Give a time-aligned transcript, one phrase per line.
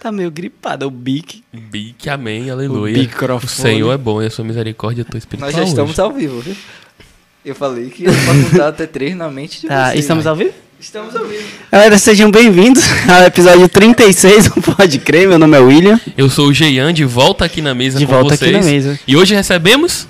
[0.00, 1.44] Tá meio gripado, o bique.
[1.52, 2.96] Bique, amém, aleluia.
[2.96, 3.44] O microfone.
[3.44, 6.00] O Senhor é bom e a sua misericórdia, a tua espiritual Nós já estamos hoje.
[6.00, 6.56] ao vivo, viu?
[7.44, 10.00] Eu falei que eu posso contar até três na mente de Tá, vocês.
[10.00, 10.52] estamos ao vivo?
[10.80, 11.44] Estamos ao vivo.
[11.70, 15.28] Galera, sejam bem-vindos ao episódio 36 do Pode Crer.
[15.28, 16.00] Meu nome é William.
[16.16, 18.54] Eu sou o Geian, de volta aqui na mesa De com volta vocês.
[18.56, 18.98] aqui na mesa.
[19.06, 20.08] E hoje recebemos...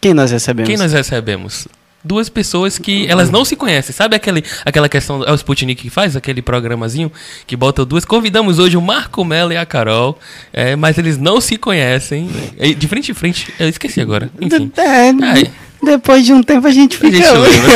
[0.00, 0.68] Quem nós recebemos?
[0.68, 1.68] Quem nós recebemos?
[2.06, 3.92] Duas pessoas que elas não se conhecem.
[3.92, 7.10] Sabe aquele, aquela questão, é o Sputnik que faz aquele programazinho
[7.46, 8.04] que bota duas.
[8.04, 10.18] Convidamos hoje o Marco Mello e a Carol,
[10.52, 12.30] é, mas eles não se conhecem.
[12.78, 14.30] De frente em frente, eu esqueci agora.
[14.40, 14.70] Enfim.
[14.76, 15.50] É, Ai.
[15.82, 17.16] depois de um tempo a gente A fica.
[17.16, 17.72] gente lembra.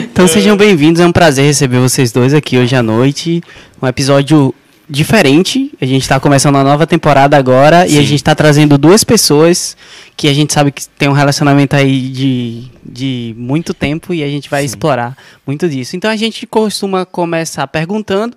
[0.12, 3.42] Então sejam bem-vindos, é um prazer receber vocês dois aqui hoje à noite.
[3.82, 4.54] Um episódio
[4.88, 5.72] diferente.
[5.80, 8.06] A gente tá começando uma nova temporada agora e a Sim.
[8.06, 9.76] gente tá trazendo duas pessoas
[10.16, 14.28] que a gente sabe que tem um relacionamento aí de, de muito tempo e a
[14.28, 14.66] gente vai Sim.
[14.66, 15.96] explorar muito disso.
[15.96, 18.36] Então a gente costuma começar perguntando.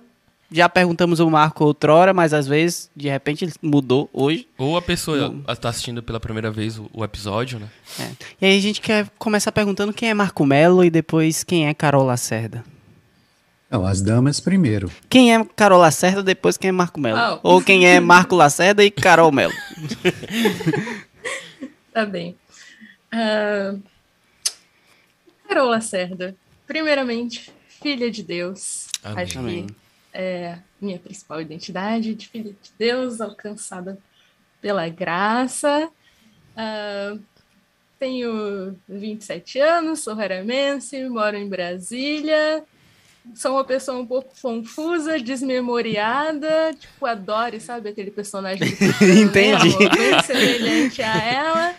[0.52, 4.48] Já perguntamos o Marco outrora, mas às vezes, de repente, ele mudou hoje.
[4.58, 7.68] Ou a pessoa está assistindo pela primeira vez o, o episódio, né?
[8.00, 8.10] É.
[8.40, 11.74] E aí a gente quer começar perguntando quem é Marco Melo e depois quem é
[11.74, 12.64] Carol Lacerda.
[13.70, 14.90] Não, as damas primeiro.
[15.08, 17.40] Quem é Carol Lacerda, depois quem é Marco Melo.
[17.44, 17.54] Oh.
[17.54, 19.54] Ou quem é Marco Lacerda e Carol Melo.
[21.92, 22.36] Tá bem.
[23.10, 23.74] Ah,
[25.48, 26.36] Carol Lacerda,
[26.66, 28.86] primeiramente, filha de Deus.
[29.02, 29.24] Amém.
[29.24, 29.66] Acho que
[30.12, 33.98] é minha principal identidade de filha de Deus, alcançada
[34.62, 35.90] pela graça.
[36.56, 37.16] Ah,
[37.98, 42.64] tenho 27 anos, sou raramense, moro em Brasília.
[43.34, 48.74] Sou uma pessoa um pouco confusa, desmemoriada, tipo, adore, sabe, aquele personagem do
[49.20, 49.68] Entendi.
[49.68, 51.74] Muito semelhante a ela.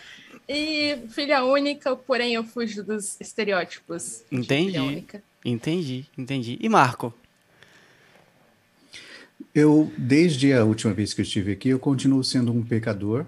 [0.48, 4.24] E filha única, porém eu fujo dos estereótipos.
[4.32, 4.72] de Entendi.
[4.72, 5.24] Filha única.
[5.44, 6.58] Entendi, entendi.
[6.62, 7.14] E Marco?
[9.54, 13.26] Eu, desde a última vez que eu estive aqui, eu continuo sendo um pecador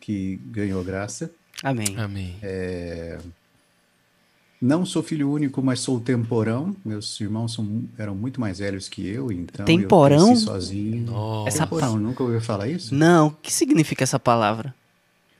[0.00, 1.32] que ganhou graça.
[1.62, 1.94] Amém.
[1.96, 2.36] Amém.
[4.60, 6.76] Não sou filho único, mas sou temporão.
[6.84, 10.18] Meus irmãos são, eram muito mais velhos que eu, então Temporão?
[10.20, 11.06] eu cresci sozinho.
[11.06, 11.48] Nossa.
[11.48, 12.94] Essa Temporão, nunca ouviu falar isso?
[12.94, 14.74] Não, o que significa essa palavra?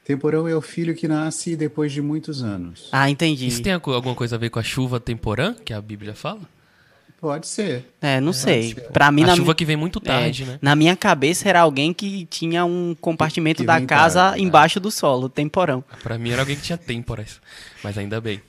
[0.06, 2.88] Temporão é o filho que nasce depois de muitos anos.
[2.90, 3.46] Ah, entendi.
[3.46, 6.40] Isso tem algu- alguma coisa a ver com a chuva temporã, que a Bíblia fala?
[7.20, 7.84] Pode ser.
[8.00, 8.74] É, não sei.
[8.74, 10.58] Pra mim, a na, chuva mi- que vem muito é, tarde, né?
[10.62, 14.46] na minha cabeça era alguém que tinha um compartimento Que da casa tarde, né?
[14.48, 15.84] embaixo do solo, temporão.
[16.02, 17.38] Pra mim era alguém que tinha temporas.
[17.84, 18.40] Mas ainda bem.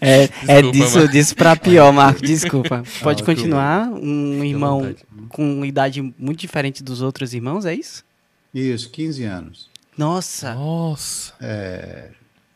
[0.00, 1.12] É, é Desculpa, disso, Marco.
[1.12, 2.82] disso pra pior, Marco, desculpa.
[3.02, 3.88] Pode tudo continuar.
[3.88, 5.04] Um irmão vontade.
[5.28, 8.04] com idade muito diferente dos outros irmãos, é isso?
[8.54, 9.70] Isso, 15 anos.
[9.96, 10.54] Nossa.
[10.54, 11.34] Nossa.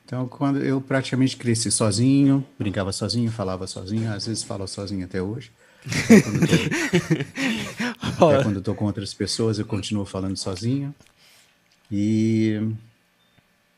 [0.05, 5.21] Então, quando eu praticamente cresci sozinho, brincava sozinho, falava sozinho, às vezes falo sozinho até
[5.21, 5.51] hoje.
[8.01, 10.95] Até quando tô com outras pessoas, eu continuo falando sozinho.
[11.91, 12.61] E,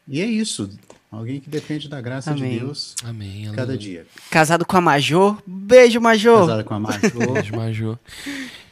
[0.07, 0.71] e é isso.
[1.17, 2.53] Alguém que depende da graça Amém.
[2.53, 3.45] de Deus Amém.
[3.47, 3.79] cada aleluia.
[3.79, 4.07] dia.
[4.31, 5.43] Casado com a Major.
[5.47, 6.41] Beijo, Major.
[6.41, 7.33] Casada com a Major.
[7.33, 7.99] Beijo, Major.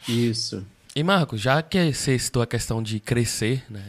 [0.07, 0.65] isso.
[0.95, 3.83] E Marco, já que você citou a questão de crescer, né?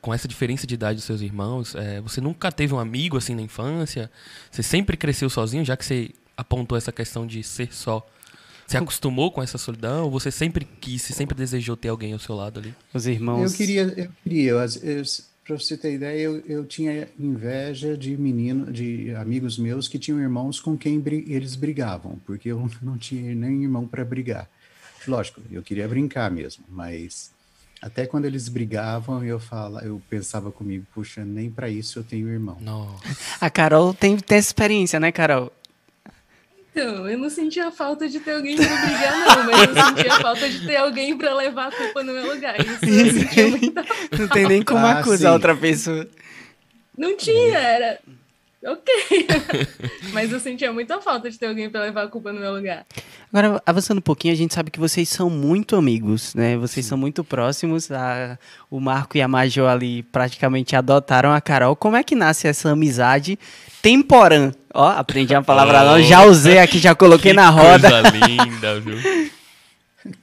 [0.00, 3.34] Com essa diferença de idade dos seus irmãos, é, você nunca teve um amigo assim
[3.34, 4.10] na infância?
[4.50, 8.06] Você sempre cresceu sozinho, já que você apontou essa questão de ser só?
[8.66, 10.04] Você acostumou com essa solidão?
[10.04, 12.74] Ou você sempre quis, você sempre desejou ter alguém ao seu lado ali?
[12.94, 13.52] Os irmãos.
[13.52, 15.02] Eu queria, eu queria, eu, eu,
[15.44, 20.20] pra você ter ideia, eu, eu tinha inveja de menino, de amigos meus que tinham
[20.20, 24.48] irmãos com quem bri- eles brigavam, porque eu não tinha nem irmão para brigar.
[25.06, 27.30] Lógico, eu queria brincar mesmo, mas
[27.82, 32.28] até quando eles brigavam, eu fala, eu pensava comigo, puxa, nem para isso eu tenho
[32.30, 32.56] irmão.
[32.60, 33.02] Nossa.
[33.38, 35.52] A Carol tem, tem essa experiência, né, Carol?
[36.76, 40.48] Então, eu não sentia falta de ter alguém pra brigar, não, mas eu sentia falta
[40.48, 42.56] de ter alguém pra levar a culpa no meu lugar.
[42.58, 43.84] Isso eu sentia muita
[44.18, 45.34] Não tem nem como Ah, acusar sim.
[45.34, 46.08] outra pessoa.
[46.98, 48.00] Não tinha, era.
[48.64, 48.94] Ok.
[50.12, 52.86] Mas eu sentia muita falta de ter alguém pra levar a culpa no meu lugar.
[53.32, 56.56] Agora, avançando um pouquinho, a gente sabe que vocês são muito amigos, né?
[56.56, 57.90] Vocês são muito próximos.
[57.90, 58.38] A-
[58.70, 61.76] o Marco e a Major ali praticamente adotaram a Carol.
[61.76, 63.38] Como é que nasce essa amizade
[63.82, 64.50] temporã?
[64.72, 66.02] Ó, aprendi uma palavra Oh.
[66.02, 67.90] já usei aqui, já coloquei Que na roda.
[67.90, 68.96] Coisa linda, viu?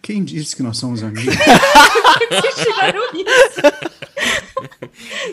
[0.02, 1.34] Quem disse que nós somos amigos?
[1.36, 3.62] Vocês tiraram isso.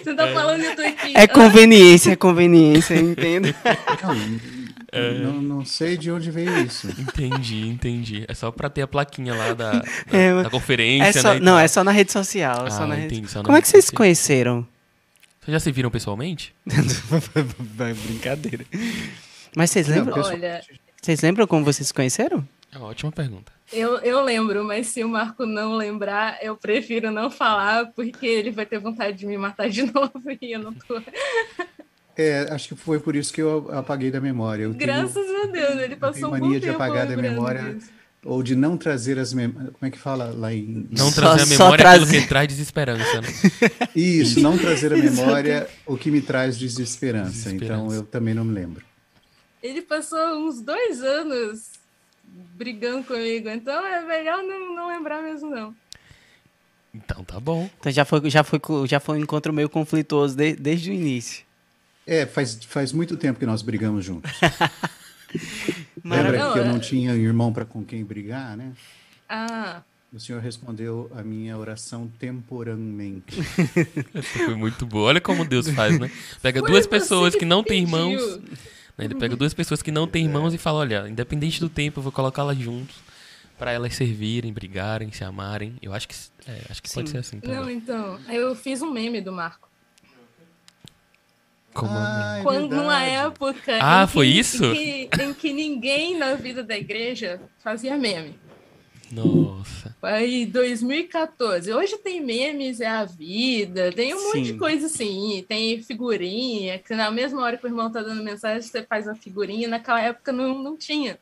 [0.05, 1.13] Você tá falando eu tô aqui.
[1.15, 3.55] É conveniência, é conveniência, eu entendo.
[4.93, 6.89] Não, não, não sei de onde veio isso.
[6.99, 8.25] Entendi, entendi.
[8.27, 11.41] É só pra ter a plaquinha lá da, da, É, da conferência, É só, né?
[11.41, 11.59] não, tal.
[11.59, 12.67] é só na rede social.
[12.67, 14.67] é só Ah, na rede- entendi, só na Como é rede que vocês se conheceram?
[15.45, 16.55] Vocês já se viram pessoalmente?
[18.07, 18.65] Brincadeira.
[19.55, 20.15] Mas vocês Não, lembram?
[20.15, 20.63] pessoal- Olha,
[21.03, 22.47] Vocês lembram como vocês se conheceram?
[22.73, 23.51] É uma ótima pergunta.
[23.73, 28.51] Eu, eu lembro, mas se o Marco não lembrar, eu prefiro não falar, porque ele
[28.51, 31.01] vai ter vontade de me matar de novo e eu não tô.
[32.17, 34.65] É, acho que foi por isso que eu apaguei da memória.
[34.65, 37.91] Eu Graças tenho, a Deus, ele passou um bom mania de apagar da memória disso.
[38.25, 39.73] ou de não trazer as memórias.
[39.73, 40.89] Como é que fala lá em.
[40.91, 42.21] Não Só- trazer a memória é aquilo trazer.
[42.23, 43.29] que traz desesperança, né?
[43.95, 47.31] Isso, não trazer a memória o que me traz desesperança.
[47.31, 47.65] Desesperança.
[47.85, 48.85] Então eu também não me lembro.
[49.63, 51.78] Ele passou uns dois anos
[52.55, 55.75] brigando comigo, então é melhor não, não lembrar mesmo, não.
[56.95, 57.69] Então tá bom.
[57.79, 61.45] Então já foi, já foi, já foi um encontro meio conflituoso de- desde o início.
[62.07, 64.31] É, faz, faz muito tempo que nós brigamos juntos.
[66.05, 68.73] Lembra Não, que eu é- não tinha irmão para com quem brigar, né?
[69.29, 69.83] Ah,
[70.13, 73.39] O senhor respondeu a minha oração temporariamente.
[74.15, 75.09] Essa foi muito boa.
[75.09, 76.11] Olha como Deus faz, né?
[76.41, 78.41] Pega Foi duas pessoas que que não têm irmãos.
[78.99, 79.05] Né?
[79.05, 82.03] Ele pega duas pessoas que não têm irmãos e fala: olha, independente do tempo, eu
[82.03, 82.97] vou colocá-las juntos
[83.57, 85.77] pra elas servirem, brigarem, se amarem.
[85.81, 86.15] Eu acho que,
[86.47, 87.13] é, acho que pode Sim.
[87.13, 87.77] ser assim não, também.
[87.77, 89.69] então, eu fiz um meme do Marco.
[91.75, 94.65] Como Ah, é Quando, numa época Ah, em que, foi isso?
[94.65, 98.35] Em que, em que ninguém na vida da igreja fazia meme.
[99.11, 99.97] Nossa.
[100.03, 101.73] Aí, 2014.
[101.73, 104.59] Hoje tem memes, é a vida, tem um monte de Sim.
[104.59, 105.45] coisa assim.
[105.49, 109.15] Tem figurinha, que na mesma hora que o irmão tá dando mensagem, você faz uma
[109.15, 109.69] figurinha.
[109.69, 111.19] Naquela época não, não tinha.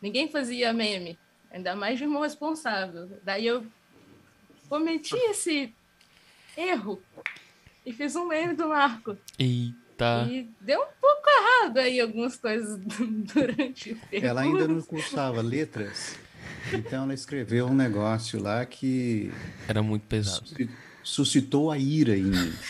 [0.00, 1.18] Ninguém fazia meme,
[1.50, 3.08] ainda mais de irmão responsável.
[3.22, 3.64] Daí eu
[4.68, 5.72] cometi esse
[6.56, 7.02] erro
[7.84, 9.16] e fiz um meme do Marco.
[9.38, 10.26] Eita.
[10.28, 12.78] E deu um pouco errado aí algumas coisas
[13.32, 14.26] durante o percurso.
[14.26, 16.18] Ela ainda não cursava letras,
[16.72, 19.30] então ela escreveu um negócio lá que
[19.68, 20.46] Era muito pesado.
[20.46, 20.70] susci-
[21.02, 22.52] suscitou a ira em mim.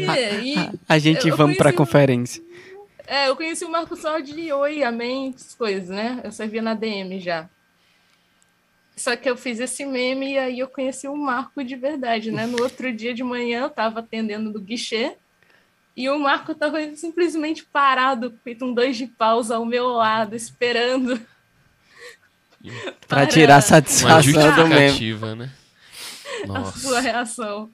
[0.00, 2.42] E, aí, A gente Eu- vamos pra conheci- conferência.
[3.06, 6.20] É, eu conheci o Marco só de oi, amém, essas coisas, né?
[6.24, 7.48] Eu só via na DM já.
[8.96, 12.46] Só que eu fiz esse meme e aí eu conheci o Marco de verdade, né?
[12.46, 15.16] No outro dia de manhã eu tava atendendo no guichê
[15.96, 21.20] e o Marco tava simplesmente parado, feito um dois de pausa ao meu lado, esperando.
[22.62, 25.50] Pra Para- tirar satisfação do justificativa, né?
[26.44, 27.00] a sua Nossa.
[27.00, 27.70] reação.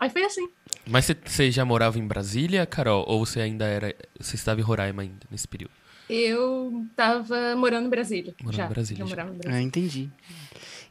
[0.00, 0.48] Aí foi assim.
[0.86, 3.04] Mas você- já morava em Brasília, Carol?
[3.08, 3.94] Ou você ainda era.
[4.18, 5.72] Você estava em Roraima ainda nesse período?
[6.08, 8.34] Eu tava morando em Brasília.
[8.40, 9.16] Morando já, em Brasília, já já.
[9.16, 9.62] morava em Ah, Brasília.
[9.66, 10.10] entendi.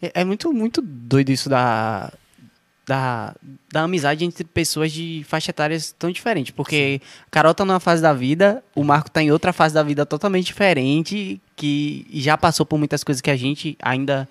[0.02, 2.12] É, é muito, muito doido isso da,
[2.86, 3.36] da,
[3.72, 6.52] da amizade entre pessoas de faixa etárias tão diferentes.
[6.52, 9.82] Porque a Carol tá numa fase da vida, o Marco tá em outra fase da
[9.84, 14.28] vida totalmente diferente, que já passou por muitas coisas que a gente ainda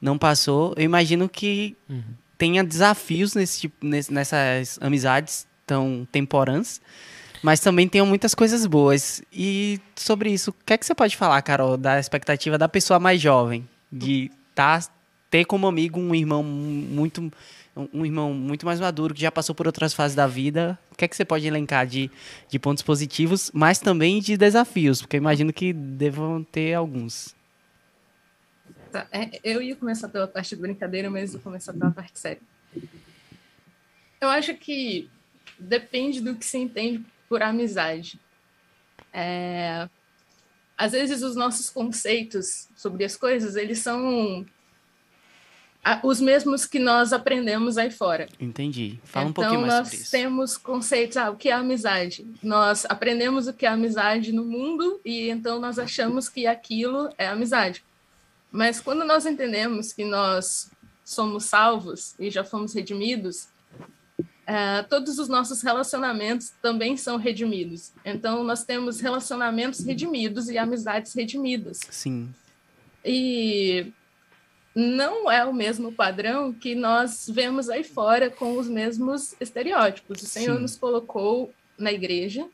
[0.00, 0.72] não passou.
[0.76, 2.02] Eu imagino que Uhum.
[2.38, 6.80] tenha desafios nesse tipo, nesse- nessas amizades tão temporãs.
[7.42, 9.22] Mas também tem muitas coisas boas.
[9.32, 12.98] E sobre isso, o que é que você pode falar, Carol, da expectativa da pessoa
[12.98, 13.68] mais jovem?
[13.92, 14.80] De tá,
[15.30, 17.30] ter como amigo um irmão muito
[17.92, 20.78] um irmão muito mais maduro, que já passou por outras fases da vida.
[20.90, 22.10] O que é que você pode elencar de,
[22.48, 25.02] de pontos positivos, mas também de desafios?
[25.02, 27.34] Porque imagino que devam ter alguns.
[28.90, 32.40] Tá, é, eu ia começar pela parte de brincadeira, mas vou começar pela parte séria.
[34.20, 35.10] Eu acho que
[35.58, 38.18] depende do que se entende por amizade.
[39.12, 39.86] É,
[40.78, 44.46] às vezes os nossos conceitos sobre as coisas, eles são
[46.02, 48.28] os mesmos que nós aprendemos aí fora.
[48.40, 48.98] Entendi.
[49.04, 50.10] Fala um então, pouquinho mais nós sobre isso.
[50.10, 52.26] temos conceitos, ah, o que é amizade?
[52.42, 57.28] Nós aprendemos o que é amizade no mundo e então nós achamos que aquilo é
[57.28, 57.84] amizade.
[58.50, 60.70] Mas quando nós entendemos que nós
[61.04, 63.48] somos salvos e já fomos redimidos,
[64.46, 67.92] eh, todos os nossos relacionamentos também são redimidos.
[68.04, 71.80] Então, nós temos relacionamentos redimidos e amizades redimidas.
[71.90, 72.32] Sim.
[73.04, 73.92] E
[74.76, 80.20] não é o mesmo padrão que nós vemos aí fora com os mesmos estereótipos.
[80.20, 80.60] O Senhor Sim.
[80.60, 82.46] nos colocou na igreja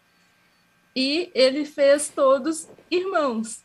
[0.94, 3.64] e ele fez todos irmãos.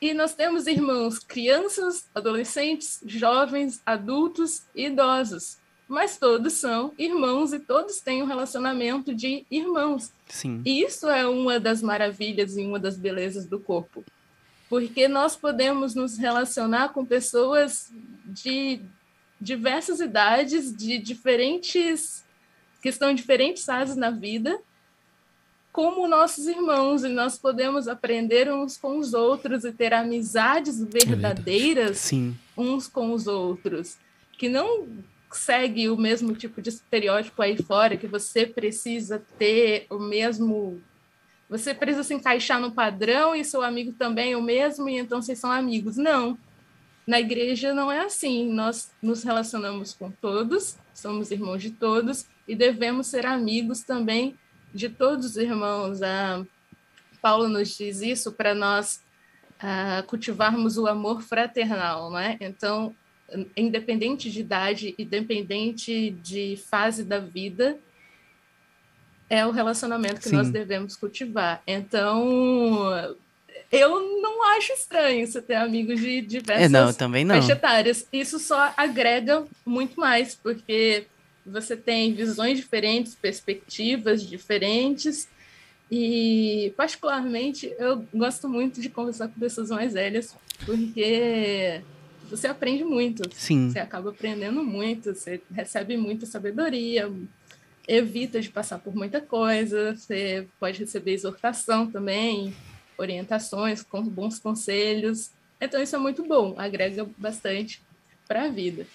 [0.00, 5.58] E nós temos irmãos crianças, adolescentes, jovens, adultos e idosos.
[5.88, 10.12] Mas todos são irmãos e todos têm um relacionamento de irmãos.
[10.28, 10.62] Sim.
[10.64, 14.04] E isso é uma das maravilhas e uma das belezas do corpo.
[14.68, 17.92] Porque nós podemos nos relacionar com pessoas
[18.24, 18.80] de
[19.40, 22.24] diversas idades, de diferentes.
[22.82, 24.60] que estão em diferentes fases na vida,
[25.72, 31.98] como nossos irmãos, e nós podemos aprender uns com os outros e ter amizades verdadeiras
[31.98, 32.34] Sim.
[32.56, 33.98] uns com os outros,
[34.38, 34.88] que não
[35.30, 40.80] segue o mesmo tipo de estereótipo aí fora, que você precisa ter o mesmo
[41.48, 45.22] você precisa se encaixar no padrão e seu amigo também é o mesmo, e então
[45.22, 45.96] vocês são amigos.
[45.96, 46.36] Não.
[47.06, 48.52] Na igreja não é assim.
[48.52, 54.36] Nós nos relacionamos com todos, somos irmãos de todos e devemos ser amigos também
[54.74, 56.02] de todos os irmãos.
[56.02, 56.44] Ah,
[57.22, 59.02] Paulo nos diz isso para nós
[59.60, 62.36] ah, cultivarmos o amor fraternal, é?
[62.40, 62.94] Então,
[63.56, 67.78] independente de idade, independente de fase da vida,
[69.28, 70.36] é o relacionamento que Sim.
[70.36, 71.62] nós devemos cultivar.
[71.66, 73.16] Então,
[73.70, 77.36] eu não acho estranho você ter amigos de diversas é, não, também não.
[77.36, 78.06] etárias.
[78.12, 81.06] Isso só agrega muito mais, porque
[81.44, 85.28] você tem visões diferentes, perspectivas diferentes,
[85.90, 91.80] e particularmente eu gosto muito de conversar com pessoas mais velhas, porque
[92.28, 93.22] você aprende muito.
[93.32, 93.70] Sim.
[93.70, 97.10] Você acaba aprendendo muito, você recebe muita sabedoria,
[97.86, 102.54] evita de passar por muita coisa, você pode receber exortação também,
[102.98, 105.30] orientações, com bons conselhos.
[105.60, 107.82] Então isso é muito bom, agrega bastante
[108.26, 108.86] para a vida.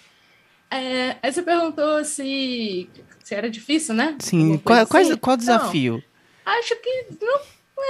[0.70, 2.90] É, aí você perguntou se,
[3.24, 4.16] se era difícil, né?
[4.20, 4.88] Sim, qual, assim.
[4.90, 6.04] qual, qual desafio?
[6.46, 7.42] Não, acho que não.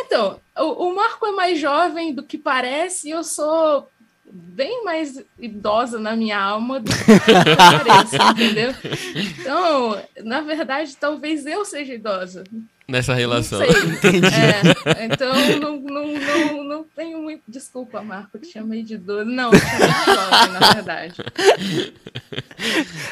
[0.06, 3.88] Então, o, o Marco é mais jovem do que parece e eu sou
[4.32, 8.74] bem mais idosa na minha alma do que parece, entendeu?
[9.16, 12.44] Então, na verdade, talvez eu seja idosa.
[12.92, 13.60] Nessa relação.
[13.60, 13.82] Não sei.
[14.86, 17.42] É, então, não, não, não, não tenho muito.
[17.48, 19.24] Desculpa, Marco, te chamei de idoso.
[19.24, 21.14] Não, eu chamei de jovem, na verdade.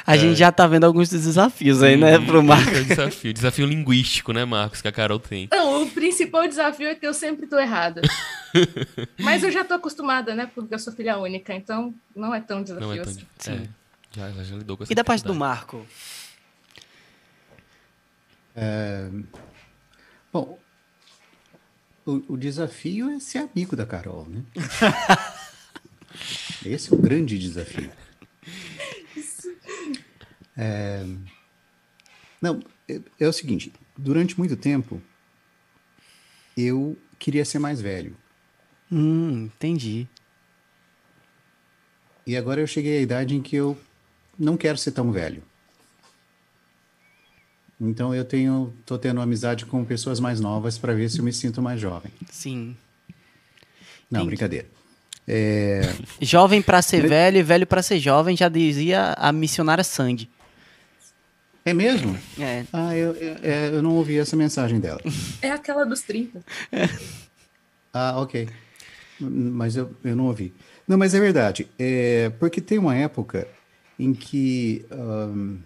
[0.06, 0.20] A é.
[0.20, 2.72] gente já tá vendo alguns desafios aí, né, pro Marco.
[2.72, 5.48] É desafio, desafio linguístico, né, Marcos, que a Carol tem.
[5.52, 8.02] Não, o principal desafio é que eu sempre tô errada.
[9.18, 12.62] Mas eu já tô acostumada, né, porque eu sou filha única, então não é tão
[12.62, 13.24] desafio não é tão, assim.
[13.48, 13.62] É,
[14.12, 15.86] já, já lidou com essa E da parte do Marco?
[18.56, 19.08] É,
[20.32, 20.60] Bom,
[22.06, 24.44] o, o, desafio é ser amigo da Carol, né?
[26.66, 27.92] Esse é o grande desafio.
[30.56, 31.04] É...
[32.42, 35.02] Não, é, é, o seguinte: durante muito tempo
[36.56, 38.16] eu queria ser mais velho.
[38.92, 40.08] Hum, entendi.
[42.28, 43.80] E agora eu cheguei à idade em que eu
[44.38, 45.44] não quero ser tão velho.
[47.80, 51.32] Então eu tenho, tô tendo amizade com pessoas mais novas para ver se eu me
[51.32, 52.12] sinto mais jovem.
[52.30, 52.76] Sim.
[54.12, 54.28] Não, Entendi.
[54.28, 54.68] brincadeira.
[55.28, 55.82] É...
[56.20, 60.28] Jovem para ser velho e velho para ser jovem, já dizia a missionária Sandy.
[61.64, 62.18] É mesmo?
[62.40, 62.66] É.
[62.74, 65.00] Ah, eu, eu, é, eu não ouvi essa mensagem dela.
[65.42, 66.44] É aquela dos 30.
[66.72, 66.90] É.
[67.94, 68.50] Ah, ok.
[69.20, 70.54] Mas eu, eu não ouvi.
[70.88, 71.68] Não, mas é verdade.
[71.78, 73.48] É, porque tem uma época
[74.00, 74.86] em que.
[74.92, 75.60] Um,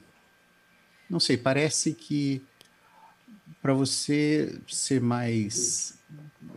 [1.13, 2.41] não sei, parece que
[3.62, 5.98] para você ser mais.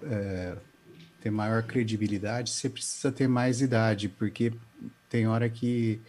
[0.02, 0.56] É,
[1.20, 4.52] ter maior credibilidade, você precisa ter mais idade, porque
[5.10, 6.00] tem hora que.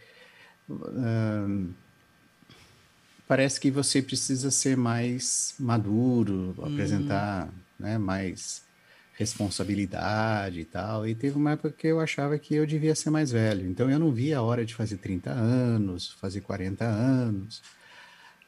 [3.27, 6.65] parece que você precisa ser mais maduro, uhum.
[6.65, 8.65] apresentar né, mais
[9.17, 11.07] responsabilidade e tal.
[11.07, 13.67] E teve uma época que eu achava que eu devia ser mais velho.
[13.67, 17.61] Então eu não via a hora de fazer 30 anos, fazer 40 anos.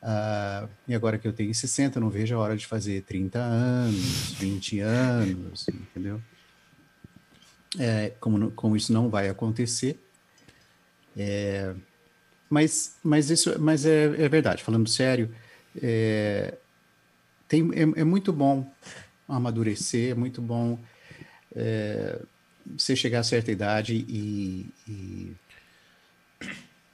[0.01, 3.37] Uh, e agora que eu tenho 60, eu não vejo a hora de fazer 30
[3.37, 6.21] anos, 20 anos, entendeu?
[7.77, 9.99] É, como, como isso não vai acontecer.
[11.17, 11.73] É,
[12.49, 15.35] mas, mas isso mas é, é verdade, falando sério,
[15.81, 16.57] é,
[17.47, 18.71] tem, é, é, muito bom
[19.27, 20.79] amadurecer, é muito bom
[21.53, 22.21] é,
[22.65, 25.35] você chegar a certa idade e, e,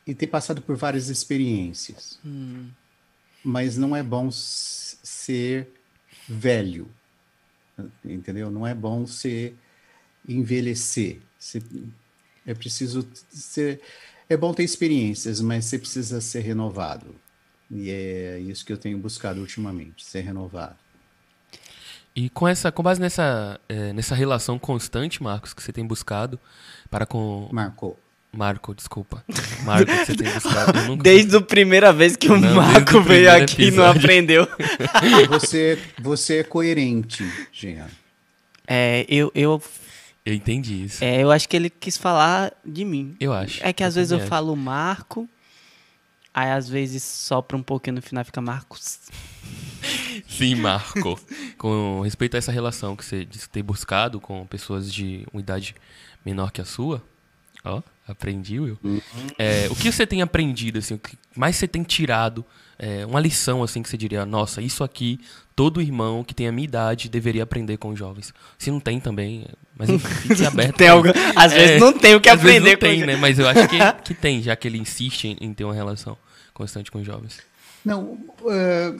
[0.07, 2.19] e ter passado por várias experiências.
[2.25, 2.69] Hum
[3.45, 5.71] mas não é bom ser
[6.27, 6.89] velho,
[8.03, 8.49] entendeu?
[8.49, 9.55] Não é bom ser
[10.27, 11.21] envelhecer.
[12.45, 13.81] é preciso ser.
[14.27, 17.15] É bom ter experiências, mas você precisa ser renovado.
[17.69, 20.75] E é isso que eu tenho buscado ultimamente, ser renovado.
[22.15, 26.39] E com essa, com base nessa, é, nessa relação constante, Marcos, que você tem buscado
[26.89, 27.97] para com Marco
[28.35, 29.23] Marco, desculpa.
[29.63, 30.81] Marco, você tem buscado.
[30.83, 31.03] Nunca...
[31.03, 34.47] Desde a primeira vez que o não, Marco veio aqui e não aprendeu.
[35.29, 37.87] Você, você é coerente, Jean.
[38.67, 39.61] É, eu, eu.
[40.25, 41.03] Eu entendi isso.
[41.03, 43.15] É, eu acho que ele quis falar de mim.
[43.19, 43.65] Eu acho.
[43.65, 44.27] É que às vezes eu acho.
[44.27, 45.29] falo Marco,
[46.33, 48.99] aí às vezes sopra um pouquinho no final fica Marcos.
[50.27, 51.19] Sim, Marco.
[51.57, 55.39] com respeito a essa relação que você disse que tem buscado com pessoas de uma
[55.39, 55.75] idade
[56.25, 57.03] menor que a sua,
[57.63, 58.77] ó, aprendi, Will.
[59.37, 62.45] É, o que você tem aprendido, assim, o que mais você tem tirado,
[62.77, 65.19] é, uma lição, assim, que você diria, nossa, isso aqui,
[65.55, 68.33] todo irmão que tem a minha idade deveria aprender com os jovens.
[68.57, 69.45] Se não tem também,
[69.77, 70.75] mas enfim, fique aberto.
[70.77, 73.05] Tem algo, às É, vezes não tem o que Às vezes aprender não tem, com
[73.07, 73.15] né?
[73.15, 76.17] Mas eu acho que, que tem, já que ele insiste em, em ter uma relação
[76.53, 77.39] constante com os jovens.
[77.83, 78.17] Não,
[78.49, 78.95] eh,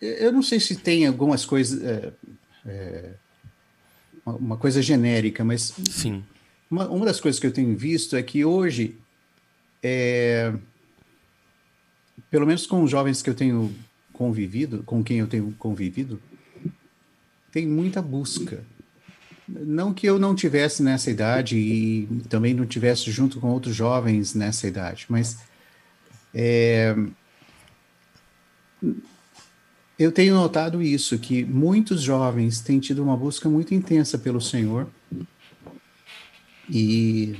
[0.00, 2.12] eu não sei se tem algumas coisas, eh,
[4.24, 6.22] uma- uma coisa genérica, mas Sim.
[6.70, 8.96] Uma, uma das coisas que eu tenho visto é que hoje,
[9.82, 10.52] é,
[12.30, 13.74] pelo menos com os jovens que eu tenho
[14.12, 16.20] convivido, com quem eu tenho convivido,
[17.50, 18.62] tem muita busca.
[19.48, 24.32] Não que eu não tivesse nessa idade e também não tivesse junto com outros jovens
[24.32, 25.40] nessa idade, mas
[26.32, 26.94] é,
[29.98, 34.88] eu tenho notado isso, que muitos jovens têm tido uma busca muito intensa pelo Senhor
[36.70, 37.36] e,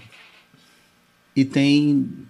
[1.36, 2.26] e tem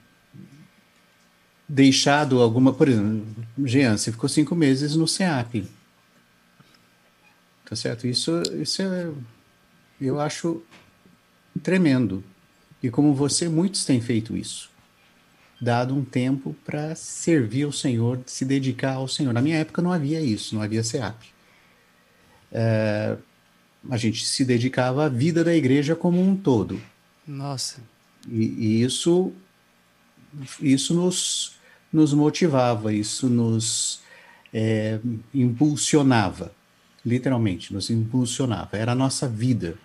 [1.66, 3.26] deixado alguma, por exemplo,
[3.64, 5.66] Jean, você ficou cinco meses no CEAP.
[7.64, 8.06] Tá certo?
[8.06, 9.10] Isso, isso é,
[10.00, 10.62] eu acho
[11.62, 12.22] tremendo.
[12.82, 14.68] E como você, muitos têm feito isso.
[15.60, 19.32] Dado um tempo para servir ao Senhor, se dedicar ao Senhor.
[19.32, 21.26] Na minha época não havia isso, não havia CEAP.
[22.50, 23.16] É,
[23.88, 26.80] a gente se dedicava à vida da igreja como um todo.
[27.30, 27.80] Nossa.
[28.28, 29.32] E, e isso,
[30.60, 31.56] isso nos,
[31.92, 34.00] nos motivava, isso nos
[34.52, 34.98] é,
[35.32, 36.52] impulsionava,
[37.06, 38.76] literalmente, nos impulsionava.
[38.76, 39.78] Era a nossa vida,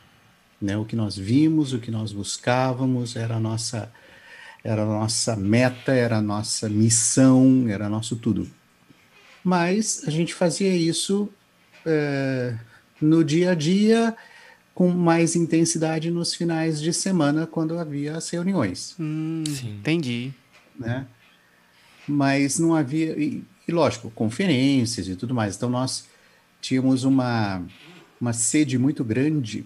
[0.59, 0.75] né?
[0.75, 3.91] O que nós vimos, o que nós buscávamos, era a nossa,
[4.63, 8.49] era a nossa meta, era a nossa missão, era nosso tudo.
[9.43, 11.29] Mas a gente fazia isso
[11.85, 12.57] é,
[12.99, 14.17] no dia a dia
[14.75, 19.77] com mais intensidade nos finais de semana, quando havia as reuniões, Hum, Sim.
[19.79, 20.31] entendi.
[20.77, 21.07] né?
[22.07, 25.55] Mas não havia, e, e lógico, conferências e tudo mais.
[25.55, 26.05] Então nós
[26.61, 27.63] tínhamos uma,
[28.21, 29.65] uma sede muito grande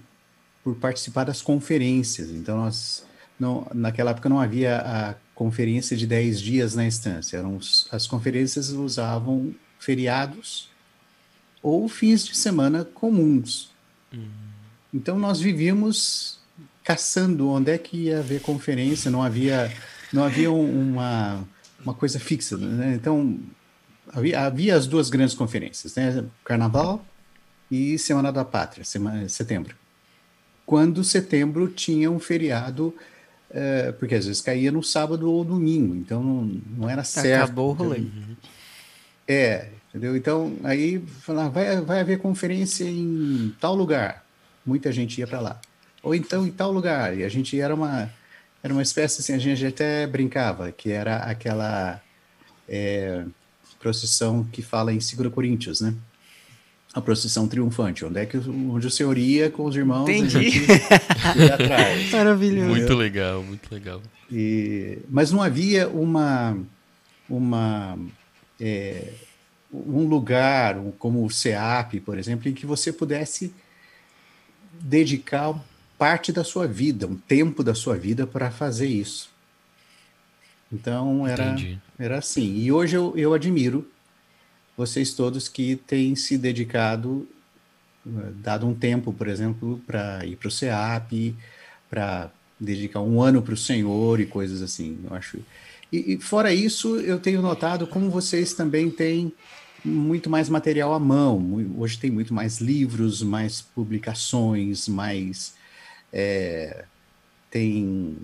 [0.63, 2.29] por participar das conferências.
[2.29, 3.03] Então nós,
[3.39, 7.37] não, naquela época não havia a conferência de 10 dias na instância.
[7.37, 10.69] Eram, os- as conferências usavam feriados
[11.63, 13.71] ou fins de semana comuns.
[14.93, 16.39] Então nós vivíamos
[16.83, 19.71] caçando onde é que ia haver conferência, não havia,
[20.11, 21.43] não havia um- uma,
[21.83, 22.57] uma coisa fixa.
[22.57, 22.95] Né?
[22.95, 23.39] Então
[24.11, 26.25] havia, havia as duas grandes conferências, né?
[26.43, 27.05] Carnaval
[27.69, 29.75] e Semana da Pátria, semana, setembro.
[30.65, 32.95] Quando setembro tinha um feriado,
[33.51, 37.43] eh, porque às vezes caía no sábado ou domingo, então não, não era certo.
[37.43, 38.03] Acabou o rolê.
[39.27, 40.15] É, entendeu?
[40.15, 44.25] Então, aí falar, vai, vai haver conferência em tal lugar.
[44.69, 45.61] Muita gente ia para lá.
[46.03, 47.17] Ou então em tal lugar.
[47.17, 48.09] E a gente era uma
[48.63, 52.01] era uma espécie assim, a gente até brincava, que era aquela
[52.67, 53.23] é,
[53.79, 55.93] procissão que fala em 2 Coríntios, né?
[56.93, 60.49] A procissão triunfante, onde é que o- onde o senhor ia com os irmãos, Entendi.
[61.37, 62.11] ia atrás.
[62.11, 62.67] Maravilhoso.
[62.69, 64.01] Muito legal, muito legal.
[64.31, 66.57] E, mas não havia uma,
[67.29, 67.97] uma
[68.59, 69.13] é,
[69.71, 73.53] um lugar como o CEAP, por exemplo, em que você pudesse
[74.79, 75.53] dedicar
[75.97, 79.29] parte da sua vida, um tempo da sua vida para fazer isso.
[80.71, 81.79] Então era, Entendi.
[81.97, 82.57] era assim.
[82.57, 83.87] E hoje eu, eu admiro
[84.77, 87.27] vocês todos que têm se dedicado,
[88.07, 91.35] eh, dado um tempo, por exemplo, para ir para o CEAP,
[91.89, 94.97] para dedicar um ano para o Senhor e coisas assim.
[95.03, 95.39] Eu acho.
[95.91, 99.33] E, e fora isso, eu tenho notado como vocês também têm
[99.83, 101.73] muito mais material à mão.
[101.77, 105.53] Hoje tem muito mais livros, mais publicações, mais
[106.11, 106.85] é,
[107.51, 108.17] tem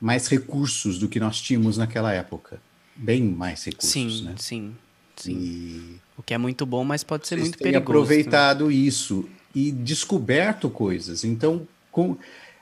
[0.00, 2.60] mais recursos do que nós tínhamos naquela época.
[2.94, 4.34] Bem mais recursos, Sim, né?
[4.38, 4.76] sim,
[5.16, 5.32] sim.
[5.32, 7.82] E O que é muito bom, mas pode ser vocês muito perigoso.
[7.82, 11.24] aproveitado isso e descoberto coisas.
[11.24, 12.16] Então, com,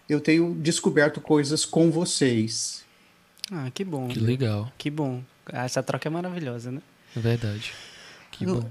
[0.09, 2.85] eu tenho descoberto coisas com vocês.
[3.51, 4.09] Ah, que bom.
[4.09, 4.73] Que legal.
[4.79, 5.23] Que bom.
[5.53, 6.81] Essa troca é maravilhosa, né?
[7.17, 7.73] É verdade.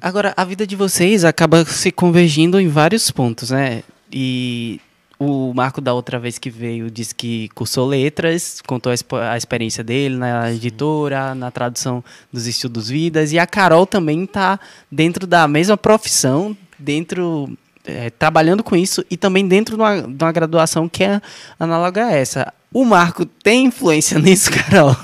[0.02, 3.84] Agora, a vida de vocês acaba se convergindo em vários pontos, né?
[4.12, 4.80] E
[5.20, 9.84] o Marco, da outra vez que veio, disse que cursou letras, contou a, a experiência
[9.84, 12.02] dele na editora, na tradução
[12.32, 13.34] dos estudos vidas.
[13.34, 14.58] E a Carol também está
[14.90, 17.50] dentro da mesma profissão, dentro.
[17.86, 21.22] é, trabalhando com isso e também dentro de uma, de uma graduação que é
[21.60, 22.54] análoga a essa.
[22.72, 24.96] O Marco tem influência nisso, Carol?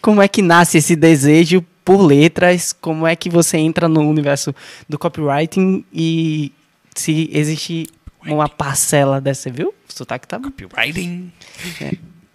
[0.00, 2.72] Como é que nasce esse desejo por letras?
[2.72, 4.54] Como é que você entra no universo
[4.88, 6.52] do copywriting e
[6.94, 7.88] se existe
[8.26, 9.68] uma parcela dessa, viu?
[9.88, 11.32] O sotaque tá Copywriting.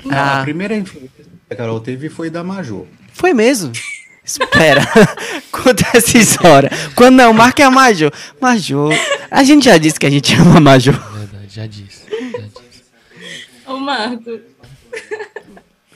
[0.05, 0.39] Não, Ah.
[0.41, 2.85] A primeira influência que a Carol teve foi da Majô.
[3.13, 3.71] Foi mesmo?
[4.23, 4.81] Espera,
[5.51, 6.69] conta essa história.
[6.93, 8.11] Quando não, marca a Major.
[8.41, 8.93] Major,
[9.31, 10.93] a gente já disse que a gente ama a Major.
[10.93, 12.03] Verdade, já disse.
[12.09, 12.83] Já disse.
[13.65, 14.39] Ô, Marco,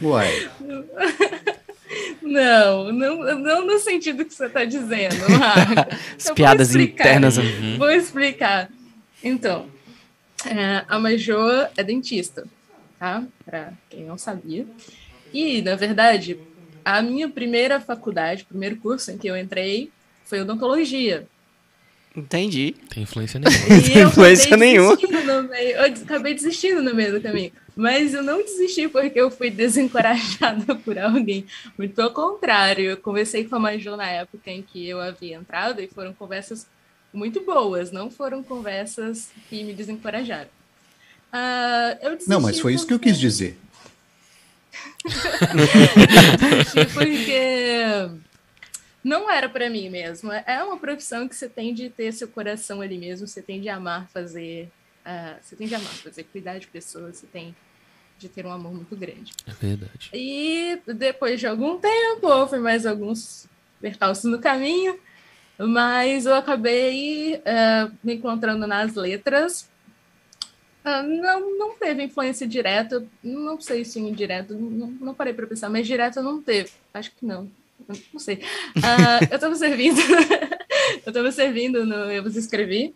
[0.02, 0.50] Uai,
[2.22, 5.16] não, não, não no sentido que você está dizendo.
[6.18, 7.04] As vou piadas explicar.
[7.06, 7.38] internas.
[7.78, 8.70] Vou explicar.
[9.24, 9.68] Então,
[10.46, 11.38] é, a Majô
[11.78, 12.46] é dentista,
[13.00, 13.24] tá?
[13.46, 14.66] Para quem não sabia.
[15.34, 16.38] E, na verdade,
[16.84, 19.92] a minha primeira faculdade, o primeiro curso em que eu entrei
[20.26, 21.28] foi odontologia.
[22.16, 22.76] Entendi.
[22.90, 23.88] Tem influência nenhuma.
[23.88, 24.98] E eu influência nenhuma.
[25.44, 27.52] meio- eu acabei desistindo no meio do caminho.
[27.76, 31.46] Mas eu não desisti porque eu fui desencorajada por alguém.
[31.78, 35.82] Muito pelo contrário, eu conversei com a Major na época em que eu havia entrado
[35.82, 36.68] e foram conversas
[37.14, 40.50] muito boas, não foram conversas que me desencorajaram.
[42.02, 43.58] Eu desisti não, mas foi isso que eu porque- quis dizer.
[46.40, 48.10] desisti porque
[49.04, 50.32] não era para mim mesmo.
[50.32, 53.70] É uma profissão que você tem de ter seu coração ali mesmo, você tem de
[53.70, 54.70] amar fazer,
[55.06, 57.56] ah, você tem de amar fazer, cuidar de pessoas, você tem
[58.18, 59.34] de ter um amor muito grande.
[59.48, 60.10] É verdade.
[60.14, 63.48] E depois de algum tempo, houve mais alguns
[63.80, 65.00] percalços no caminho,
[65.58, 69.70] mas eu acabei eh, me encontrando nas letras.
[70.84, 75.70] Ah, não, não teve influência direta, não sei se indireta, não, não parei para pensar,
[75.70, 77.50] mas direta não teve, acho que não,
[78.12, 78.44] não sei.
[78.84, 80.00] Ah, eu estava servindo,
[81.06, 82.96] eu estava servindo no Eu Vos Escrevi,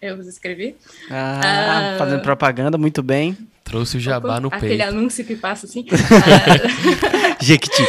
[0.00, 0.76] Eu Vos Escrevi,
[1.10, 1.98] Ah, Ah.
[1.98, 3.36] fazendo propaganda, muito bem.
[3.64, 4.88] Trouxe o jabá no aquele peito.
[4.88, 7.82] anúncio que passa assim, ah, Jequiti.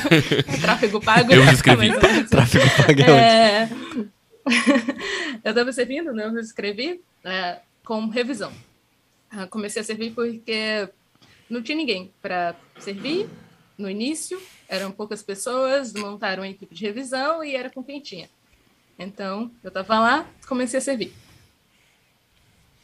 [0.62, 1.32] tráfego pago.
[1.32, 1.90] Eu Vos Escrevi.
[2.30, 3.10] Tráfego pagante.
[3.10, 3.68] É...
[5.44, 6.24] eu estava servindo, né?
[6.26, 8.52] Eu escrevi é, com revisão.
[9.30, 10.88] Ah, Comecei a servir porque
[11.50, 13.28] não tinha ninguém para servir
[13.76, 18.28] no início, eram poucas pessoas, montaram uma equipe de revisão e era com quem tinha.
[18.98, 21.12] Então, eu estava lá, comecei a servir.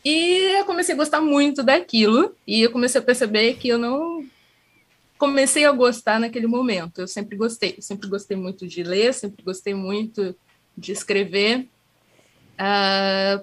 [0.05, 4.25] E eu comecei a gostar muito daquilo, e eu comecei a perceber que eu não
[5.19, 7.01] comecei a gostar naquele momento.
[7.01, 10.37] Eu sempre gostei, eu sempre gostei muito de ler, sempre gostei muito
[10.77, 11.69] de escrever.
[12.59, 13.41] Ah,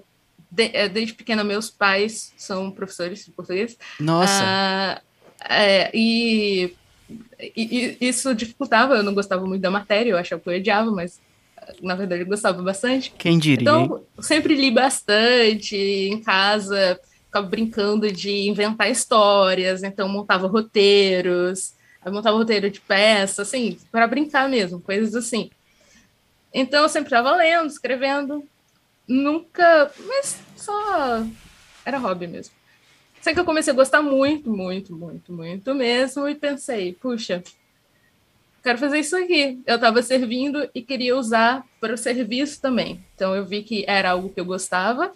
[0.51, 3.75] de- eh, desde pequena, meus pais são professores de português.
[3.99, 5.01] Nossa, Ah,
[5.49, 6.75] é, e,
[7.39, 10.91] e- e isso dificultava, eu não gostava muito da matéria, eu achava que eu odiava,
[10.91, 11.19] mas
[11.81, 13.13] na verdade eu gostava bastante.
[13.17, 13.61] quem diria?
[13.61, 21.73] Então, sempre li bastante em casa, ficava brincando de inventar histórias, então montava roteiros,
[22.05, 25.49] montava roteiro de peça, assim, para brincar mesmo, coisas assim.
[26.53, 28.43] Então, eu sempre estava lendo, escrevendo,
[29.07, 31.25] nunca, mas só
[31.85, 32.53] era hobby mesmo.
[33.21, 37.43] Sei que eu comecei a gostar muito, muito, muito, muito mesmo, e pensei, puxa,
[38.63, 39.61] quero fazer isso aqui.
[39.65, 43.03] Eu estava servindo e queria usar para o serviço também.
[43.15, 45.11] Então eu vi que era algo que eu gostava,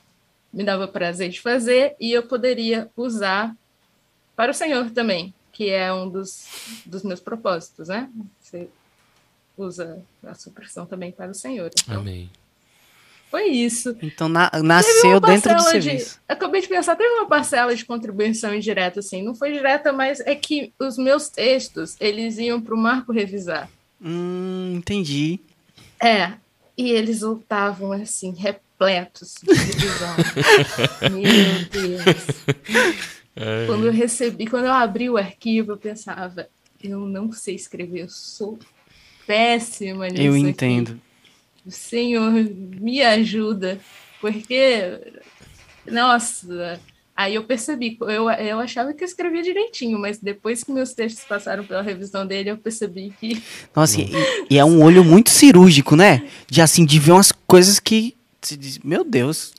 [0.51, 3.55] me dava prazer de fazer e eu poderia usar
[4.36, 6.47] para o Senhor também, que é um dos,
[6.86, 8.10] dos meus propósitos, né?
[8.41, 8.67] Você
[9.58, 11.71] usa a sua profissão também para o Senhor.
[11.73, 12.29] Então, Amém.
[13.36, 13.95] Foi isso.
[14.02, 16.19] Então na- nasceu dentro do de- serviço.
[16.28, 19.21] Acabei de pensar, teve uma parcela de contribuição indireta, assim.
[19.21, 23.69] Não foi direta, mas é que os meus textos, eles iam para o Marco revisar.
[24.02, 25.39] Hum, entendi.
[26.02, 26.34] É,
[26.78, 30.15] e eles voltavam assim, repletos de revisão.
[31.12, 33.65] Meu Deus.
[33.67, 36.48] Quando eu recebi, quando eu abri o arquivo, eu pensava,
[36.82, 38.58] eu não sei escrever, eu sou
[39.28, 40.21] péssima nisso.
[40.21, 40.41] Eu aqui.
[40.41, 40.89] entendo.
[40.91, 41.00] O
[41.71, 43.80] Senhor me ajuda,
[44.21, 44.99] porque,
[45.86, 46.80] nossa,
[47.15, 51.25] aí eu percebi, eu, eu achava que eu escrevia direitinho, mas depois que meus textos
[51.25, 53.41] passaram pela revisão dele, eu percebi que
[53.75, 54.12] Nossa, e,
[54.49, 56.28] e é um olho muito cirúrgico, né?
[56.49, 58.15] De assim, de ver umas coisas que.
[58.41, 59.54] se diz, Meu Deus.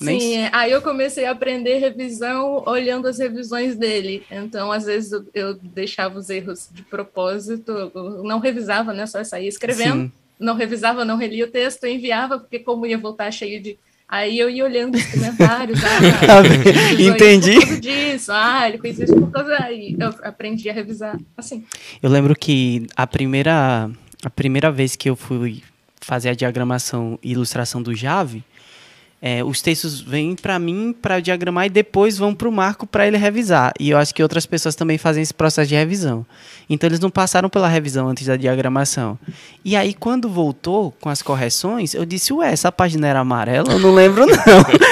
[0.00, 4.24] Nem Sim, é, aí eu comecei a aprender revisão olhando as revisões dele.
[4.30, 7.92] Então, às vezes, eu, eu deixava os erros de propósito,
[8.24, 9.06] não revisava, né?
[9.06, 10.04] Só saía escrevendo.
[10.04, 10.12] Sim.
[10.42, 13.78] Não revisava, não relia o texto, eu enviava, porque como ia voltar cheio de.
[14.08, 15.80] Aí eu ia olhando os comentários.
[15.82, 17.52] Ah, revisou Entendi.
[17.52, 18.32] Isso por causa disso.
[18.32, 19.56] Ah, ele fez isso por causa.
[19.62, 21.64] Aí eu aprendi a revisar assim.
[22.02, 23.90] Eu lembro que a primeira,
[24.22, 25.62] a primeira vez que eu fui
[25.98, 28.44] fazer a diagramação e ilustração do Jave,
[29.24, 33.06] é, os textos vêm para mim para diagramar e depois vão para o Marco para
[33.06, 33.72] ele revisar.
[33.78, 36.26] E eu acho que outras pessoas também fazem esse processo de revisão.
[36.68, 39.16] Então eles não passaram pela revisão antes da diagramação.
[39.64, 43.70] E aí quando voltou com as correções, eu disse: "Ué, essa página era amarela?
[43.70, 44.32] Eu não lembro não".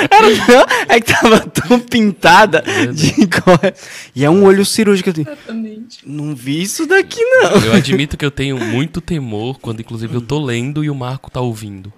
[0.09, 2.63] Era não, é que tava tão pintada
[2.95, 3.75] de corre...
[4.15, 5.11] E é um olho cirúrgico.
[5.11, 5.99] Exatamente.
[6.07, 7.57] Não vi isso daqui não.
[7.65, 11.31] Eu admito que eu tenho muito temor quando, inclusive, eu tô lendo e o Marco
[11.31, 11.93] tá ouvindo.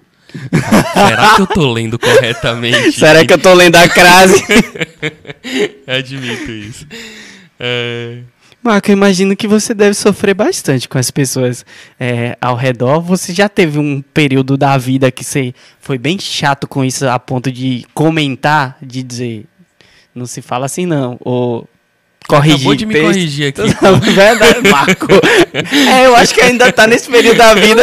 [0.93, 2.93] Será que eu tô lendo corretamente?
[2.93, 4.43] Será que eu tô lendo a crase?
[5.87, 6.87] Admito isso.
[7.59, 8.19] É,
[8.63, 11.65] Marco, eu imagino que você deve sofrer bastante com as pessoas
[11.99, 13.01] é, ao redor.
[13.01, 17.19] Você já teve um período da vida que você foi bem chato com isso a
[17.19, 19.45] ponto de comentar, de dizer,
[20.15, 21.67] não se fala assim não, ou
[22.27, 22.55] corrigir.
[22.57, 23.05] Acabou de me texto.
[23.07, 23.61] corrigir aqui.
[24.13, 25.07] Verdade, Marco.
[25.91, 27.81] É, eu acho que ainda tá nesse período da vida.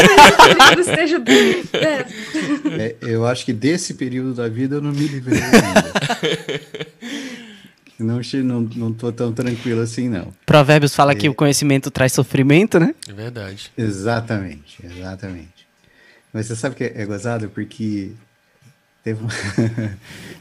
[0.78, 1.62] Esteja bem.
[1.72, 2.06] É,
[2.82, 5.90] É, eu acho que desse período da vida eu não me livrei ainda.
[7.98, 10.32] não, não, não tô tão tranquilo assim, não.
[10.46, 12.94] Provérbios fala que o conhecimento traz sofrimento, né?
[13.08, 13.70] É verdade.
[13.76, 15.66] Exatamente, exatamente.
[16.32, 18.12] Mas você sabe que é, é gozado porque
[19.02, 19.32] teve, uma-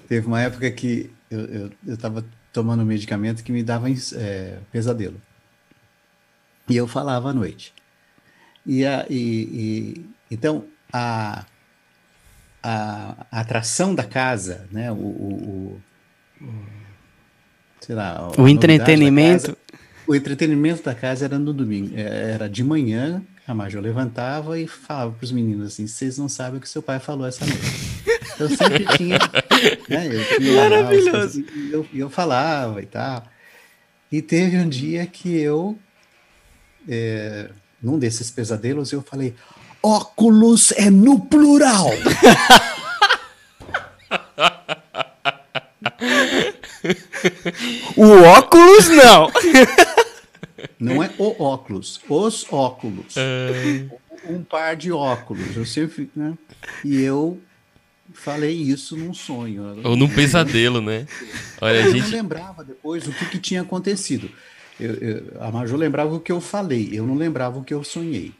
[0.08, 4.58] teve uma época que eu, eu, eu tava tomando um medicamento que me dava é,
[4.72, 5.20] pesadelo.
[6.68, 7.74] E eu falava à noite.
[8.66, 11.46] E, a, e, e- então a,
[12.62, 15.82] a, a atração da casa, né, o, o-
[16.42, 16.46] o-
[17.82, 19.48] sei lá, O entretenimento.
[19.48, 19.58] casa-
[20.08, 24.68] o entretenimento da casa era no domingo, é, era de manhã, a Major levantava e
[24.68, 27.90] falava para os meninos assim, vocês não sabem o que seu pai falou essa noite.
[28.40, 29.18] Eu sempre tinha,
[29.90, 31.46] né, eu tinha Maravilhoso.
[31.56, 33.24] E eu, eu falava e tal.
[34.12, 35.78] E teve um dia que eu,
[36.88, 37.50] é,
[37.82, 39.36] num desses pesadelos, eu falei,
[39.84, 41.90] óculos é no plural.
[47.96, 49.32] O óculos não.
[50.80, 53.16] Não é o óculos, os óculos.
[54.28, 55.56] Um par de óculos.
[55.56, 56.38] Eu sempre, né?
[56.84, 57.40] E eu
[58.20, 59.82] falei isso num sonho.
[59.84, 61.08] Ou num pesadelo, né?
[61.62, 62.12] Olha, a Eu não gente.
[62.12, 64.30] lembrava depois o que, que tinha acontecido.
[64.80, 67.84] Eu- eu- a Major lembrava o que eu falei, eu não lembrava o que eu
[67.84, 68.32] sonhei.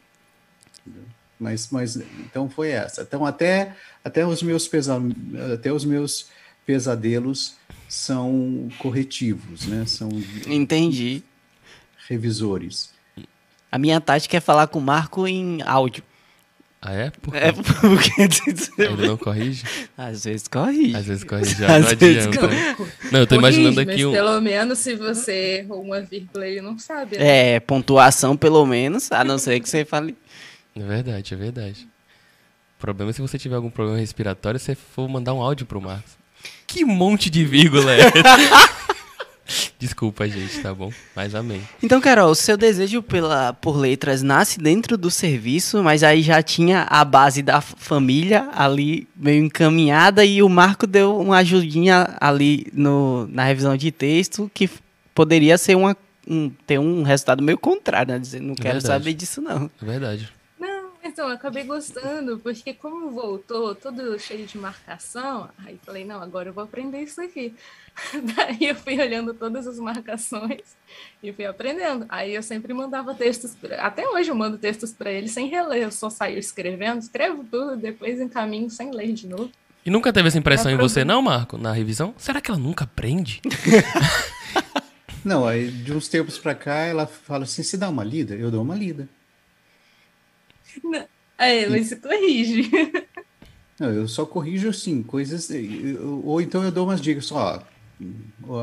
[0.86, 1.02] Entendeu?
[1.38, 3.02] Mas, mas então foi essa.
[3.02, 5.00] Então até, até os meus pesa,
[5.54, 6.26] até os meus
[6.66, 7.54] pesadelos
[7.88, 9.84] são corretivos, né?
[9.86, 10.08] São
[10.46, 11.22] Entendi.
[12.08, 12.90] revisores.
[13.72, 16.02] A minha tática é falar com o Marco em áudio.
[16.82, 17.10] Ah, é?
[17.10, 17.38] Por quê?
[17.38, 18.10] É porque
[18.82, 19.64] Ele não corrige?
[19.98, 20.96] às vezes corrige.
[20.96, 22.46] Às vezes corrige já, Às não vezes adianta.
[22.48, 22.76] né?
[23.12, 24.12] Não, eu tô imaginando corrige, aqui mas um.
[24.12, 27.18] Pelo menos se você errou uma vírgula e não sabe.
[27.18, 27.56] né?
[27.56, 30.16] É, pontuação pelo menos, a não ser que você fale.
[30.74, 31.86] É verdade, é verdade.
[32.78, 35.82] O problema é se você tiver algum problema respiratório, você for mandar um áudio pro
[35.82, 36.12] Marcos.
[36.66, 38.14] Que monte de vírgula é essa?
[39.80, 40.92] Desculpa, gente, tá bom?
[41.16, 41.62] Mas amém.
[41.82, 46.42] Então, Carol, o seu desejo pela, por letras nasce dentro do serviço, mas aí já
[46.42, 52.66] tinha a base da família ali meio encaminhada e o Marco deu uma ajudinha ali
[52.74, 54.68] no, na revisão de texto que
[55.14, 55.96] poderia ser uma,
[56.28, 58.18] um- ter um resultado meio contrário, né?
[58.18, 59.02] Dizer, não quero Verdade.
[59.02, 59.70] saber disso, não.
[59.80, 60.30] É verdade.
[60.58, 66.20] Não, então, eu acabei gostando, porque como voltou todo cheio de marcação, aí falei, não,
[66.22, 67.54] agora eu vou aprender isso aqui.
[68.36, 70.62] Daí eu fui olhando todas as marcações
[71.22, 72.06] e fui aprendendo.
[72.08, 75.82] Aí eu sempre mandava textos, pra- até hoje eu mando textos para ele sem reler,
[75.82, 79.50] eu só saio escrevendo, escrevo tudo, depois encaminho sem ler de novo.
[79.84, 82.14] E nunca teve essa impressão É em você, não, Marco, na revisão?
[82.18, 83.40] Será que ela nunca aprende?
[85.22, 88.34] Não, aí de uns tempos pra cá ela fala assim: se dá uma lida?
[88.34, 89.06] Eu dou uma lida.
[91.36, 92.70] Aí, mas se corrige.
[93.78, 95.50] Não, eu só corrijo assim, coisas.
[96.24, 97.62] Ou então eu dou umas dicas, ó.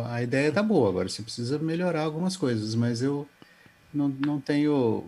[0.10, 3.28] A ideia tá boa, agora você precisa melhorar algumas coisas, mas eu
[3.94, 5.06] não, não tenho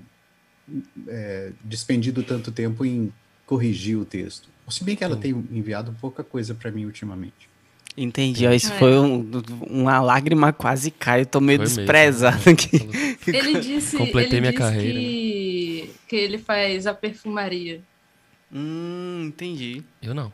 [1.08, 3.12] é, despendido tanto tempo em
[3.46, 4.48] corrigir o texto.
[4.70, 7.50] Se bem que ela tem enviado pouca coisa para mim ultimamente.
[7.98, 8.78] Entendi, ó, isso É.
[8.78, 9.30] foi um-
[9.68, 11.78] uma lágrima quase cai, eu tô meio Foi mesmo.
[11.82, 12.78] desprezado aqui.
[13.28, 15.00] Ele disse, Completei ele minha disse carreira.
[15.00, 17.82] que, que ele faz a perfumaria.
[18.54, 19.84] Hum, entendi.
[20.02, 20.32] Eu não.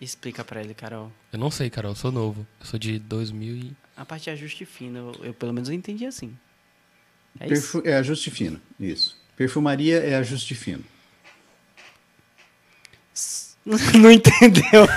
[0.00, 1.10] Explica pra ele, Carol.
[1.32, 2.46] Eu não sei, Carol, eu sou novo.
[2.60, 3.72] Eu sou de 2000 e...
[3.96, 6.36] A parte de ajuste fino, eu, eu pelo menos eu entendi assim.
[7.38, 7.72] É isso.
[7.72, 9.16] Perfu- é ajuste fino, isso.
[9.36, 10.84] Perfumaria é ajuste fino.
[14.00, 14.88] Não entendeu?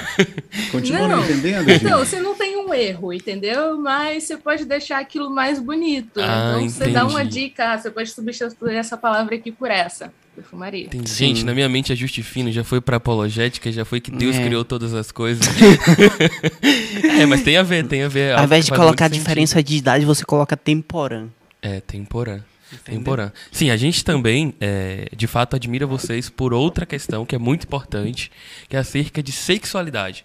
[0.72, 1.16] Continua Não.
[1.18, 2.08] não entendendo, Então, gente?
[2.08, 3.76] você não tem um erro, entendeu?
[3.78, 6.18] Mas você pode deixar aquilo mais bonito.
[6.20, 7.48] Ah, então, você dá uma entendi.
[7.48, 10.10] dica, você pode substituir essa palavra aqui por essa.
[10.38, 10.88] Perfumaria.
[10.92, 11.04] Sim.
[11.04, 14.44] Gente, na minha mente, ajuste fino já foi pra apologética, já foi que Deus É.
[14.44, 15.44] criou todas as coisas.
[17.20, 18.34] é, mas tem a ver, tem a ver.
[18.34, 21.28] Ao invés de colocar a diferença de idade, você coloca temporã.
[21.60, 22.40] É, temporã.
[22.84, 23.32] Temporã.
[23.50, 27.64] Sim, a gente também, é, de fato, admira vocês por outra questão que é muito
[27.64, 28.30] importante,
[28.68, 30.24] que é acerca de sexualidade.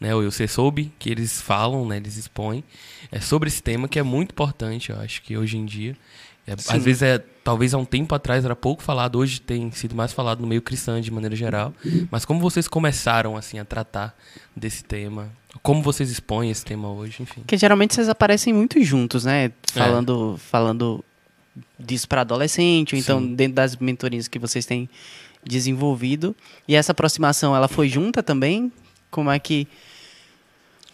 [0.00, 2.64] Né, o você soube que eles falam, né, eles expõem
[3.12, 5.94] é, sobre esse tema que é muito importante, eu acho que hoje em dia.
[6.46, 9.94] É, às vezes, é, talvez há um tempo atrás era pouco falado, hoje tem sido
[9.94, 11.72] mais falado no meio cristão de maneira geral.
[12.10, 14.16] Mas como vocês começaram assim a tratar
[14.54, 15.30] desse tema?
[15.62, 17.40] Como vocês expõem esse tema hoje, enfim.
[17.40, 19.52] Porque geralmente vocês aparecem muito juntos, né?
[19.72, 21.04] Falando, falando
[21.78, 23.34] disso para adolescente, ou então Sim.
[23.34, 24.88] dentro das mentorias que vocês têm
[25.44, 26.36] desenvolvido.
[26.68, 28.72] E essa aproximação, ela foi junta também?
[29.10, 29.66] Como é que.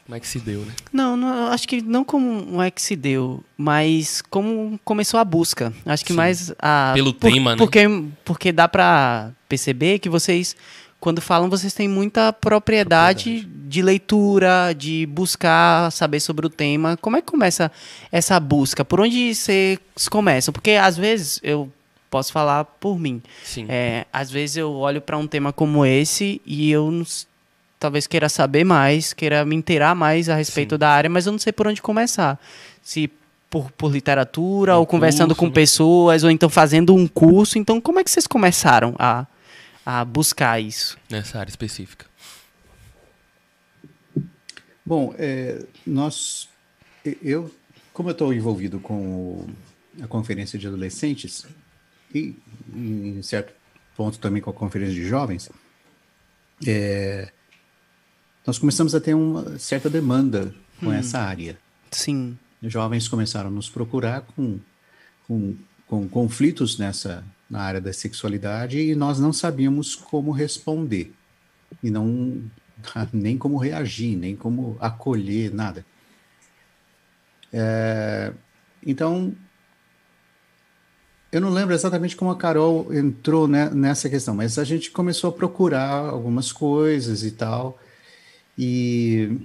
[0.06, 0.72] Como é que se deu, né?
[0.92, 5.72] Não, não, acho que não como é que se deu, mas como começou a busca.
[5.84, 6.16] Acho que Sim.
[6.16, 7.56] mais a Pelo tema, né?
[7.56, 7.80] Porque
[8.24, 10.54] porque dá pra perceber que vocês
[11.00, 16.96] quando falam vocês têm muita propriedade, de leitura, de buscar saber sobre o tema.
[16.96, 17.70] Como é que começa
[18.12, 18.84] essa busca?
[18.84, 20.52] Por onde vocês começam?
[20.52, 21.70] Porque às vezes eu
[22.08, 23.20] posso falar por mim.
[23.42, 23.66] Sim.
[23.68, 26.90] É, às vezes eu olho para um tema como esse e eu
[27.78, 30.78] talvez queira saber mais, queira me inteirar mais a respeito Sim.
[30.78, 32.40] da área, mas eu não sei por onde começar.
[32.82, 33.10] Se
[33.50, 35.52] por, por literatura, Um ou conversando curso, com né?
[35.52, 37.58] pessoas, ou então fazendo um curso.
[37.58, 39.26] Então, como é que vocês começaram a,
[39.84, 40.98] a buscar isso?
[41.08, 42.06] Nessa área específica.
[44.84, 46.48] Bom, é, nós,
[47.22, 47.52] eu,
[47.92, 49.46] como eu estou envolvido com
[50.00, 51.44] a conferência de adolescentes
[52.14, 52.36] e,
[52.72, 53.52] em certo
[53.96, 55.50] ponto também com a conferência de jovens,
[56.64, 57.32] é,
[58.46, 61.58] nós começamos a ter uma certa demanda com essa área.
[61.90, 62.38] Sim.
[62.62, 64.58] Jovens começaram a nos procurar com,
[65.26, 65.54] com,
[65.86, 71.14] com conflitos nessa na área da sexualidade e nós não sabíamos como responder
[71.82, 72.42] e não
[73.12, 75.84] nem como reagir, nem como acolher, nada.
[77.52, 78.32] É,
[78.84, 79.32] então,
[81.30, 85.30] eu não lembro exatamente como a Carol entrou ne- nessa questão, mas a gente começou
[85.30, 87.78] a procurar algumas coisas e tal.
[88.58, 89.38] E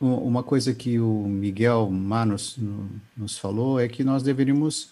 [0.00, 4.90] uma coisa que o Miguel Manos no- nos falou é que nós deveríamos.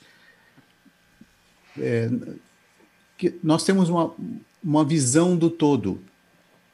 [1.78, 2.11] é,
[3.16, 4.12] que nós temos uma,
[4.62, 6.03] uma visão do todo,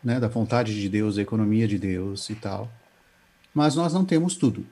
[0.02, 2.70] né, da vontade de Deus, da economia de Deus e tal,
[3.54, 4.66] mas nós não temos tudo.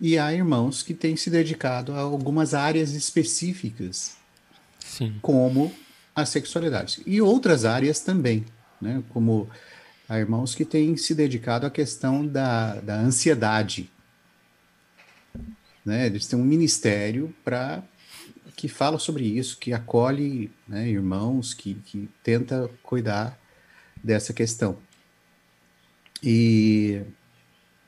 [0.00, 4.16] E há irmãos que têm se dedicado a algumas áreas específicas
[4.78, 5.18] Sim.
[5.20, 5.72] como
[6.14, 7.02] a sexualidade.
[7.06, 8.44] E outras áreas também,
[8.80, 9.02] né?
[9.10, 9.48] como
[10.08, 13.90] há irmãos que têm se dedicado à questão da, da ansiedade.
[15.84, 16.06] Né?
[16.06, 17.82] Eles têm um ministério para
[18.56, 23.38] que fala sobre isso, que acolhe né, irmãos, que, que tenta cuidar
[24.02, 24.76] dessa questão.
[26.22, 27.00] E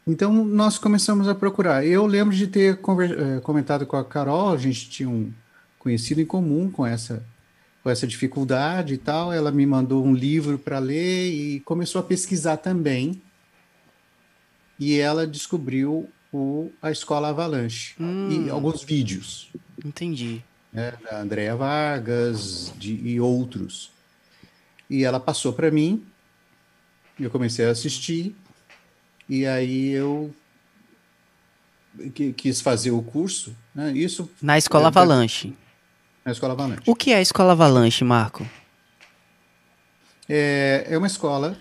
[0.06, 1.84] então nós começamos a procurar.
[1.84, 5.32] Eu lembro de ter eh, comentado com a Carol, a gente tinha um
[5.78, 7.22] conhecido em comum com essa
[7.82, 9.32] com essa dificuldade e tal.
[9.32, 13.20] Ela me mandou um livro para ler e começou a pesquisar também.
[14.78, 17.94] E ela descobriu o, a Escola Avalanche
[18.30, 19.50] e alguns vídeos
[19.84, 20.42] Entendi.
[20.72, 23.90] né, da Andrea Vargas de, e outros.
[24.88, 26.04] E ela passou para mim,
[27.20, 28.34] eu comecei a assistir,
[29.28, 30.34] e aí eu
[32.14, 35.54] qui- quis fazer o curso, né, isso Na escola É, Avalanche.
[36.24, 36.82] Na Escola Avalanche.
[36.86, 38.48] O que é a escola Avalanche, Marco?
[40.28, 41.56] É, é uma escola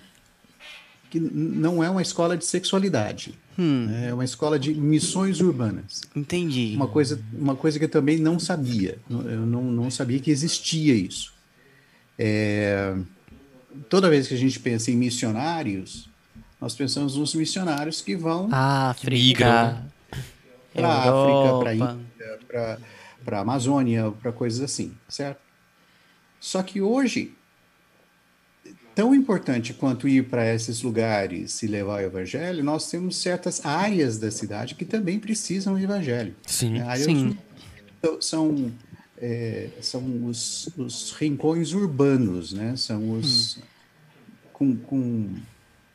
[1.09, 6.01] que não é uma escola de sexualidade, Hum, é uma escola de missões urbanas.
[6.15, 6.73] entendi.
[6.75, 8.97] Uma coisa, uma coisa que eu também não sabia.
[9.09, 11.33] Eu não, não sabia que existia isso.
[12.17, 12.95] É,
[13.89, 16.09] toda vez que a gente pensa em missionários,
[16.61, 19.15] nós pensamos nos missionários que vão África.
[19.15, 19.83] migram, né?
[20.73, 21.73] para a África, para.
[21.73, 22.77] Índia, para
[23.23, 25.39] para a Amazônia, para coisas assim, certo?
[26.39, 27.33] Só que hoje,
[28.95, 34.17] tão importante quanto ir para esses lugares e levar o evangelho, nós temos certas áreas
[34.17, 36.35] da cidade que também precisam do evangelho.
[36.45, 36.77] Sim.
[36.77, 37.37] É, áreas Sim.
[38.03, 38.71] são- são
[39.23, 42.75] é, são os, os rincões urbanos, né?
[42.75, 43.59] São os
[44.51, 45.35] com, com,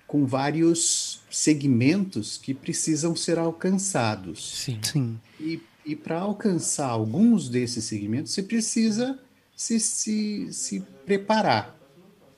[0.06, 4.60] com vários segmentos que precisam ser alcançados.
[4.60, 4.78] Sim.
[4.80, 5.20] Sim.
[5.40, 9.18] E, e para alcançar alguns desses segmentos, você precisa
[9.54, 11.76] se, se, se preparar.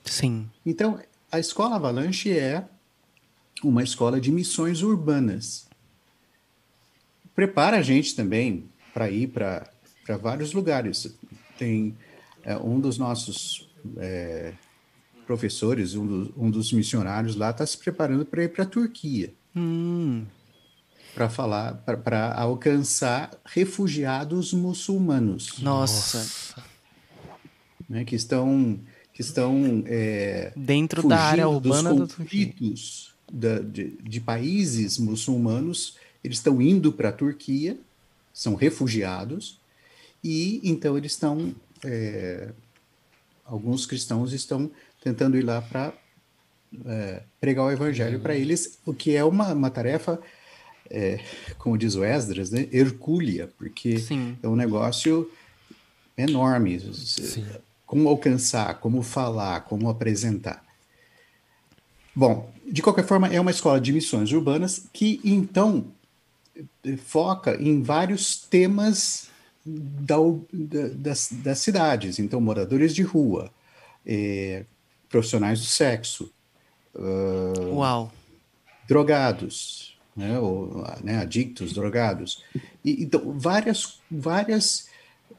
[0.05, 0.47] Sim.
[0.63, 0.99] Então,
[1.31, 2.63] a Escola Avalanche é
[3.63, 5.67] uma escola de missões urbanas.
[7.35, 9.67] Prepara a gente também para ir para
[10.21, 11.17] vários lugares.
[11.57, 11.97] Tem
[12.43, 14.53] é, um dos nossos é,
[15.25, 19.33] professores, um, do, um, dos missionários lá, está se preparando para ir para a Turquia.
[19.55, 20.25] Hum.
[21.13, 25.59] Para falar, para alcançar refugiados muçulmanos.
[25.59, 26.55] Nossa.
[27.89, 28.79] Né, que estão,
[29.13, 35.97] que estão é, dentro da área urbana dos conflitos da, de, de países muçulmanos.
[36.23, 37.77] Eles estão indo para a Turquia,
[38.33, 39.59] são refugiados,
[40.23, 41.55] e então eles estão.
[41.83, 42.49] É,
[43.45, 44.69] alguns cristãos estão
[45.01, 45.93] tentando ir lá para
[46.85, 48.23] é, pregar o evangelho uhum.
[48.23, 50.19] para eles, o que é uma, uma tarefa,
[50.89, 51.19] é,
[51.57, 54.37] como diz o Esdras, né, hercúlea, porque Sim.
[54.41, 55.29] é um negócio
[56.17, 56.79] enorme.
[56.93, 57.45] Sim.
[57.85, 60.63] Como alcançar, como falar, como apresentar.
[62.15, 65.85] Bom, de qualquer forma, é uma escola de missões urbanas que, então,
[67.05, 69.29] foca em vários temas
[69.65, 70.17] da,
[70.51, 72.19] da, das, das, cidades.
[72.19, 73.51] Então, moradores de rua,
[74.05, 74.65] é,
[75.09, 76.31] profissionais do sexo,
[76.95, 78.11] uh, Uau.
[78.87, 79.88] drogados,
[80.19, 82.43] né, ou, né, adictos, drogados.
[82.83, 84.87] E, então, várias, várias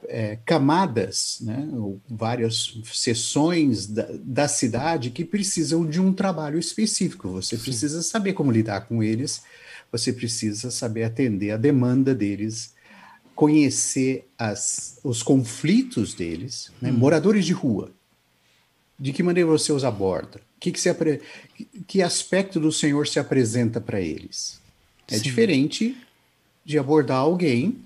[0.09, 7.29] é, camadas, né, ou várias seções da, da, cidade que precisam de um trabalho específico.
[7.29, 7.63] Você Sim.
[7.63, 9.43] precisa saber como lidar com eles,
[9.93, 12.73] você precisa saber atender a demanda deles,
[13.35, 16.95] conhecer as, os conflitos deles, né, hum.
[16.95, 17.91] moradores de rua.
[18.99, 20.41] De que maneira você os aborda?
[20.59, 20.95] Que, que, se
[21.87, 24.60] que aspecto do Senhor se apresenta para eles?
[25.11, 25.23] É Sim.
[25.23, 25.97] diferente
[26.65, 27.79] de abordar alguém,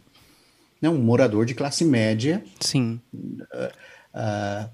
[0.80, 2.44] né, um morador de classe média.
[2.60, 3.00] Sim.
[3.12, 3.38] Uh,
[4.14, 4.70] uh,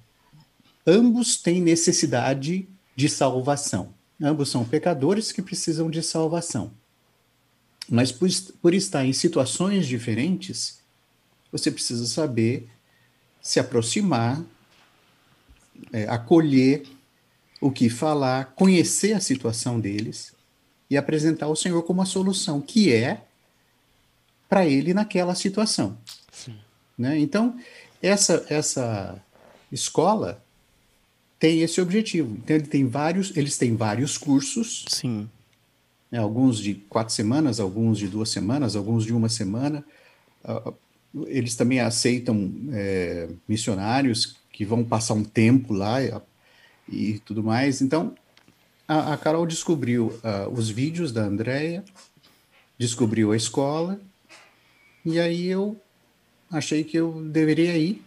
[0.87, 3.95] ambos têm necessidade de salvação.
[4.21, 6.73] Ambos são pecadores que precisam de salvação.
[7.89, 8.29] Mas por,
[8.61, 10.81] por estar em situações diferentes,
[11.51, 12.69] você precisa saber
[13.41, 14.45] se aproximar
[15.93, 16.83] é, acolher
[17.61, 20.33] o que falar, conhecer a situação deles
[20.91, 23.23] e apresentar o Senhor como a solução, que é
[24.49, 25.97] para ele naquela situação.
[26.99, 27.19] Né?
[27.19, 27.57] Então,
[28.03, 29.23] essa, essa
[29.73, 30.45] escola
[31.39, 32.37] tem esse objetivo.
[32.37, 34.85] Então, ele tem vários, eles têm vários cursos.
[34.89, 35.31] Sim.
[36.11, 36.19] Né?
[36.19, 39.83] Alguns de quatro semanas, alguns de duas semanas, alguns de uma semana.
[40.45, 40.75] Uh,
[41.27, 46.13] eles também aceitam é, missionários que vão passar um tempo lá e,
[46.89, 47.81] e tudo mais.
[47.81, 48.15] Então,
[48.91, 51.85] a, a Carol descobriu uh, os vídeos da Andrea,
[52.77, 54.01] descobriu a escola,
[55.05, 55.81] e aí eu
[56.51, 58.03] achei que eu deveria ir.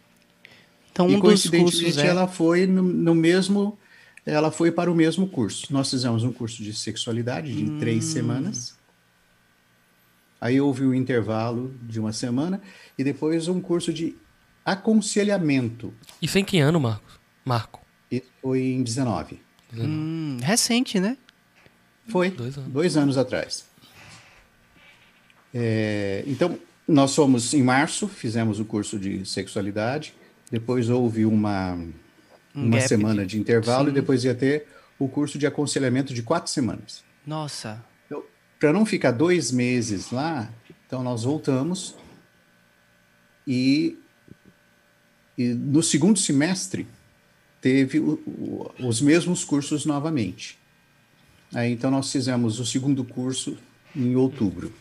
[0.91, 2.07] Então, um e coincidentemente dos cursos é...
[2.07, 3.77] ela foi no, no, mesmo,
[4.25, 5.71] ela foi para o mesmo curso.
[5.71, 7.79] Nós fizemos um curso de sexualidade de hum.
[7.79, 8.77] três semanas.
[10.41, 12.61] Aí houve o um intervalo de uma semana
[12.97, 14.17] e depois um curso de
[14.65, 15.93] aconselhamento.
[16.21, 17.13] Isso em que ano, Marcos?
[17.45, 17.81] Marco?
[18.11, 19.42] Isso foi em 19.
[19.78, 21.17] Hum, recente, né?
[22.07, 23.65] Foi, dois anos, dois anos atrás.
[25.53, 30.13] É, então, nós fomos em março, fizemos o curso de sexualidade,
[30.51, 31.93] depois houve uma, um
[32.53, 33.91] uma semana de, de intervalo Sim.
[33.91, 34.67] e depois ia ter
[34.99, 37.03] o curso de aconselhamento de quatro semanas.
[37.26, 37.84] Nossa!
[38.05, 38.24] Então,
[38.59, 40.51] Para não ficar dois meses lá,
[40.86, 41.95] então nós voltamos
[43.47, 43.97] e
[45.38, 46.88] e no segundo semestre,
[47.64, 50.59] teve o, o, os mesmos cursos novamente.
[51.53, 53.57] Aí, então, nós fizemos o segundo curso
[53.95, 54.74] em outubro.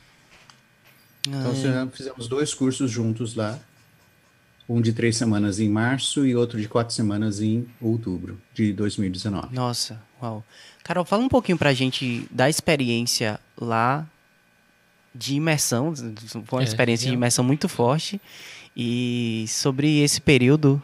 [1.28, 1.86] Ah, então, é.
[1.92, 3.56] fizemos dois cursos juntos lá.
[4.68, 9.54] Um de três semanas em março e outro de quatro semanas em outubro de 2019.
[9.54, 10.44] Nossa, uau.
[10.82, 14.06] Carol, fala um pouquinho pra gente da experiência lá
[15.14, 15.94] de imersão.
[16.46, 17.10] Foi uma é, experiência é.
[17.10, 18.20] de imersão muito forte.
[18.76, 20.82] E sobre esse período.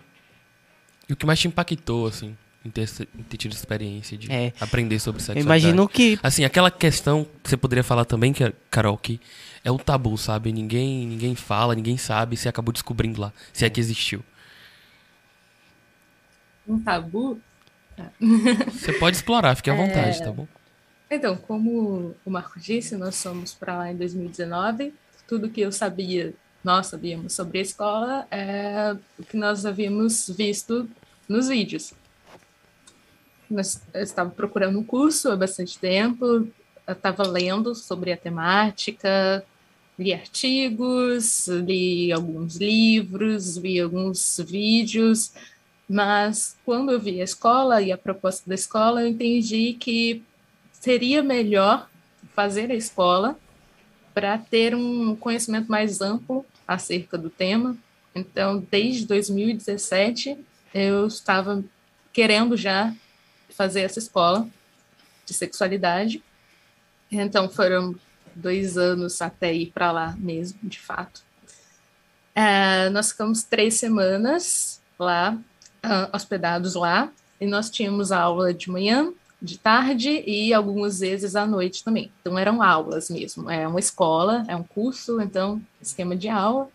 [1.08, 2.88] E o que mais te impactou, assim, em ter,
[3.18, 4.52] em ter tido experiência de é.
[4.60, 5.64] aprender sobre sexualidade?
[5.64, 6.18] imagino que.
[6.22, 9.20] Assim, aquela questão que você poderia falar também, que, Carol, que
[9.64, 10.52] é o tabu, sabe?
[10.52, 14.22] Ninguém, ninguém fala, ninguém sabe, você acabou descobrindo lá, se é que existiu.
[16.66, 17.40] Um tabu?
[18.70, 20.24] Você pode explorar, fique à vontade, é...
[20.24, 20.46] tá bom?
[21.10, 24.92] Então, como o Marco disse, nós fomos para lá em 2019.
[25.26, 30.88] Tudo que eu sabia nós sabíamos sobre a escola é o que nós havíamos visto
[31.28, 31.92] nos vídeos.
[33.50, 36.48] Nós estava procurando um curso há bastante tempo,
[36.86, 39.44] estava lendo sobre a temática,
[39.98, 45.32] li artigos, li alguns livros, vi alguns vídeos,
[45.88, 50.22] mas quando eu vi a escola e a proposta da escola, eu entendi que
[50.72, 51.88] seria melhor
[52.34, 53.38] fazer a escola
[54.14, 57.76] para ter um conhecimento mais amplo acerca do tema,
[58.14, 60.36] Então, desde 2017,
[60.74, 61.62] eu estava
[62.12, 62.92] querendo já
[63.50, 64.48] fazer essa escola
[65.24, 66.22] de sexualidade.
[67.10, 67.94] Então, foram
[68.34, 71.22] dois anos até ir para lá mesmo, de fato.
[72.34, 75.36] É, nós ficamos três semanas lá,
[75.84, 81.46] uh, hospedados lá, e nós tínhamos aula de manhã, de tarde e algumas vezes à
[81.46, 82.10] noite também.
[82.20, 83.48] Então eram aulas mesmo.
[83.48, 86.68] É uma escola, é um curso, então esquema de aula.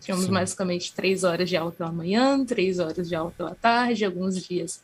[0.00, 0.32] Tínhamos Sim.
[0.32, 4.82] basicamente três horas de aula pela manhã, três horas de aula pela tarde, alguns dias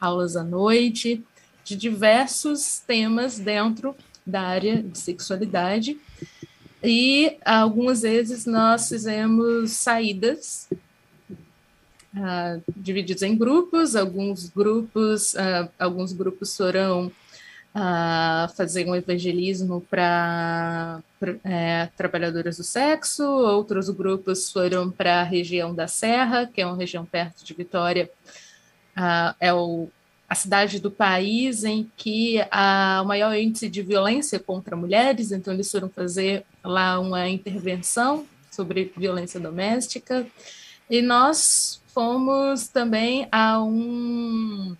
[0.00, 1.24] aulas à noite,
[1.64, 3.94] de diversos temas dentro
[4.26, 5.98] da área de sexualidade.
[6.82, 10.68] E algumas vezes nós fizemos saídas
[12.16, 21.00] uh, divididos em grupos, alguns grupos, uh, alguns grupos foram uh, fazer um evangelismo para
[21.44, 26.76] é, trabalhadoras do sexo, outros grupos foram para a região da Serra, que é uma
[26.76, 28.10] região perto de Vitória,
[29.38, 29.88] é o,
[30.28, 35.54] a cidade do país em que há o maior índice de violência contra mulheres, então
[35.54, 40.26] eles foram fazer lá uma intervenção sobre violência doméstica,
[40.90, 44.76] e nós fomos também a um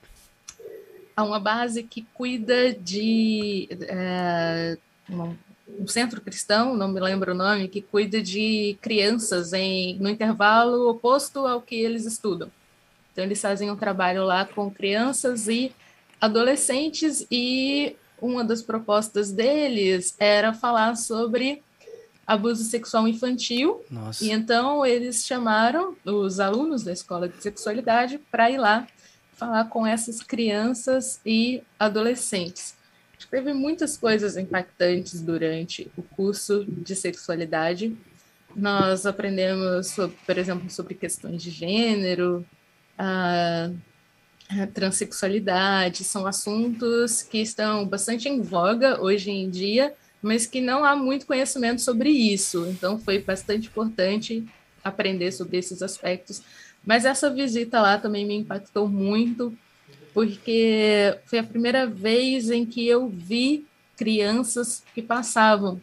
[1.15, 4.79] a uma base que cuida de é,
[5.11, 10.89] um, centro cristão, não me lembro o nome, que cuida de crianças em no intervalo
[10.89, 12.51] oposto ao que eles estudam.
[13.13, 15.71] Então eles fazem um trabalho lá com crianças e
[16.21, 21.63] adolescentes e uma das propostas deles era falar sobre
[22.27, 23.85] abuso sexual infantil.
[23.91, 24.25] Nossa.
[24.25, 28.87] E então eles chamaram os alunos da escola de sexualidade para ir lá
[29.35, 32.77] falar com essas crianças e adolescentes.
[33.31, 37.97] Teve muitas coisas impactantes durante o curso de sexualidade.
[38.55, 42.45] Nós aprendemos, sobre, por exemplo, sobre questões de gênero,
[42.99, 43.71] a,
[44.51, 50.85] a transexualidade, são assuntos que estão bastante em voga hoje em dia, mas que não
[50.85, 52.67] há muito conhecimento sobre isso.
[52.69, 54.47] Então, foi bastante importante
[54.83, 56.43] aprender sobre esses aspectos.
[56.85, 59.53] Mas essa visita lá também me impactou muito,
[60.15, 63.67] porque foi a primeira vez em que eu vi
[63.97, 65.81] crianças que passavam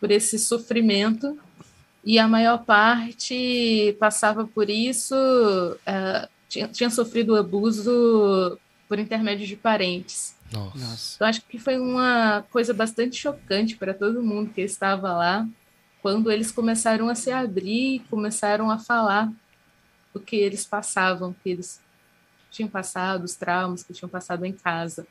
[0.00, 1.38] por esse sofrimento
[2.04, 8.58] e a maior parte passava por isso, uh, tinha, tinha sofrido abuso
[8.88, 10.35] por intermédio de parentes.
[10.52, 11.16] Nossa.
[11.16, 15.46] Então, acho que foi uma coisa bastante chocante para todo mundo que estava lá,
[16.02, 19.32] quando eles começaram a se abrir, começaram a falar
[20.14, 21.80] o que eles passavam, que eles
[22.50, 25.06] tinham passado, os traumas que tinham passado em casa.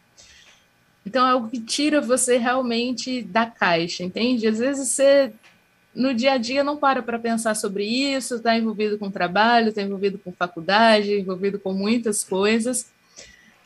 [1.05, 4.47] Então, é algo que tira você realmente da caixa, entende?
[4.47, 5.31] Às vezes você,
[5.93, 9.81] no dia a dia, não para para pensar sobre isso, está envolvido com trabalho, está
[9.81, 12.89] envolvido com faculdade, envolvido com muitas coisas,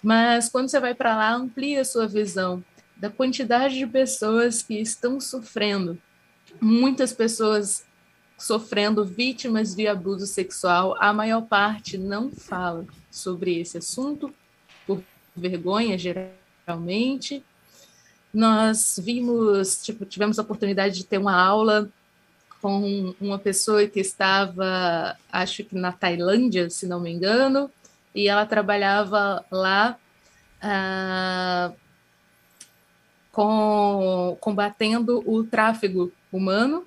[0.01, 2.63] mas quando você vai para lá, amplia a sua visão
[2.95, 5.97] da quantidade de pessoas que estão sofrendo.
[6.59, 7.85] Muitas pessoas
[8.37, 14.33] sofrendo vítimas de abuso sexual, a maior parte não fala sobre esse assunto
[14.87, 15.03] por
[15.35, 17.43] vergonha, geralmente.
[18.33, 21.89] Nós vimos, tipo, tivemos a oportunidade de ter uma aula
[22.61, 27.71] com uma pessoa que estava, acho que na Tailândia, se não me engano,
[28.13, 29.97] e ela trabalhava lá
[30.61, 31.71] ah,
[33.31, 36.85] com, combatendo o tráfego humano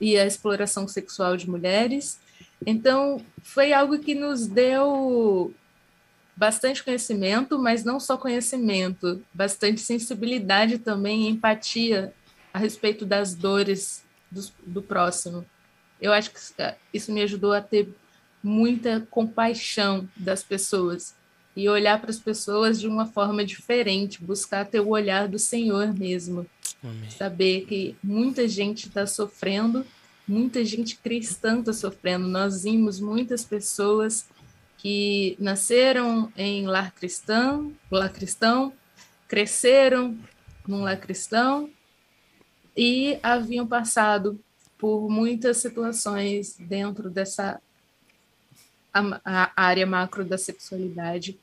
[0.00, 2.18] e a exploração sexual de mulheres.
[2.64, 5.54] Então, foi algo que nos deu
[6.36, 12.14] bastante conhecimento, mas não só conhecimento, bastante sensibilidade também empatia
[12.52, 15.44] a respeito das dores do, do próximo.
[16.00, 16.40] Eu acho que
[16.94, 17.94] isso me ajudou a ter
[18.42, 21.14] muita compaixão das pessoas
[21.54, 25.92] e olhar para as pessoas de uma forma diferente, buscar ter o olhar do Senhor
[25.92, 26.46] mesmo.
[26.82, 27.10] Amém.
[27.10, 29.84] Saber que muita gente está sofrendo,
[30.26, 32.26] muita gente cristã está sofrendo.
[32.28, 34.26] Nós vimos muitas pessoas
[34.78, 38.72] que nasceram em lar cristão, lar cristão,
[39.28, 40.16] cresceram
[40.66, 41.68] num lar cristão
[42.76, 44.40] e haviam passado
[44.78, 47.60] por muitas situações dentro dessa
[48.92, 51.38] a, a área macro da sexualidade.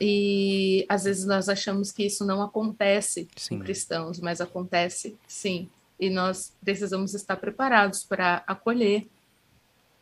[0.00, 3.58] E às vezes nós achamos que isso não acontece sim.
[3.58, 5.68] com cristãos, mas acontece sim.
[5.98, 9.06] E nós precisamos estar preparados para acolher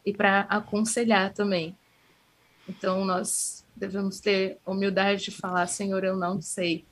[0.04, 1.76] e para aconselhar também.
[2.68, 6.84] Então nós devemos ter humildade de falar, Senhor, eu não sei,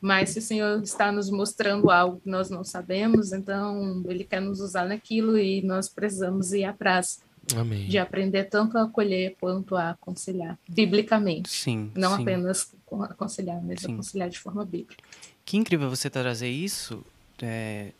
[0.00, 4.40] Mas se o Senhor está nos mostrando algo que nós não sabemos, então Ele quer
[4.40, 7.22] nos usar naquilo e nós precisamos ir atrás
[7.56, 7.86] Amém.
[7.88, 11.50] de aprender tanto a acolher quanto a aconselhar, biblicamente.
[11.50, 11.90] Sim.
[11.94, 12.22] Não sim.
[12.22, 12.72] apenas
[13.10, 13.94] aconselhar, mas Sim.
[13.94, 15.02] aconselhar de forma bíblica.
[15.44, 17.04] Que incrível você trazer isso.
[17.42, 17.90] É,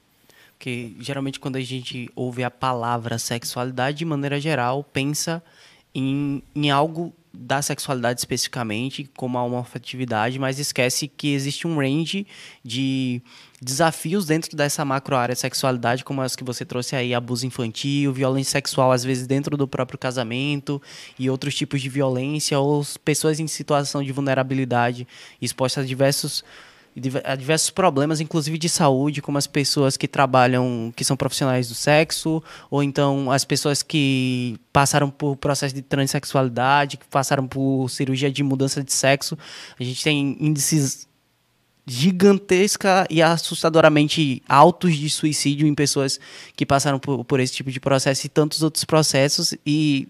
[0.56, 5.42] porque geralmente quando a gente ouve a palavra sexualidade, de maneira geral, pensa
[5.94, 12.26] em, em algo da sexualidade especificamente, como a homoafetividade, mas esquece que existe um range
[12.62, 13.20] de
[13.64, 18.12] desafios dentro dessa macro área de sexualidade, como as que você trouxe aí, abuso infantil,
[18.12, 20.80] violência sexual, às vezes dentro do próprio casamento,
[21.18, 25.08] e outros tipos de violência, ou pessoas em situação de vulnerabilidade
[25.40, 26.44] expostas a diversos
[27.24, 31.74] a diversos problemas, inclusive de saúde, como as pessoas que trabalham, que são profissionais do
[31.74, 32.40] sexo,
[32.70, 38.44] ou então as pessoas que passaram por processo de transexualidade, que passaram por cirurgia de
[38.44, 39.36] mudança de sexo.
[39.76, 41.08] A gente tem índices
[41.86, 46.18] gigantesca e assustadoramente altos de suicídio em pessoas
[46.56, 50.08] que passaram por, por esse tipo de processo e tantos outros processos e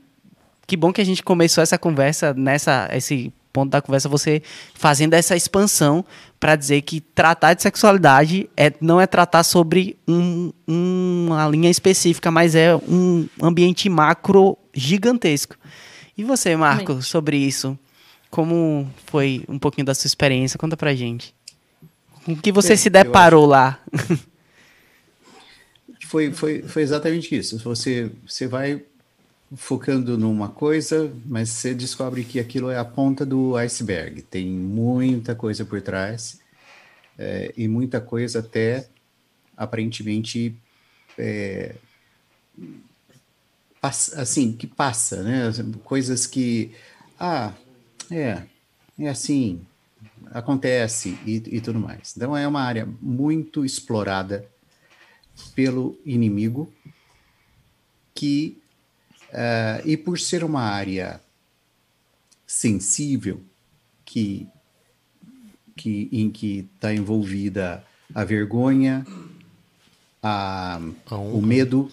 [0.66, 4.42] que bom que a gente começou essa conversa nessa esse ponto da conversa você
[4.74, 6.04] fazendo essa expansão
[6.40, 12.30] para dizer que tratar de sexualidade é, não é tratar sobre um, uma linha específica,
[12.30, 15.56] mas é um ambiente macro gigantesco.
[16.18, 17.02] E você, Marco, Amém.
[17.02, 17.78] sobre isso?
[18.30, 20.58] Como foi um pouquinho da sua experiência?
[20.58, 21.33] Conta pra gente.
[22.24, 23.80] Com o que você Bem, se deparou lá?
[26.06, 27.58] Foi, foi, foi exatamente isso.
[27.58, 28.84] Você, você vai
[29.56, 34.22] focando numa coisa, mas você descobre que aquilo é a ponta do iceberg.
[34.22, 36.40] Tem muita coisa por trás
[37.18, 38.86] é, e muita coisa até
[39.56, 40.54] aparentemente
[41.18, 41.74] é,
[43.80, 45.50] passa- assim que passa, né?
[45.84, 46.72] Coisas que
[47.18, 47.52] ah
[48.10, 48.42] é
[48.98, 49.60] é assim
[50.34, 52.12] acontece e, e tudo mais.
[52.16, 54.44] Então é uma área muito explorada
[55.54, 56.72] pelo inimigo
[58.14, 58.60] que
[59.32, 61.20] ah, e por ser uma área
[62.46, 63.42] sensível
[64.04, 64.46] que,
[65.76, 69.04] que em que está envolvida a vergonha,
[70.22, 70.80] a,
[71.10, 71.90] A o medo,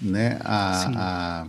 [0.00, 1.46] né, a-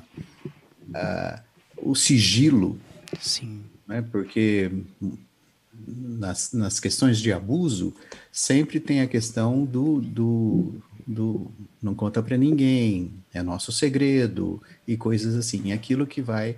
[0.94, 1.44] a-
[1.78, 2.80] o sigilo,
[3.20, 3.64] Sim.
[3.88, 4.72] né, porque
[5.88, 7.94] nas, nas questões de abuso
[8.32, 14.96] sempre tem a questão do, do, do não conta para ninguém, é nosso segredo e
[14.96, 15.68] coisas assim.
[15.68, 16.58] E aquilo que vai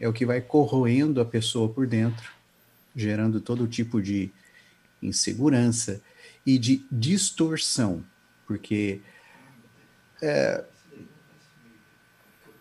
[0.00, 2.30] é o que vai corroendo a pessoa por dentro,
[2.94, 4.30] gerando todo tipo de
[5.02, 6.00] insegurança
[6.46, 8.04] e de distorção,
[8.46, 9.00] porque
[10.22, 10.64] é,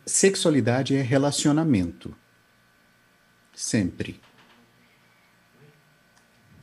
[0.05, 2.15] sexualidade é relacionamento,
[3.53, 4.19] sempre.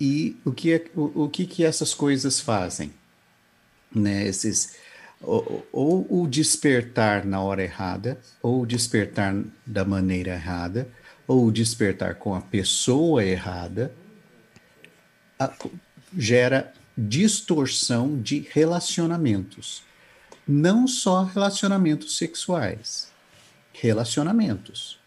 [0.06, 2.92] E o que, é, o, o que, que essas coisas fazem?
[3.90, 4.26] Né?
[4.26, 4.76] Esses,
[5.18, 9.34] ou, ou o despertar na hora errada, ou o despertar
[9.64, 10.86] da maneira errada,
[11.26, 13.94] ou o despertar com a pessoa errada,
[15.38, 15.54] a-
[16.18, 19.84] gera distorção de relacionamentos.
[20.46, 23.10] Não só relacionamentos sexuais,
[23.72, 24.98] relacionamentos.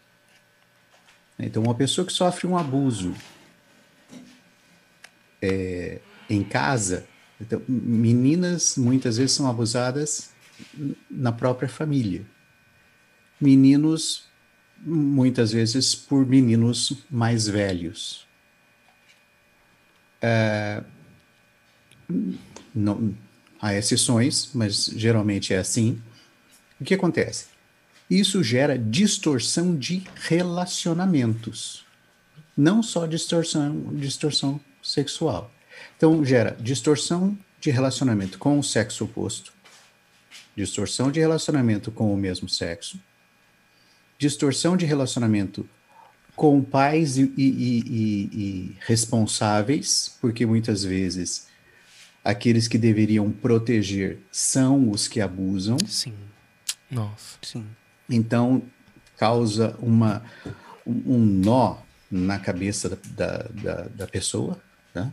[1.38, 3.14] Então, uma pessoa que sofre um abuso
[5.40, 7.06] é, em casa,
[7.40, 10.30] então, meninas muitas vezes são abusadas
[11.10, 12.26] na própria família.
[13.40, 14.24] Meninos,
[14.80, 18.26] muitas vezes, por meninos mais velhos.
[20.20, 20.82] É,
[22.74, 23.14] não,
[23.60, 26.02] há exceções, mas geralmente é assim.
[26.80, 27.46] O que acontece?
[28.10, 31.84] Isso gera distorção de relacionamentos,
[32.56, 35.52] não só distorção, distorção sexual.
[35.96, 39.52] Então, gera distorção de relacionamento com o sexo oposto,
[40.56, 42.98] distorção de relacionamento com o mesmo sexo,
[44.18, 45.68] distorção de relacionamento
[46.34, 51.46] com pais e, e- e- e- e responsáveis, porque muitas vezes
[52.24, 55.76] aqueles que deveriam proteger são os que abusam.
[55.86, 56.14] Sim.
[56.90, 57.38] Nossa.
[57.42, 57.66] Sim.
[58.08, 58.62] Então,
[59.16, 60.22] causa uma,
[60.86, 61.78] um nó
[62.10, 64.60] na cabeça da, da, da pessoa.
[64.92, 65.12] Tá?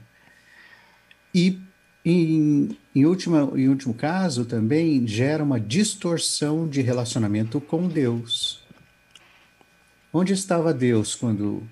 [1.34, 1.60] E,
[2.04, 8.64] em, em, última, em último caso, também gera uma distorção de relacionamento com Deus.
[10.14, 11.68] Onde estava Deus quando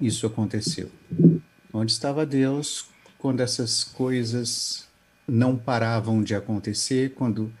[0.00, 0.90] isso aconteceu?
[1.72, 2.88] Onde estava Deus
[3.18, 4.88] quando essas coisas
[5.26, 7.52] não paravam de acontecer, quando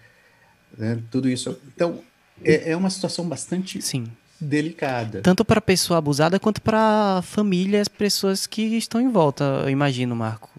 [0.76, 1.58] né, tudo isso.
[1.74, 2.02] Então,
[2.42, 4.06] é, é uma situação bastante Sim.
[4.40, 5.20] Delicada.
[5.22, 9.10] Tanto para a pessoa abusada quanto para a família e as pessoas que estão em
[9.10, 10.50] volta, eu imagino, Marco.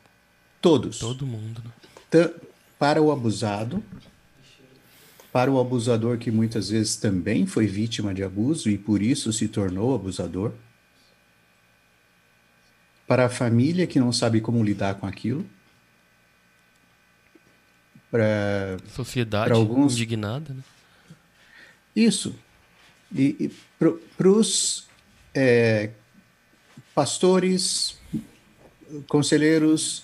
[0.61, 0.99] Todos.
[0.99, 2.29] Todo mundo, né?
[2.79, 3.83] Para o abusado,
[5.31, 9.47] para o abusador que muitas vezes também foi vítima de abuso e por isso se
[9.47, 10.51] tornou abusador,
[13.07, 15.45] para a família que não sabe como lidar com aquilo,
[18.11, 20.61] para Sociedade Pra alguns- indignada, né?
[21.95, 22.35] Isso.
[23.15, 23.51] E, e
[24.17, 24.87] para os
[26.93, 27.97] pastores,
[29.07, 30.03] conselheiros,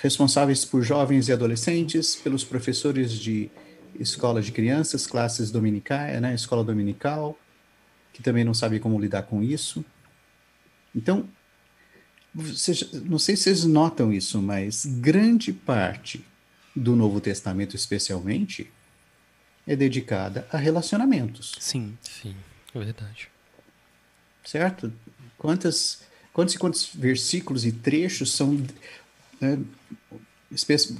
[0.00, 3.50] responsáveis por jovens e adolescentes, pelos professores de
[3.98, 7.38] escola de crianças, classes dominicais, né, escola dominical,
[8.12, 9.84] que também não sabe como lidar com isso.
[10.94, 11.28] Então,
[12.34, 16.24] vocês- não sei se vocês notam isso, mas grande parte
[16.74, 18.70] do Novo Testamento, especialmente,
[19.66, 21.98] é dedicada a relacionamentos, Sim.
[22.02, 22.36] Sim,
[22.74, 23.28] é verdade.
[24.44, 24.92] certo?
[25.36, 26.02] Quantas,
[26.32, 28.64] quantos e quantos versículos e trechos são.
[29.40, 29.58] né,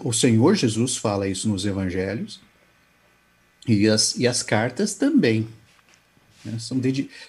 [0.01, 2.41] o Senhor Jesus fala isso nos evangelhos,
[3.67, 5.49] e as, e as cartas também.
[6.45, 6.81] né, são,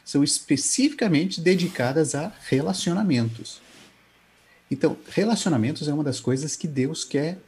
[0.04, 3.62] são especificamente dedicadas a relacionamentos.
[4.70, 7.40] Então, relacionamentos é uma das coisas que Deus quer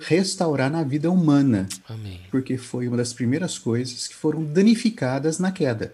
[0.00, 2.20] restaurar na vida humana Amém.
[2.30, 5.92] porque foi uma das primeiras coisas que foram danificadas na queda.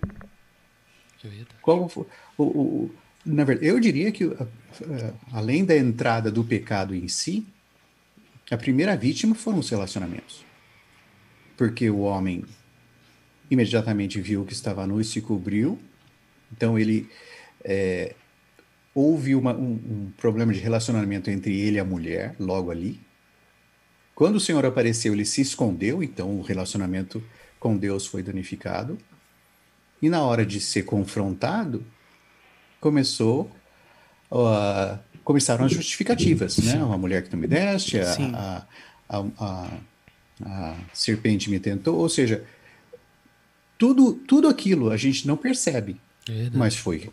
[1.24, 1.28] É.
[1.61, 2.07] Qual o,
[2.42, 2.90] o- o-
[3.24, 7.46] na verdade, eu diria que a- a- além da entrada do pecado em si,
[8.50, 10.44] a primeira vítima foram os relacionamentos,
[11.57, 12.44] porque o homem
[13.50, 15.78] imediatamente viu que estava nu e se cobriu,
[16.50, 17.09] então ele
[17.64, 18.14] é,
[18.94, 23.00] houve uma- um, um problema de relacionamento entre ele e a mulher logo ali.
[24.14, 27.22] Quando o Senhor apareceu, ele se escondeu, então o relacionamento
[27.58, 28.98] com Deus foi danificado.
[30.00, 31.84] E na hora de ser confrontado,
[32.80, 33.50] começou
[34.30, 36.82] ah, começaram as justificativas, né?
[36.82, 38.32] Uma mulher que tu me deste, a, Sim.
[38.34, 38.66] a,
[39.08, 39.18] a,
[40.44, 42.44] a- serpente me tentou, ou seja,
[43.78, 47.10] tudo, tudo aquilo a gente não percebe, É mas foi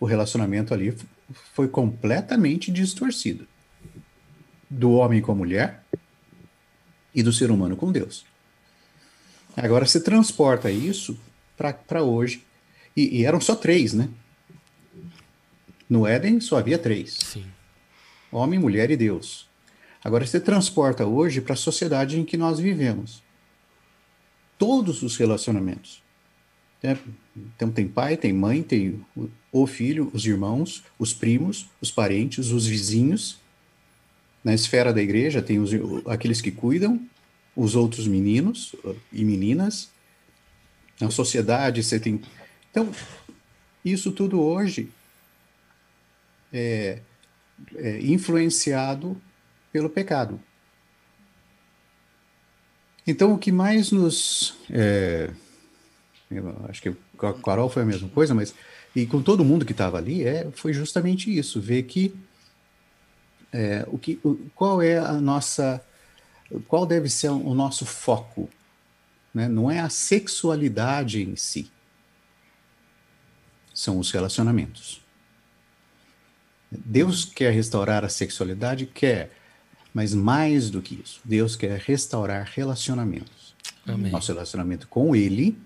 [0.00, 0.94] o relacionamento ali
[1.54, 3.46] foi completamente distorcido
[4.68, 5.84] do homem com a mulher
[7.16, 8.24] e do ser humano com Deus.
[9.56, 11.18] Agora você transporta isso
[11.56, 12.44] para hoje
[12.96, 14.08] e, e eram só três, né?
[15.88, 17.46] No Éden só havia três: Sim.
[18.30, 19.48] homem, mulher e Deus.
[20.04, 23.22] Agora você transporta hoje para a sociedade em que nós vivemos.
[24.58, 26.02] Todos os relacionamentos.
[26.82, 26.96] né?
[27.56, 32.50] Então tem pai, tem mãe, tem o- o filho, os irmãos, os primos, os parentes,
[32.50, 33.38] os vizinhos.
[34.46, 35.72] Na esfera da igreja tem os,
[36.06, 37.04] aqueles que cuidam,
[37.56, 39.90] os outros meninos uh, e meninas.
[41.00, 42.22] Na sociedade você tem.
[42.70, 42.88] Então,
[43.84, 44.88] isso tudo hoje
[46.52, 47.00] é,
[47.74, 49.20] é influenciado
[49.72, 50.40] pelo pecado.
[53.04, 54.56] Então, o que mais nos.
[54.70, 55.28] é,
[56.68, 58.54] acho que com a Carol foi a mesma coisa, mas.
[58.94, 62.14] E com todo mundo que estava ali, é, foi justamente isso: ver que.
[63.56, 65.82] É, o que o, qual é a nossa.
[66.68, 68.48] Qual deve ser o nosso foco?
[69.34, 69.48] Né?
[69.48, 71.70] Não é a sexualidade em si,
[73.74, 75.00] são os relacionamentos.
[76.70, 78.86] Deus quer restaurar a sexualidade?
[78.86, 79.32] Quer.
[79.92, 83.54] Mas mais do que isso, Deus quer restaurar relacionamentos.
[83.86, 84.12] Amém.
[84.12, 85.58] Nosso relacionamento com Ele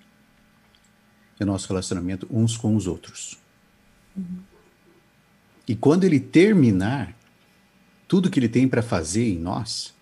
[1.38, 3.38] e o nosso relacionamento uns com os outros.
[5.66, 7.16] E quando Ele terminar,
[8.10, 9.94] tudo que Ele tem para fazer em nós,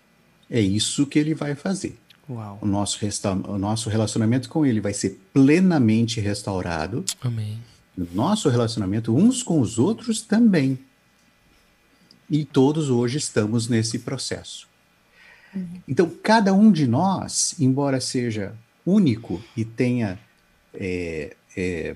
[0.48, 1.94] é isso que Ele vai fazer.
[2.26, 2.59] Uau.
[2.62, 7.59] O nosso, resta- o nosso relacionamento com Ele vai ser plenamente restaurado Amém.
[7.94, 10.78] no nosso relacionamento uns com os outros também.
[12.30, 14.66] E todos hoje estamos nesse processo.
[15.86, 18.54] Então, cada um de nós, embora seja
[18.86, 20.18] único e tenha
[20.72, 21.94] é, é,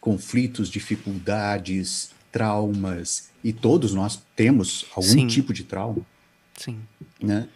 [0.00, 5.26] conflitos, dificuldades, traumas, e todos nós temos algum Sim.
[5.26, 6.04] tipo de trauma,
[6.56, 6.80] Sim.
[7.20, 7.48] né?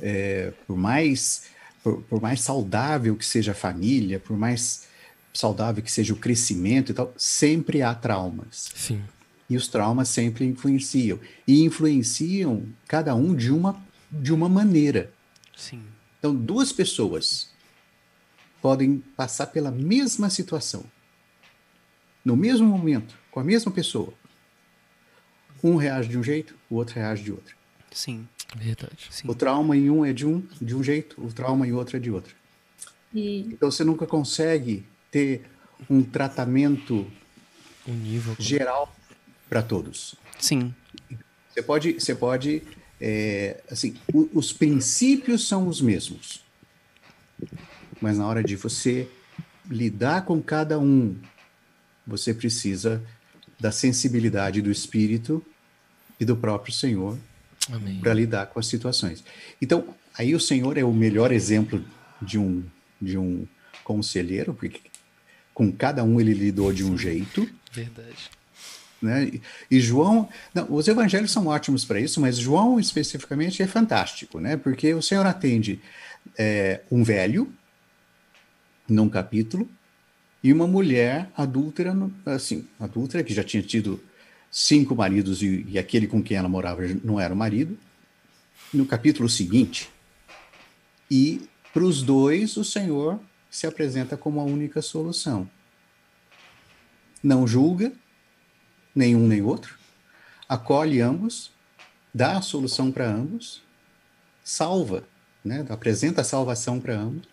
[0.00, 1.50] É, por mais
[1.82, 4.88] por, por mais saudável que seja a família, por mais
[5.32, 8.70] saudável que seja o crescimento e tal, sempre há traumas.
[8.74, 9.02] Sim.
[9.48, 11.18] E os traumas sempre influenciam.
[11.46, 13.80] E influenciam cada um de uma,
[14.10, 15.12] de uma maneira.
[15.56, 15.82] Sim.
[16.18, 17.50] Então, duas pessoas
[18.60, 20.84] podem passar pela mesma situação,
[22.22, 24.12] no mesmo momento, com a mesma pessoa.
[25.62, 27.54] Um reage de um jeito, o outro reage de outro.
[27.92, 28.26] Sim.
[28.56, 29.08] Verdade.
[29.10, 29.28] Sim.
[29.28, 32.00] O trauma em um é de um, de um jeito, o trauma em outro é
[32.00, 32.34] de outro.
[33.14, 35.44] E Então você nunca consegue ter
[35.88, 37.10] um tratamento
[37.86, 38.42] Unívoco.
[38.42, 38.94] geral
[39.48, 40.14] para todos.
[40.38, 40.74] Sim.
[41.52, 42.62] Você pode, você pode
[43.00, 46.44] é, assim, o, os princípios são os mesmos,
[48.00, 49.08] mas na hora de você
[49.68, 51.16] lidar com cada um,
[52.06, 53.02] você precisa
[53.60, 55.44] da sensibilidade do Espírito
[56.18, 57.18] e do próprio Senhor
[58.00, 59.22] para lidar com as situações.
[59.60, 61.84] Então, aí o Senhor é o melhor exemplo
[62.20, 62.64] de um
[63.00, 63.46] de um
[63.82, 64.80] conselheiro, porque
[65.54, 67.48] com cada um ele lidou de um jeito.
[67.72, 68.30] Verdade.
[69.00, 69.40] Né?
[69.70, 74.58] E João, não, os evangelhos são ótimos para isso, mas João especificamente é fantástico, né?
[74.58, 75.80] Porque o Senhor atende
[76.36, 77.50] é, um velho
[78.86, 79.68] num capítulo
[80.42, 81.94] e uma mulher adúltera,
[82.26, 84.02] assim, adúltera que já tinha tido
[84.50, 87.78] cinco maridos e, e aquele com quem ela morava não era o marido,
[88.72, 89.90] no capítulo seguinte.
[91.10, 93.20] E para os dois, o Senhor
[93.50, 95.48] se apresenta como a única solução.
[97.22, 97.92] Não julga,
[98.94, 99.78] nenhum nem outro,
[100.48, 101.52] acolhe ambos,
[102.14, 103.62] dá a solução para ambos,
[104.42, 105.04] salva,
[105.44, 105.66] né?
[105.68, 107.28] apresenta a salvação para ambos.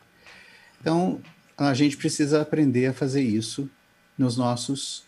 [0.81, 1.21] Então,
[1.57, 3.69] a gente precisa aprender a fazer isso
[4.17, 5.03] nos nossos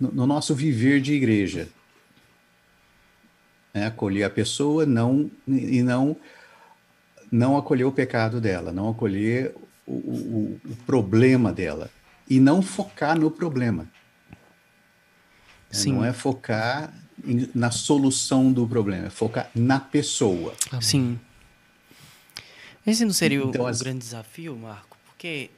[0.00, 1.68] no, no nosso viver de igreja.
[3.72, 6.16] É, acolher a pessoa não e não
[7.30, 9.54] não acolher o pecado dela, não acolher
[9.86, 11.90] o, o, o problema dela
[12.30, 13.88] e não focar no problema.
[15.70, 15.94] Sim.
[15.94, 16.92] Não é focar
[17.54, 20.54] na solução do problema, é focar na pessoa.
[20.80, 21.18] Sim.
[22.86, 23.80] Esse não seria então, o, as...
[23.80, 24.96] grande desafio, Marco?
[25.06, 25.50] Porque.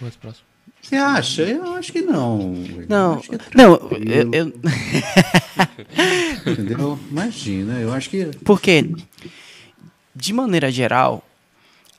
[0.00, 0.46] Mais próximo.
[0.82, 1.42] Você acha?
[1.42, 2.52] Eu acho que não.
[2.88, 4.52] Não, que é não, eu, eu...
[6.46, 6.98] Entendeu?
[7.10, 8.26] Imagina, eu acho que.
[8.44, 8.90] Porque,
[10.14, 11.26] de maneira geral,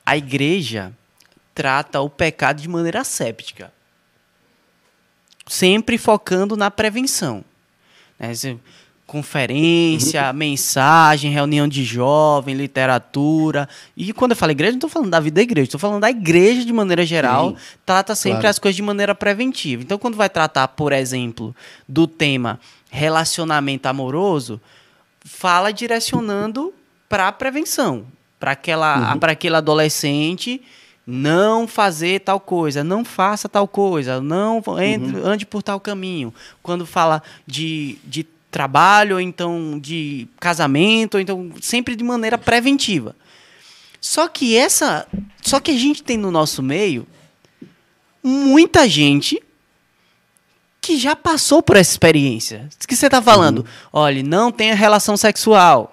[0.04, 0.92] a igreja
[1.54, 3.72] trata o pecado de maneira séptica.
[5.48, 7.44] Sempre focando na prevenção.
[8.18, 8.32] Né?
[9.06, 10.32] Conferência, uhum.
[10.32, 13.68] mensagem, reunião de jovem, literatura.
[13.96, 16.10] E quando eu falo igreja, não estou falando da vida da igreja, estou falando da
[16.10, 18.48] igreja de maneira geral, Sim, trata sempre claro.
[18.48, 19.82] as coisas de maneira preventiva.
[19.82, 21.54] Então, quando vai tratar, por exemplo,
[21.88, 22.58] do tema
[22.90, 24.60] relacionamento amoroso,
[25.24, 26.74] fala direcionando
[27.08, 28.06] para a prevenção,
[28.40, 29.18] para aquela, uhum.
[29.20, 30.60] para aquele adolescente
[31.06, 35.24] não fazer tal coisa, não faça tal coisa, não entre, uhum.
[35.24, 36.34] ande por tal caminho.
[36.60, 38.26] Quando fala de, de
[38.56, 43.14] trabalho, ou então de casamento, ou então sempre de maneira preventiva.
[44.00, 45.06] Só que essa,
[45.42, 47.06] só que a gente tem no nosso meio
[48.22, 49.42] muita gente
[50.80, 52.66] que já passou por essa experiência.
[52.82, 53.58] O que você está falando?
[53.58, 53.64] Uhum.
[53.92, 55.92] Olha, não tenha relação sexual.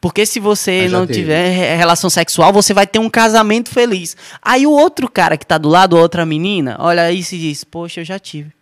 [0.00, 1.20] Porque se você não teve.
[1.20, 4.16] tiver relação sexual, você vai ter um casamento feliz.
[4.42, 7.64] Aí o outro cara que está do lado, outra menina, olha aí e se diz:
[7.64, 8.52] Poxa, eu já tive.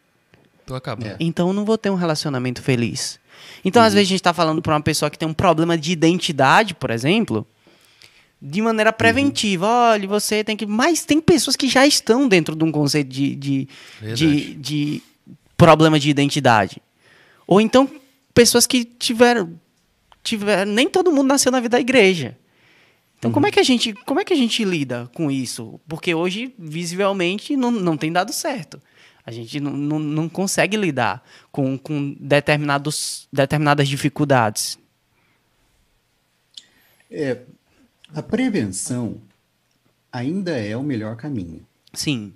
[0.66, 1.12] Tô acabando.
[1.12, 1.16] É.
[1.20, 3.18] Então não vou ter um relacionamento feliz.
[3.64, 3.88] Então, uhum.
[3.88, 6.74] às vezes, a gente está falando para uma pessoa que tem um problema de identidade,
[6.74, 7.46] por exemplo,
[8.40, 8.96] de maneira uhum.
[8.96, 9.66] preventiva.
[9.66, 9.90] Uhum.
[9.92, 10.66] Olha, você tem que.
[10.66, 13.68] Mas tem pessoas que já estão dentro de um conceito de, de,
[14.14, 15.02] de, de
[15.56, 16.82] problema de identidade.
[17.46, 17.88] Ou então,
[18.34, 19.58] pessoas que tiveram,
[20.22, 20.72] tiveram.
[20.72, 22.36] Nem todo mundo nasceu na vida da igreja.
[23.18, 23.34] Então, uhum.
[23.34, 25.80] como, é que a gente, como é que a gente lida com isso?
[25.88, 28.80] Porque hoje, visivelmente, não, não tem dado certo.
[29.26, 31.20] A gente não, não, não consegue lidar
[31.50, 34.78] com, com determinados, determinadas dificuldades.
[37.10, 37.42] É,
[38.14, 39.20] a prevenção
[40.12, 41.66] ainda é o melhor caminho.
[41.92, 42.32] Sim.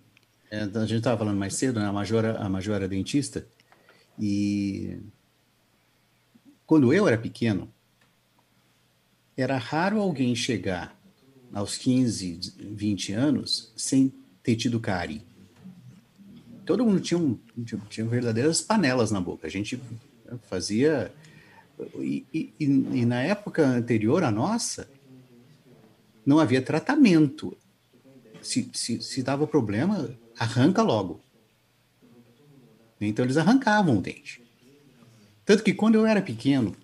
[0.51, 1.87] É, a gente estava falando mais cedo, né?
[1.87, 3.47] a Major, a Major era dentista,
[4.19, 4.99] e
[6.67, 7.73] quando eu era pequeno,
[9.37, 10.99] era raro alguém chegar
[11.53, 14.13] aos 15, 20 anos sem
[14.43, 15.23] ter tido cárie
[16.65, 17.39] todo mundo tinha, um,
[17.89, 19.47] tinha, verdadeiras panelas na boca.
[19.47, 19.81] A gente
[20.43, 21.13] fazia.
[21.99, 24.89] E, e, e, na época anterior à nossa,
[26.25, 27.57] não havia tratamento.
[28.43, 31.21] Se, se, se dava problema, arranca logo.
[33.01, 34.43] Então eles arrancavam o dente.
[35.45, 36.77] Tanto que quando eu era pequeno,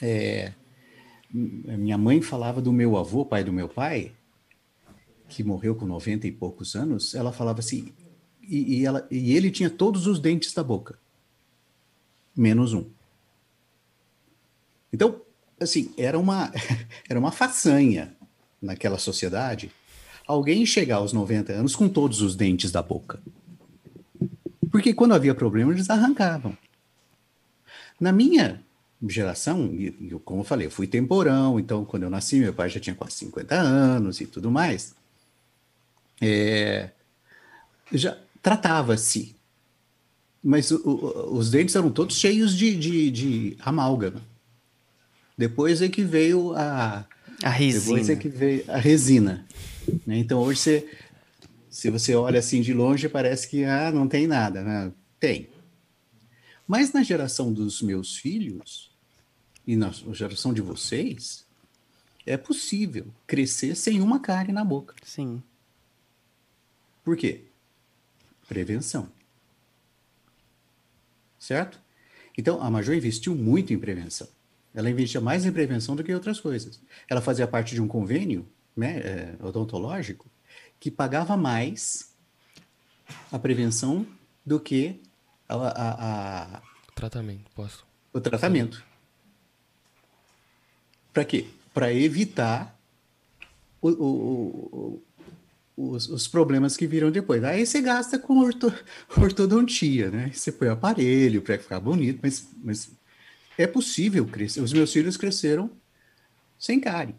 [0.00, 0.52] é,
[1.32, 4.12] minha mãe falava do meu avô, pai do meu pai,
[5.28, 7.92] que morreu com 90 e poucos anos, ela falava assim:
[8.50, 10.98] e, e, ela, e ele tinha todos os dentes da boca,
[12.36, 12.84] menos um.
[14.92, 15.22] Então,
[15.60, 16.52] assim, era uma,
[17.08, 18.14] era uma façanha
[18.60, 19.70] naquela sociedade
[20.26, 23.20] alguém chegar aos 90 anos com todos os dentes da boca.
[24.70, 26.56] Porque quando havia problema, eles arrancavam.
[28.00, 28.62] Na minha
[29.08, 29.90] geração, e,
[30.24, 33.14] como eu falei, eu fui temporão, então quando eu nasci, meu pai já tinha quase
[33.16, 34.94] 50 anos e tudo mais.
[36.20, 36.90] É,
[37.92, 39.36] já, tratava-se.
[40.42, 44.22] Mas o, o, os dentes eram todos cheios de, de, de amálgama.
[45.36, 47.06] Depois é que veio a,
[47.42, 47.84] A resina.
[47.84, 49.46] depois é que veio a resina.
[50.06, 50.18] né?
[50.18, 50.90] Então hoje você,
[51.68, 54.62] se você olha assim de longe, parece que ah, não tem nada.
[54.62, 54.92] né?
[55.18, 55.48] Tem.
[56.66, 58.90] Mas na geração dos meus filhos
[59.66, 61.44] e na geração de vocês,
[62.24, 64.94] é possível crescer sem uma cárie na boca.
[65.04, 65.42] Sim.
[67.04, 67.44] Por quê?
[68.50, 69.08] Prevenção.
[71.38, 71.80] Certo?
[72.36, 74.26] Então, a Major investiu muito em prevenção.
[74.74, 76.80] Ela investia mais em prevenção do que em outras coisas.
[77.08, 78.44] Ela fazia parte de um convênio
[78.76, 80.28] né, é, odontológico
[80.80, 82.12] que pagava mais
[83.30, 84.04] a prevenção
[84.44, 85.00] do que
[85.48, 86.62] a- a- a,
[86.96, 87.86] Tratamento, posso.
[88.12, 88.84] o tratamento.
[91.12, 91.46] Para quê?
[91.72, 92.76] Para evitar
[93.80, 95.02] o- o- o- o-
[95.88, 97.42] os, os problemas que viram depois.
[97.44, 98.72] Aí você gasta com orto-
[99.16, 100.30] ortodontia, né?
[100.32, 102.90] Você põe aparelho para ficar bonito, mas, mas
[103.56, 104.60] é possível crescer.
[104.60, 105.70] Os meus filhos cresceram
[106.58, 107.14] sem cárie.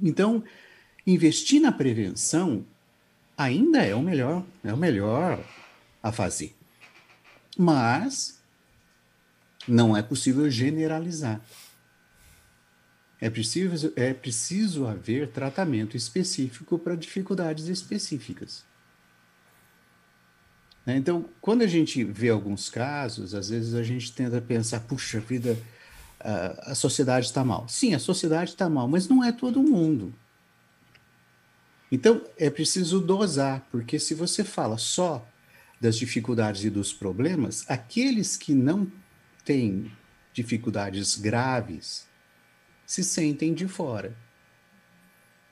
[0.00, 0.42] Então,
[1.06, 2.64] investir na prevenção
[3.36, 5.44] ainda é o melhor, é o melhor
[6.02, 6.54] a fazer.
[7.56, 8.40] Mas
[9.66, 11.40] não é possível generalizar.
[13.20, 18.64] É preciso, é preciso haver tratamento específico para dificuldades específicas.
[20.86, 20.96] Né?
[20.96, 25.58] Então, quando a gente vê alguns casos, às vezes a gente tenta pensar, puxa vida,
[26.20, 27.68] a, a sociedade está mal.
[27.68, 30.14] Sim, a sociedade está mal, mas não é todo mundo.
[31.92, 35.26] Então, é preciso dosar, porque se você fala só
[35.80, 38.90] das dificuldades e dos problemas, aqueles que não
[39.44, 39.90] têm
[40.32, 42.07] dificuldades graves
[42.88, 44.16] se sentem de fora.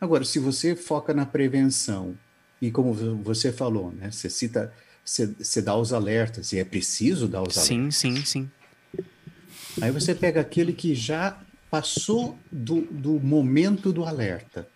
[0.00, 2.16] Agora, se você foca na prevenção,
[2.62, 4.72] e como vo- você falou, né, você cita,
[5.04, 7.66] você, você dá os alertas, e é preciso dar os alertas.
[7.66, 8.50] Sim, sim, sim.
[9.82, 11.38] Aí você pega aquele que já
[11.70, 14.66] passou do, do momento do alerta.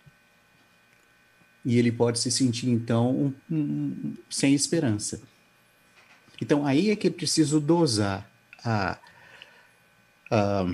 [1.65, 5.19] E ele pode se sentir, então, um- um- sem esperança.
[6.43, 8.31] Então, aí é que é preciso dosar
[8.63, 8.99] a,
[10.31, 10.67] a-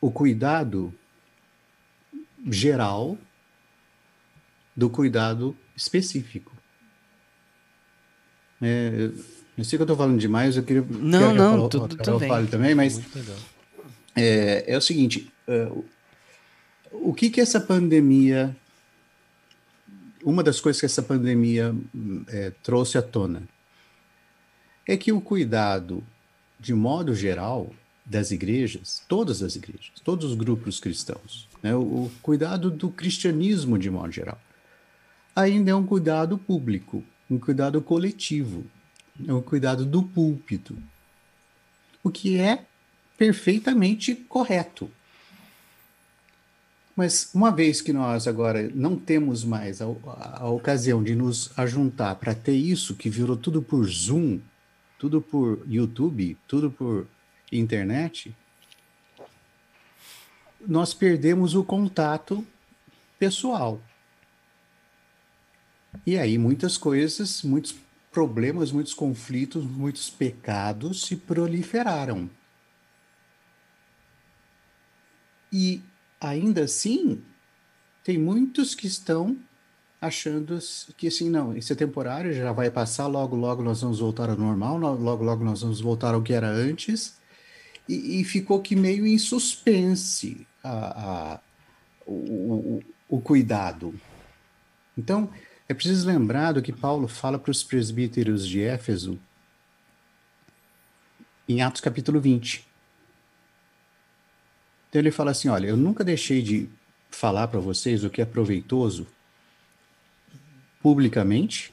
[0.00, 0.94] o cuidado
[2.50, 3.16] geral
[4.76, 6.52] do cuidado específico.
[8.60, 9.10] É,
[9.58, 12.28] eu sei que eu estou falando demais, eu queria Não, que não, tudo- bem.
[12.28, 13.00] fale também, mas
[14.16, 15.84] é, é o seguinte, é, o-
[17.14, 18.56] que que essa pandemia,
[20.24, 21.74] uma das coisas que essa pandemia
[22.28, 23.42] é, trouxe à tona,
[24.86, 26.02] é que o cuidado,
[26.58, 27.72] de modo geral,
[28.04, 33.90] das igrejas, todas as igrejas, todos os grupos cristãos, né, o, cuidado do cristianismo de
[33.90, 34.40] modo geral,
[35.34, 38.64] ainda é um cuidado público, um cuidado coletivo,
[39.26, 40.76] é um cuidado do púlpito,
[42.02, 42.64] o que é
[43.16, 44.90] perfeitamente correto.
[46.94, 51.50] Mas uma vez que nós agora não temos mais a, a- a ocasião de nos
[51.58, 54.40] ajuntar para ter isso que virou tudo por Zoom,
[54.98, 57.06] tudo por YouTube, tudo por
[57.50, 58.34] internet,
[60.66, 62.46] nós perdemos o contato
[63.18, 63.80] pessoal.
[66.06, 67.74] E aí muitas coisas, muitos
[68.10, 72.28] problemas, muitos conflitos, muitos pecados se proliferaram.
[75.52, 75.82] E
[76.20, 77.22] ainda assim,
[78.02, 79.36] tem muitos que estão
[80.00, 80.58] achando
[80.96, 84.36] que assim, não, isso é temporário, já vai passar, logo, logo nós vamos voltar ao
[84.36, 87.16] normal, no- logo, logo nós vamos voltar ao que era antes.
[87.88, 91.40] E, e ficou que meio em suspense a, a-
[92.06, 92.82] o, o,
[93.16, 93.94] o cuidado.
[94.96, 95.32] Então,
[95.68, 99.18] é preciso lembrar do que Paulo fala para os presbíteros de Éfeso
[101.48, 102.66] em Atos capítulo 20.
[104.88, 106.68] Então ele fala assim: olha, eu nunca deixei de
[107.10, 109.06] falar para vocês o que é proveitoso
[110.82, 111.72] publicamente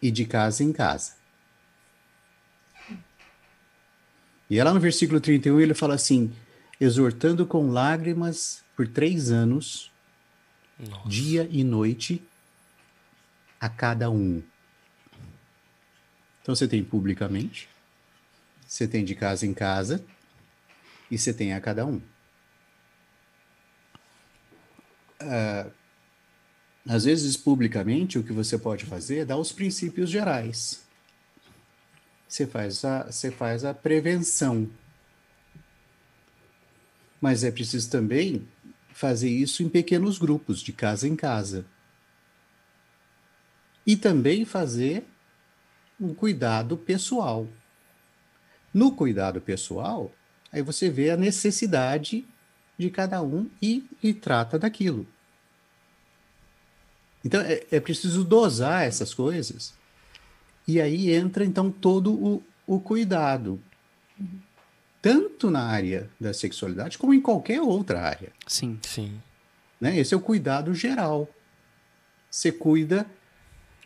[0.00, 1.12] e de casa em casa.
[4.48, 6.32] E é lá no versículo 31 ele fala assim:
[6.80, 9.92] exortando com lágrimas por três anos,
[10.78, 11.08] Nossa.
[11.08, 12.22] dia e noite,
[13.60, 14.42] a cada um.
[16.40, 17.68] Então você tem publicamente,
[18.66, 20.02] você tem de casa em casa
[21.10, 22.00] e você tem a cada um.
[25.20, 25.66] Ah,
[26.88, 30.82] às vezes, publicamente, o que você pode fazer é dar os princípios gerais.
[32.26, 34.68] Você faz a, você faz a prevenção.
[37.20, 38.48] Mas é preciso também
[38.92, 41.64] fazer isso em pequenos grupos, de casa em casa.
[43.86, 45.04] E também fazer
[46.00, 47.46] um cuidado pessoal.
[48.72, 50.12] No cuidado pessoal,
[50.52, 52.24] Aí você vê a necessidade
[52.76, 55.06] de cada um e, e trata daquilo.
[57.24, 59.74] Então é, é, preciso dosar essas coisas.
[60.66, 63.60] E aí entra então todo o, o cuidado.
[65.02, 68.32] Tanto na área da sexualidade como em qualquer outra área.
[68.46, 68.78] Sim.
[68.82, 69.20] Sim.
[69.80, 69.98] Né?
[69.98, 71.28] Esse é o cuidado geral.
[72.30, 73.06] Você cuida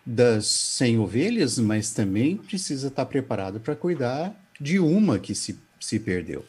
[0.05, 5.99] das 100 ovelhas, mas também precisa estar preparado para cuidar de uma que se, se
[5.99, 6.45] perdeu.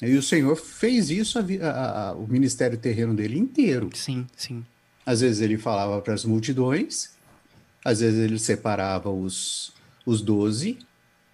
[0.00, 3.90] E o Senhor fez isso, a, a, a, o ministério terreno dele inteiro.
[3.94, 4.64] Sim, sim.
[5.04, 7.10] Às vezes ele falava para as multidões,
[7.84, 9.72] às vezes ele separava os,
[10.04, 10.78] os doze,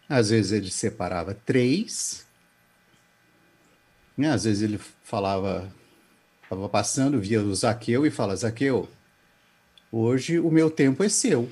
[0.09, 2.27] às vezes ele separava três,
[4.17, 4.31] né?
[4.31, 5.73] às vezes ele falava,
[6.43, 8.89] estava passando, via o Zaqueu e fala, Zaqueu,
[9.91, 11.51] hoje o meu tempo é seu.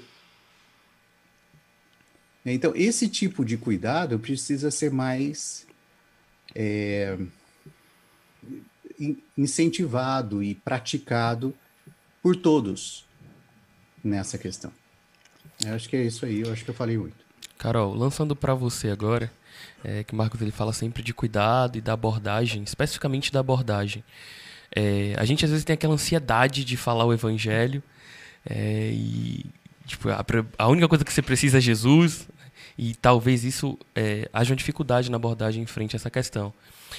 [2.44, 5.64] Então, esse tipo de cuidado precisa ser mais
[6.54, 7.16] é,
[9.36, 11.54] incentivado e praticado
[12.20, 13.06] por todos
[14.02, 14.72] nessa questão.
[15.64, 17.21] Eu acho que é isso aí, eu acho que eu falei muito.
[17.62, 19.30] Carol, lançando para você agora,
[19.84, 24.02] é, que Marcos ele fala sempre de cuidado e da abordagem, especificamente da abordagem.
[24.74, 27.80] É, a gente às vezes tem aquela ansiedade de falar o evangelho
[28.44, 29.46] é, e
[29.86, 30.24] tipo, a,
[30.58, 32.28] a, única coisa que você precisa é Jesus,
[32.76, 36.52] e talvez isso é, haja uma dificuldade na abordagem em frente a essa questão.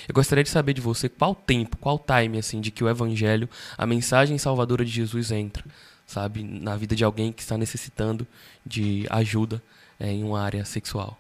[0.08, 3.50] Eu gostaria de saber de você qual tempo, qual time assim de que o evangelho,
[3.78, 5.66] a mensagem salvadora de Jesus entra,
[6.08, 8.26] sabe, na vida de alguém que está necessitando
[8.66, 9.62] de ajuda
[10.00, 11.20] em uma área sexual.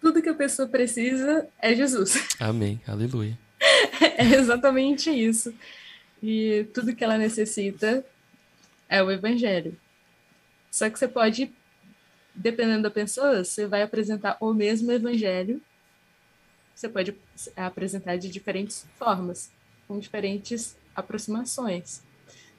[0.00, 2.28] Tudo que a pessoa precisa é Jesus.
[2.38, 2.80] Amém.
[2.86, 3.36] Aleluia.
[4.16, 5.52] é exatamente isso.
[6.22, 8.04] E tudo que ela necessita
[8.88, 9.76] é o evangelho.
[10.70, 11.52] Só que você pode,
[12.34, 15.60] dependendo da pessoa, você vai apresentar o mesmo evangelho.
[16.74, 17.16] Você pode
[17.56, 19.50] apresentar de diferentes formas,
[19.88, 22.05] com diferentes aproximações.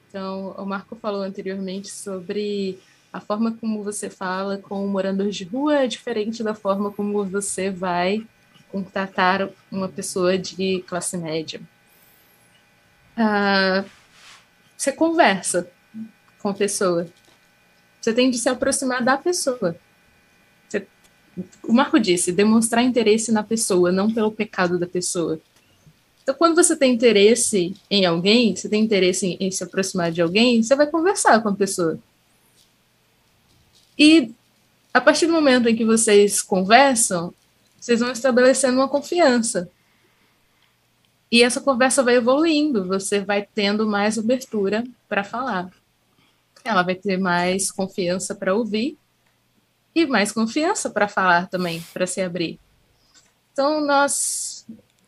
[0.08, 2.78] Então, o Marco falou anteriormente sobre
[3.12, 7.24] a forma como você fala com o morador de rua é diferente da forma como
[7.24, 8.26] você vai
[8.70, 11.60] contatar uma pessoa de classe média.
[13.16, 13.84] Ah,
[14.76, 15.70] você conversa
[16.38, 17.06] com a pessoa.
[18.00, 19.76] Você tem de se aproximar da pessoa.
[20.68, 20.86] Você,
[21.62, 25.40] o Marco disse, demonstrar interesse na pessoa, não pelo pecado da pessoa.
[26.28, 30.20] Então, quando você tem interesse em alguém, você tem interesse em, em se aproximar de
[30.20, 31.98] alguém, você vai conversar com a pessoa.
[33.98, 34.30] E
[34.92, 37.32] a partir do momento em que vocês conversam,
[37.80, 39.70] vocês vão estabelecendo uma confiança.
[41.32, 45.70] E essa conversa vai evoluindo, você vai tendo mais abertura para falar
[46.68, 48.98] ela vai ter mais confiança para ouvir
[49.94, 52.60] e mais confiança para falar também, para se abrir.
[53.52, 54.47] Então, nós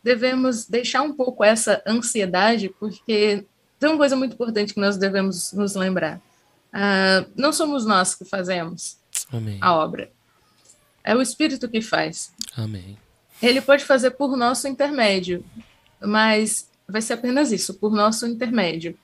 [0.03, 3.45] devemos deixar um pouco essa ansiedade, porque
[3.79, 6.17] tem uma coisa muito importante que nós devemos nos lembrar.
[6.73, 8.97] Uh, não somos nós que fazemos
[9.31, 9.57] Amém.
[9.61, 10.11] a obra.
[11.03, 12.31] É o Espírito que faz.
[12.55, 12.97] Amém.
[13.41, 15.43] Ele pode fazer por nosso intermédio,
[15.99, 18.97] mas vai ser apenas isso, por nosso intermédio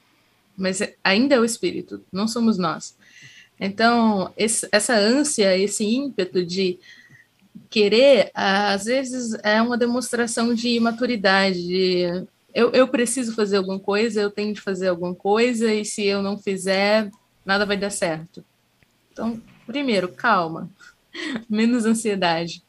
[0.57, 2.97] mas ainda é o Espírito, não somos nós.
[3.59, 6.79] Então, esse, essa ânsia, esse ímpeto de
[7.69, 11.61] querer, às vezes é uma demonstração de maturidade.
[11.61, 16.05] De, eu, eu preciso fazer alguma coisa, eu tenho de fazer alguma coisa, e se
[16.05, 17.09] eu não fizer,
[17.45, 18.43] nada vai dar certo.
[19.11, 20.69] Então, primeiro, calma,
[21.49, 22.63] menos ansiedade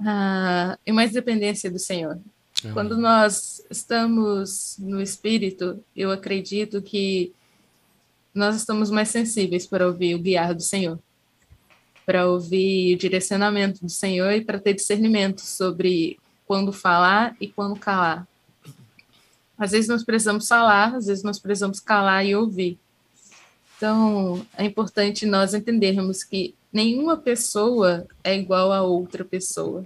[0.00, 2.18] ah, e mais dependência do Senhor.
[2.64, 2.72] Uhum.
[2.72, 7.32] Quando nós estamos no espírito, eu acredito que
[8.34, 10.98] nós estamos mais sensíveis para ouvir o guiar do Senhor,
[12.08, 17.78] para ouvir o direcionamento do Senhor e para ter discernimento sobre quando falar e quando
[17.78, 18.26] calar.
[19.58, 22.78] Às vezes nós precisamos falar, às vezes nós precisamos calar e ouvir.
[23.76, 29.84] Então, é importante nós entendermos que nenhuma pessoa é igual a outra pessoa.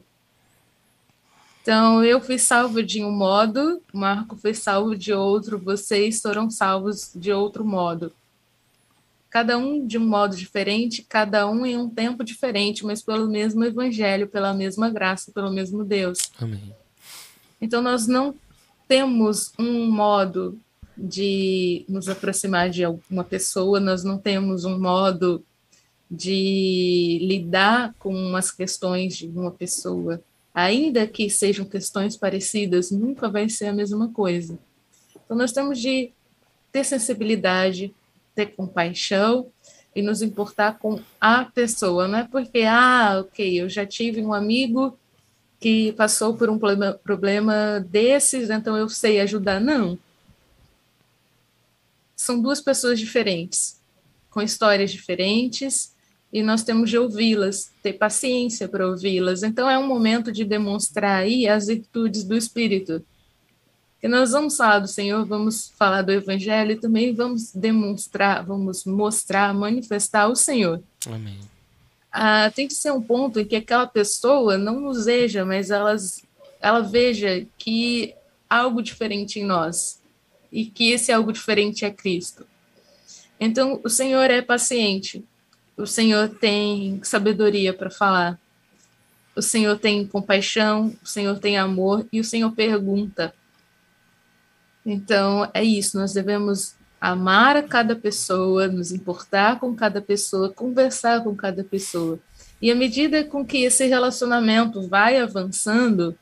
[1.61, 7.11] Então, eu fui salvo de um modo, Marco foi salvo de outro, vocês foram salvos
[7.16, 8.12] de outro modo.
[9.33, 13.65] Cada um de um modo diferente, cada um em um tempo diferente, mas pelo mesmo
[13.65, 16.31] evangelho, pela mesma graça, pelo mesmo Deus.
[16.39, 16.75] Amém.
[17.59, 18.35] Então, nós não
[18.87, 20.61] temos um modo
[20.95, 25.43] de nos aproximar de alguma pessoa, nós não temos um modo
[26.11, 30.23] de lidar com as questões de uma pessoa
[30.55, 34.59] ainda que sejam questões parecidas, nunca vai ser a mesma coisa.
[35.25, 36.11] Então, nós temos de
[36.71, 37.95] ter sensibilidade,
[38.35, 39.51] ter compaixão
[39.95, 44.33] e nos importar com a pessoa, não é porque, ah, ok, eu já tive um
[44.33, 44.99] amigo
[45.61, 49.61] que passou por um problema, desses, então eu sei ajudar.
[49.61, 49.97] Não.
[52.17, 53.81] São duas pessoas diferentes,
[54.31, 55.95] com histórias diferentes,
[56.33, 59.43] e nós temos de ouvi-las, ter paciência para ouvi-las.
[59.43, 63.05] Então é um momento de demonstrar aí as virtudes do Espírito.
[64.03, 68.85] E nós vamos falar do Senhor, vamos falar do Evangelho e também vamos demonstrar, vamos
[68.85, 70.83] mostrar, manifestar o Senhor.
[71.07, 71.39] Amém.
[72.11, 76.24] Ah, tem que ser um ponto em que aquela pessoa não nos veja, mas elas,
[76.61, 78.12] ela veja que
[78.51, 80.01] algo diferente em nós
[80.51, 82.45] e que esse algo diferente é Cristo.
[83.39, 85.24] Então, o Senhor é paciente,
[85.77, 88.39] o Senhor tem sabedoria para falar,
[89.35, 93.33] o Senhor tem compaixão, o Senhor tem amor e o Senhor pergunta.
[94.85, 101.23] Então, é isso, nós devemos amar a cada pessoa, nos importar com cada pessoa, conversar
[101.23, 102.19] com cada pessoa.
[102.61, 106.17] E à medida com que esse relacionamento vai avançando,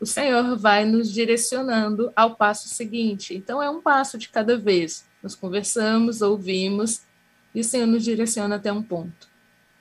[0.00, 3.34] o Senhor vai nos direcionando ao passo seguinte.
[3.34, 5.06] Então, é um passo de cada vez.
[5.22, 7.02] Nós conversamos, ouvimos,
[7.54, 9.28] e o Senhor nos direciona até um ponto.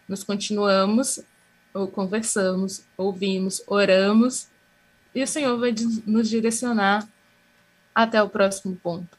[0.08, 1.20] Nós continuamos,
[1.74, 4.48] ou conversamos, ouvimos, oramos,
[5.16, 5.74] e o Senhor vai
[6.06, 7.08] nos direcionar
[7.94, 9.18] até o próximo ponto.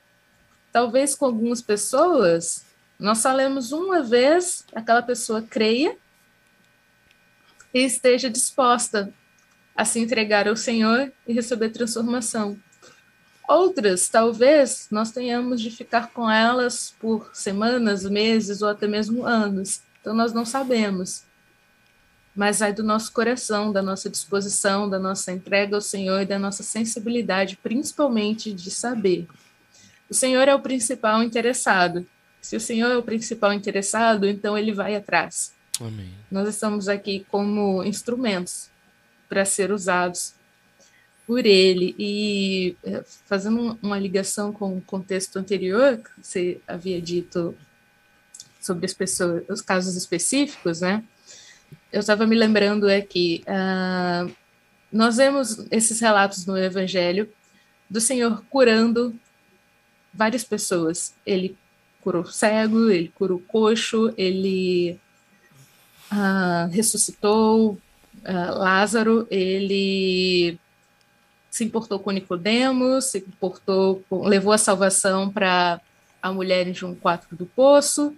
[0.73, 2.65] Talvez com algumas pessoas,
[2.99, 5.97] nós falemos uma vez, aquela pessoa creia
[7.73, 9.13] e esteja disposta
[9.77, 12.59] a se entregar ao Senhor e receber transformação.
[13.49, 19.83] Outras, talvez, nós tenhamos de ficar com elas por semanas, meses ou até mesmo anos.
[20.01, 21.25] Então, nós não sabemos
[22.35, 26.39] mas vai do nosso coração, da nossa disposição, da nossa entrega ao Senhor e da
[26.39, 29.27] nossa sensibilidade, principalmente de saber.
[30.11, 32.07] O Senhor é o principal interessado.
[32.41, 35.55] Se o Senhor é o principal interessado, então ele vai atrás.
[35.81, 36.11] Amém.
[36.31, 38.69] Nós estamos aqui como instrumentos
[39.29, 40.35] para ser usados
[41.27, 41.95] por ele.
[41.99, 47.55] E eh, fazendo uma ligação com o contexto anterior, que você havia dito
[48.61, 51.03] sobre as pessoas, os casos específicos, né?
[51.93, 54.33] Eu estava me lembrando é que uh,
[54.93, 57.29] nós vemos esses relatos no Evangelho
[57.89, 59.15] do Senhor curando
[60.13, 61.15] várias pessoas.
[61.27, 61.57] Ele
[62.01, 64.99] curou cego, ele curou coxo, ele
[66.13, 70.59] uh, ressuscitou uh, Lázaro, ele
[71.51, 75.81] se importou com Nicodemos, se importou com, levou a salvação para
[76.21, 78.15] a mulher em João 4 do poço,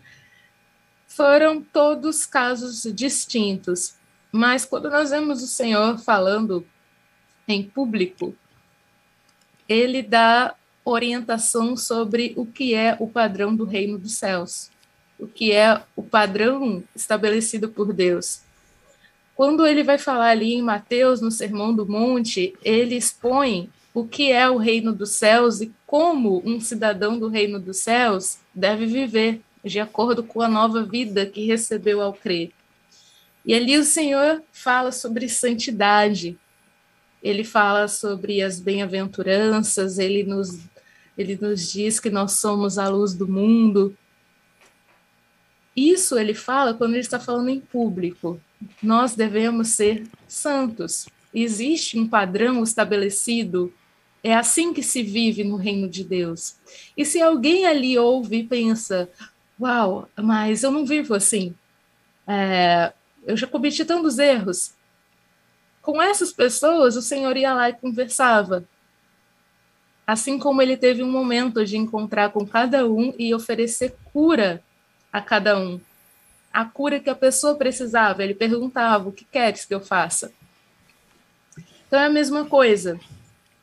[1.07, 3.95] foram todos casos distintos.
[4.31, 6.67] Mas quando nós vemos o Senhor falando
[7.49, 8.35] em público,
[9.69, 10.55] ele dá
[10.85, 14.71] orientação sobre o que é o padrão do reino dos céus,
[15.19, 18.43] o que é o padrão estabelecido por Deus.
[19.35, 24.31] Quando ele vai falar ali em Mateus, no Sermão do Monte, ele expõe o que
[24.31, 29.41] é o reino dos céus e como um cidadão do reino dos céus deve viver
[29.67, 32.53] de acordo com a nova vida que recebeu ao crer.
[33.45, 36.39] E ali o Senhor fala sobre santidade,
[37.23, 40.61] ele fala sobre as bem-aventuranças, ele nos,
[41.19, 43.97] ele nos diz que nós somos a luz do mundo.
[45.75, 48.41] Isso ele fala quando ele está falando em público.
[48.83, 51.07] Nós devemos ser santos.
[51.35, 53.73] Existe um padrão estabelecido
[54.27, 56.57] é assim que se vive no reino de Deus.
[56.97, 59.09] E se alguém ali ouve e pensa,
[59.61, 61.55] uau, mas eu não vivo assim.
[62.27, 62.93] É,
[63.25, 64.73] eu já cometi tantos erros.
[65.83, 68.65] Com essas pessoas, o Senhor ia lá e conversava.
[70.07, 74.63] Assim como ele teve um momento de encontrar com cada um e oferecer cura
[75.13, 75.81] a cada um.
[76.53, 78.23] A cura que a pessoa precisava.
[78.23, 80.33] Ele perguntava: O que queres que eu faça?
[81.87, 82.99] Então é a mesma coisa.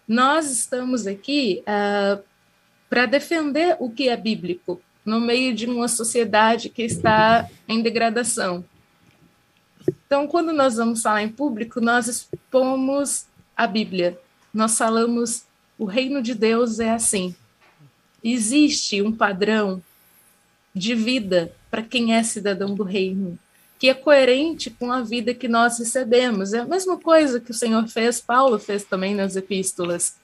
[0.07, 2.21] Nós estamos aqui uh,
[2.89, 8.63] para defender o que é bíblico, no meio de uma sociedade que está em degradação.
[10.05, 13.25] Então, quando nós vamos falar em público, nós expomos
[13.55, 14.19] a Bíblia.
[14.53, 15.43] Nós falamos
[15.77, 17.35] o reino de Deus é assim.
[18.23, 19.81] Existe um padrão
[20.73, 23.37] de vida para quem é cidadão do reino,
[23.77, 26.53] que é coerente com a vida que nós recebemos.
[26.53, 30.15] É a mesma coisa que o Senhor fez, Paulo fez também nas epístolas,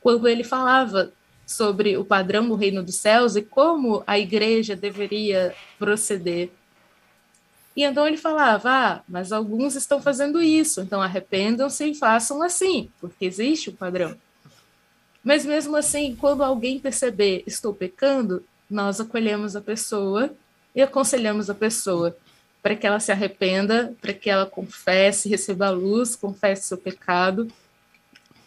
[0.00, 1.12] quando ele falava
[1.46, 6.50] sobre o padrão do reino dos céus e como a igreja deveria proceder.
[7.76, 12.90] E então ele falava: ah, mas alguns estão fazendo isso, então arrependam-se e façam assim,
[13.00, 14.16] porque existe o um padrão.
[15.22, 20.30] Mas mesmo assim, quando alguém perceber estou pecando, nós acolhemos a pessoa
[20.74, 22.16] e aconselhamos a pessoa
[22.62, 27.50] para que ela se arrependa, para que ela confesse, receba a luz, confesse seu pecado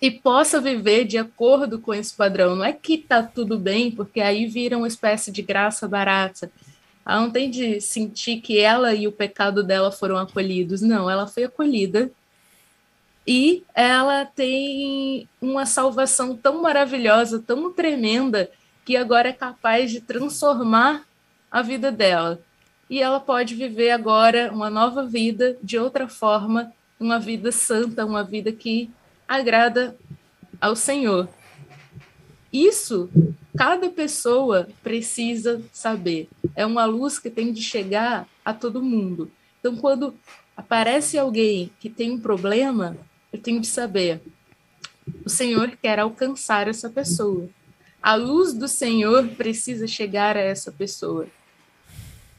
[0.01, 2.55] e possa viver de acordo com esse padrão.
[2.55, 6.51] Não é que está tudo bem, porque aí vira uma espécie de graça barata.
[7.05, 10.81] Ela não tem de sentir que ela e o pecado dela foram acolhidos.
[10.81, 12.11] Não, ela foi acolhida
[13.25, 18.49] e ela tem uma salvação tão maravilhosa, tão tremenda,
[18.85, 21.05] que agora é capaz de transformar
[21.51, 22.39] a vida dela.
[22.89, 28.23] E ela pode viver agora uma nova vida de outra forma, uma vida santa, uma
[28.23, 28.89] vida que
[29.27, 29.97] agrada
[30.59, 31.27] ao Senhor.
[32.51, 33.09] Isso
[33.57, 36.29] cada pessoa precisa saber.
[36.55, 39.31] É uma luz que tem de chegar a todo mundo.
[39.59, 40.15] Então, quando
[40.55, 42.95] aparece alguém que tem um problema,
[43.33, 44.21] eu tenho de saber.
[45.25, 47.49] O Senhor quer alcançar essa pessoa.
[48.01, 51.27] A luz do Senhor precisa chegar a essa pessoa.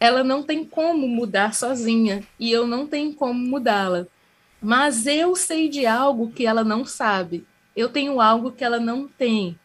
[0.01, 4.06] Ela não tem como mudar sozinha e eu não tenho como mudá-la.
[4.60, 7.44] Mas eu sei de algo que ela não sabe.
[7.76, 9.59] Eu tenho algo que ela não tem,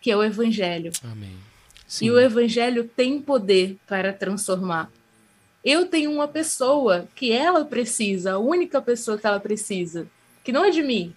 [0.00, 0.92] que é o Evangelho.
[1.02, 1.36] Amém.
[2.00, 4.90] E o Evangelho tem poder para transformar.
[5.64, 10.06] Eu tenho uma pessoa que ela precisa, a única pessoa que ela precisa,
[10.42, 11.14] que não é de mim,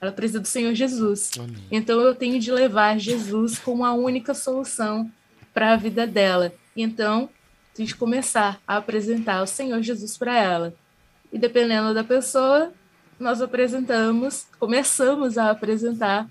[0.00, 1.30] ela precisa do Senhor Jesus.
[1.38, 1.66] Amém.
[1.70, 5.10] Então eu tenho de levar Jesus como a única solução
[5.52, 6.52] para a vida dela.
[6.74, 7.28] Então,
[7.74, 10.74] a gente começar a apresentar o Senhor Jesus para ela.
[11.32, 12.72] E dependendo da pessoa,
[13.18, 16.28] nós apresentamos, começamos a apresentar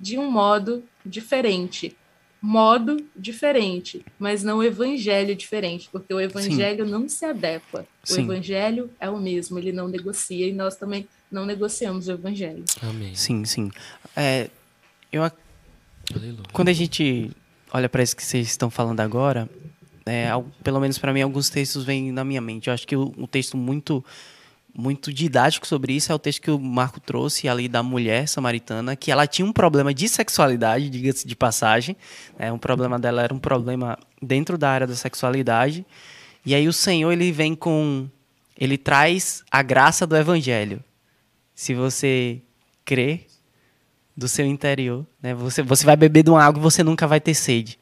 [0.00, 1.96] de um modo diferente.
[2.40, 6.90] Modo diferente, mas não evangelho diferente, porque o evangelho Sim.
[6.90, 7.84] não se adequa.
[8.04, 8.22] O Sim.
[8.22, 12.64] evangelho é o mesmo, ele não negocia e nós também não negociamos o evangelho.
[12.80, 13.12] Amém.
[13.16, 13.70] Sim, sim.
[14.14, 14.48] É,
[15.10, 15.28] eu,
[16.52, 17.30] quando a gente
[17.72, 19.48] olha para isso que vocês estão falando agora,
[20.08, 20.30] é,
[20.62, 22.68] pelo menos para mim, alguns textos vêm na minha mente.
[22.68, 24.04] Eu acho que um texto muito
[24.74, 28.94] muito didático sobre isso é o texto que o Marco trouxe ali da mulher samaritana,
[28.94, 31.96] que ela tinha um problema de sexualidade, diga-se de passagem.
[32.38, 32.52] Né?
[32.52, 35.84] Um problema dela era um problema dentro da área da sexualidade.
[36.46, 38.08] E aí o Senhor ele vem com
[38.56, 40.82] ele traz a graça do evangelho.
[41.54, 42.40] Se você
[42.84, 43.22] crê
[44.16, 45.34] do seu interior, né?
[45.34, 47.78] Você você vai beber de uma água e você nunca vai ter sede.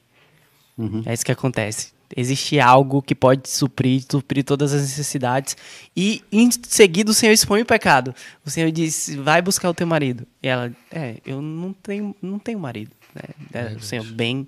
[0.78, 1.02] Uhum.
[1.04, 5.56] É isso que acontece existe algo que pode suprir, suprir todas as necessidades.
[5.96, 8.14] E em seguida o Senhor expõe o pecado.
[8.44, 10.26] O Senhor diz: vai buscar o teu marido.
[10.42, 12.92] E ela, é, eu não tenho, não tenho marido.
[13.14, 13.22] Né?
[13.52, 14.46] É, o Senhor, bem.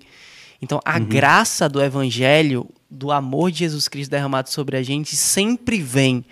[0.61, 1.05] Então, a uhum.
[1.05, 6.25] graça do evangelho, do amor de Jesus Cristo derramado sobre a gente, sempre vem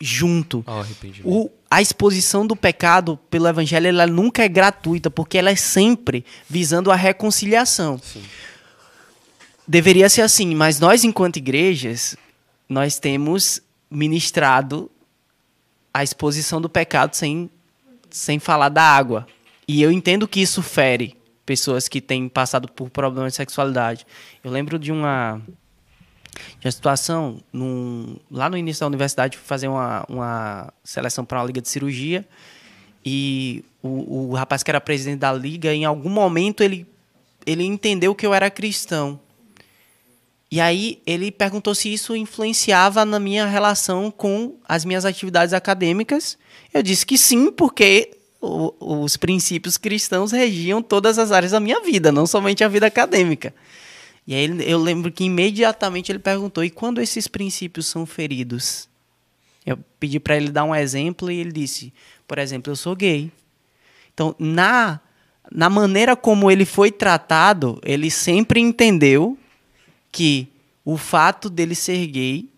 [0.00, 0.62] junto.
[1.24, 6.24] o, a exposição do pecado pelo evangelho, ela nunca é gratuita, porque ela é sempre
[6.48, 7.98] visando a reconciliação.
[7.98, 8.22] Sim
[9.68, 12.16] deveria ser assim, mas nós, enquanto igrejas,
[12.66, 14.90] nós temos ministrado
[15.92, 17.50] a exposição do pecado sem,
[18.08, 19.26] sem falar da água.
[19.66, 21.14] E eu entendo que isso fere
[21.44, 24.06] pessoas que têm passado por problemas de sexualidade.
[24.42, 25.40] Eu lembro de uma,
[26.58, 31.40] de uma situação, num, lá no início da universidade, fui fazer uma, uma seleção para
[31.40, 32.26] uma liga de cirurgia.
[33.04, 36.86] E o, o rapaz que era presidente da liga, em algum momento, ele,
[37.46, 39.20] ele entendeu que eu era cristão.
[40.50, 46.38] E aí ele perguntou se isso influenciava na minha relação com as minhas atividades acadêmicas.
[46.72, 51.80] Eu disse que sim, porque o, os princípios cristãos regiam todas as áreas da minha
[51.80, 53.54] vida, não somente a vida acadêmica.
[54.26, 58.88] E aí eu lembro que imediatamente ele perguntou: e quando esses princípios são feridos?
[59.66, 61.92] Eu pedi para ele dar um exemplo e ele disse:
[62.26, 63.30] por exemplo, eu sou gay.
[64.14, 65.00] Então, na,
[65.52, 69.38] na maneira como ele foi tratado, ele sempre entendeu
[70.10, 70.48] que
[70.84, 72.48] o fato dele ser gay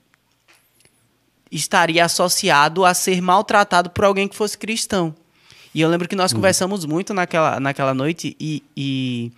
[1.51, 5.15] estaria associado a ser maltratado por alguém que fosse cristão.
[5.75, 6.39] E eu lembro que nós uhum.
[6.39, 9.33] conversamos muito naquela, naquela noite e, e,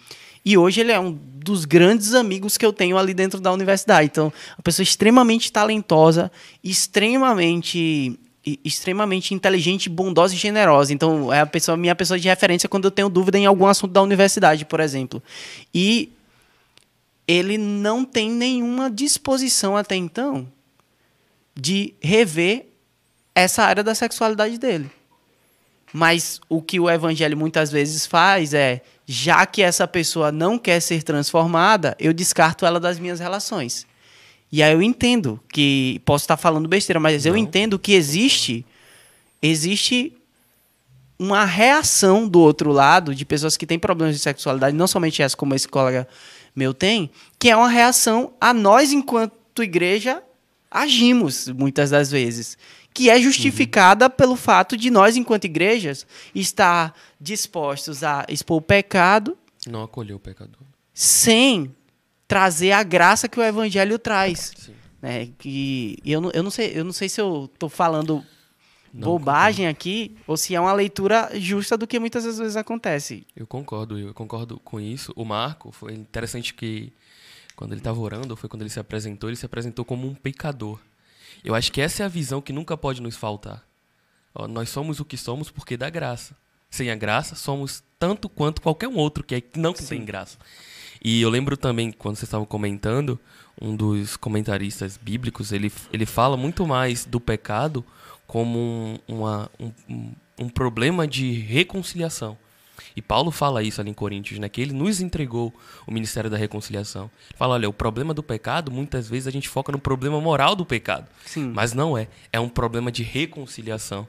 [0.44, 4.06] e, hoje ele é um dos grandes amigos que eu tenho ali dentro da universidade.
[4.06, 6.30] Então, uma pessoa extremamente talentosa,
[6.62, 8.18] extremamente
[8.64, 10.92] extremamente inteligente, bondosa e generosa.
[10.92, 13.92] Então, é a pessoa, minha pessoa de referência quando eu tenho dúvida em algum assunto
[13.92, 15.22] da universidade, por exemplo.
[15.72, 16.10] E
[17.32, 20.46] ele não tem nenhuma disposição até então
[21.54, 22.66] de rever
[23.34, 24.90] essa área da sexualidade dele.
[25.92, 30.80] Mas o que o evangelho muitas vezes faz é, já que essa pessoa não quer
[30.80, 33.86] ser transformada, eu descarto ela das minhas relações.
[34.50, 37.32] E aí eu entendo que posso estar falando besteira, mas não.
[37.32, 38.64] eu entendo que existe
[39.42, 40.14] existe
[41.18, 45.36] uma reação do outro lado de pessoas que têm problemas de sexualidade, não somente essa
[45.36, 46.08] como esse colega
[46.54, 50.22] meu tem, que é uma reação a nós, enquanto igreja,
[50.70, 52.56] agimos muitas das vezes.
[52.94, 54.10] Que é justificada uhum.
[54.10, 59.36] pelo fato de nós, enquanto igrejas, estar dispostos a expor o pecado.
[59.66, 60.60] Não acolher o pecador.
[60.92, 61.74] Sem
[62.28, 64.52] trazer a graça que o evangelho traz.
[64.56, 64.74] Sim.
[65.00, 65.28] Né?
[65.38, 68.24] Que eu não, eu não sei, eu não sei se eu estou falando
[68.92, 69.78] não bobagem concordo.
[69.78, 73.26] aqui ou se é uma leitura justa do que muitas vezes acontece.
[73.34, 75.12] Eu concordo, eu concordo com isso.
[75.16, 76.92] O Marco foi interessante que
[77.56, 80.78] quando ele estava orando, foi quando ele se apresentou, ele se apresentou como um pecador.
[81.44, 83.64] Eu acho que essa é a visão que nunca pode nos faltar.
[84.34, 86.36] Ó, nós somos o que somos porque dá graça.
[86.70, 89.86] Sem a graça, somos tanto quanto qualquer um outro que, é, não Sim.
[89.86, 90.38] tem graça.
[91.04, 93.18] E eu lembro também, quando vocês estavam comentando,
[93.60, 97.84] um dos comentaristas bíblicos, ele, ele fala muito mais do pecado
[98.26, 102.36] como um, uma, um, um problema de reconciliação.
[102.96, 104.48] E Paulo fala isso ali em Coríntios, né?
[104.48, 105.52] Que ele nos entregou
[105.86, 107.10] o ministério da reconciliação.
[107.36, 110.64] Fala, olha, o problema do pecado, muitas vezes a gente foca no problema moral do
[110.64, 111.06] pecado.
[111.24, 111.52] Sim.
[111.54, 112.08] Mas não é.
[112.32, 114.06] É um problema de reconciliação.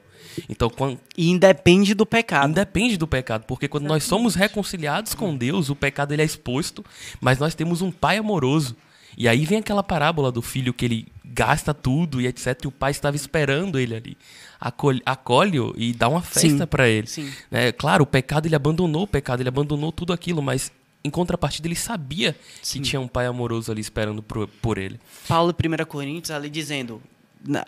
[0.48, 0.98] Então, quando...
[1.16, 2.50] E independe do pecado.
[2.50, 4.02] Independe do pecado, porque quando Exatamente.
[4.02, 6.84] nós somos reconciliados com Deus, o pecado ele é exposto,
[7.20, 8.76] mas nós temos um pai amoroso.
[9.16, 12.60] E aí vem aquela parábola do filho que ele gasta tudo e etc.
[12.64, 14.16] E o pai estava esperando ele ali
[14.64, 17.06] acolhe, acolhe e dá uma festa para ele.
[17.06, 17.30] Sim.
[17.50, 17.70] Né?
[17.72, 20.72] Claro, o pecado, ele abandonou o pecado, ele abandonou tudo aquilo, mas
[21.04, 22.78] em contrapartida ele sabia sim.
[22.78, 24.98] que tinha um pai amoroso ali esperando por, por ele.
[25.28, 27.02] Paulo, 1 Coríntios, ali dizendo,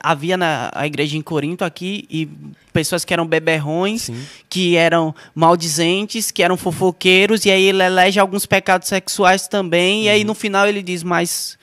[0.00, 2.26] havia na a igreja em Corinto aqui e
[2.72, 4.26] pessoas que eram beberrões, Sim.
[4.48, 10.04] que eram maldizentes, que eram fofoqueiros, e aí ele elege alguns pecados sexuais também, uhum.
[10.04, 11.55] e aí no final ele diz, mas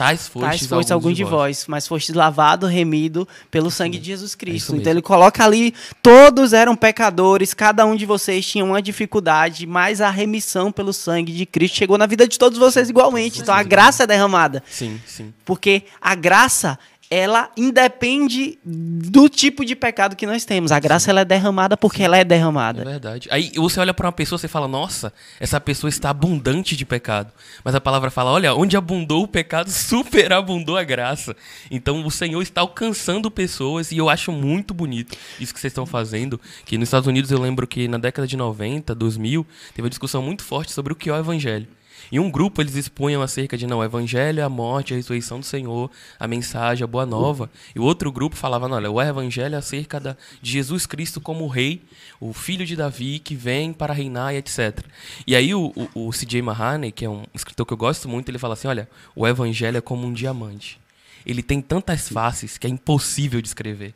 [0.00, 4.74] Tais fostes, Tais alguns de vós, mas fostes lavado, remido pelo sangue de Jesus Cristo.
[4.74, 9.66] É então ele coloca ali, todos eram pecadores, cada um de vocês tinha uma dificuldade,
[9.66, 13.42] mas a remissão pelo sangue de Cristo chegou na vida de todos vocês igualmente.
[13.42, 14.62] Então a graça é derramada.
[14.70, 15.34] Sim, sim.
[15.44, 16.78] Porque a graça
[17.10, 20.70] ela independe do tipo de pecado que nós temos.
[20.70, 22.82] A graça ela é derramada porque ela é derramada.
[22.82, 23.28] É verdade.
[23.32, 27.32] Aí você olha para uma pessoa e fala: "Nossa, essa pessoa está abundante de pecado".
[27.64, 31.34] Mas a palavra fala: "Olha, onde abundou o pecado, superabundou a graça".
[31.68, 35.86] Então o Senhor está alcançando pessoas e eu acho muito bonito isso que vocês estão
[35.86, 39.90] fazendo, que nos Estados Unidos eu lembro que na década de 90, 2000, teve uma
[39.90, 41.66] discussão muito forte sobre o que é o evangelho.
[42.12, 45.38] Em um grupo eles expunham acerca de não, o evangelho é a morte, a ressurreição
[45.38, 47.48] do Senhor, a mensagem, a boa nova.
[47.74, 51.20] E o outro grupo falava, não, olha, o evangelho é acerca da, de Jesus Cristo
[51.20, 51.82] como rei,
[52.18, 54.84] o filho de Davi que vem para reinar e etc.
[55.26, 56.42] E aí o, o, o C.J.
[56.42, 59.78] Mahoney, que é um escritor que eu gosto muito, ele fala assim, olha, o evangelho
[59.78, 60.80] é como um diamante.
[61.24, 63.94] Ele tem tantas faces que é impossível de escrever.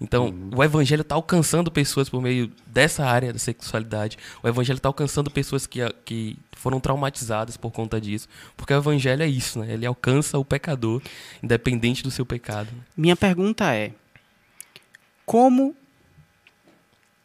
[0.00, 0.50] Então, uhum.
[0.56, 4.16] o evangelho está alcançando pessoas por meio dessa área da sexualidade.
[4.42, 8.26] O evangelho está alcançando pessoas que, que foram traumatizadas por conta disso.
[8.56, 9.74] Porque o evangelho é isso, né?
[9.74, 11.02] Ele alcança o pecador,
[11.42, 12.68] independente do seu pecado.
[12.96, 13.92] Minha pergunta é:
[15.26, 15.76] como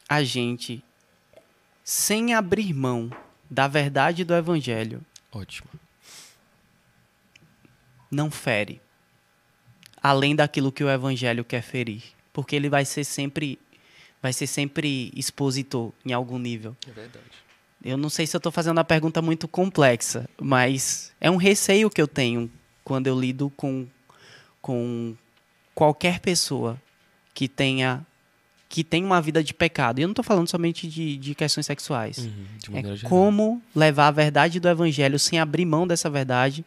[0.10, 0.84] a gente,
[1.82, 3.10] sem abrir mão
[3.50, 5.70] da verdade do evangelho, ótimo,
[8.12, 8.82] não fere
[10.04, 12.15] além daquilo que o evangelho quer ferir?
[12.36, 13.58] Porque ele vai ser sempre
[14.22, 16.76] vai ser sempre expositor em algum nível.
[16.86, 17.26] É verdade.
[17.84, 21.90] Eu não sei se eu estou fazendo uma pergunta muito complexa, mas é um receio
[21.90, 22.52] que eu tenho
[22.84, 23.88] quando eu lido com,
[24.62, 25.16] com
[25.74, 26.82] qualquer pessoa
[27.34, 28.06] que tenha
[28.68, 30.00] que tem uma vida de pecado.
[30.00, 32.18] E eu não estou falando somente de, de questões sexuais.
[32.18, 33.10] Uhum, de é geral.
[33.10, 36.66] como levar a verdade do evangelho sem abrir mão dessa verdade,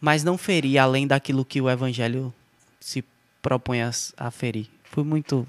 [0.00, 2.34] mas não ferir além daquilo que o evangelho
[2.80, 3.02] se
[3.44, 4.68] propõe a, a ferir.
[4.84, 5.46] Foi muito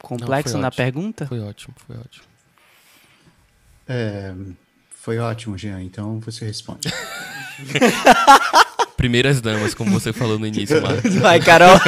[0.00, 0.84] complexo Não, na ótimo.
[0.84, 1.26] pergunta?
[1.26, 2.24] Foi ótimo, foi ótimo.
[3.88, 4.32] É,
[4.90, 5.82] foi ótimo, Jean.
[5.82, 6.88] Então você responde.
[8.96, 11.12] Primeiras damas, como você falou no início, Marcos.
[11.18, 11.76] Vai, Carol.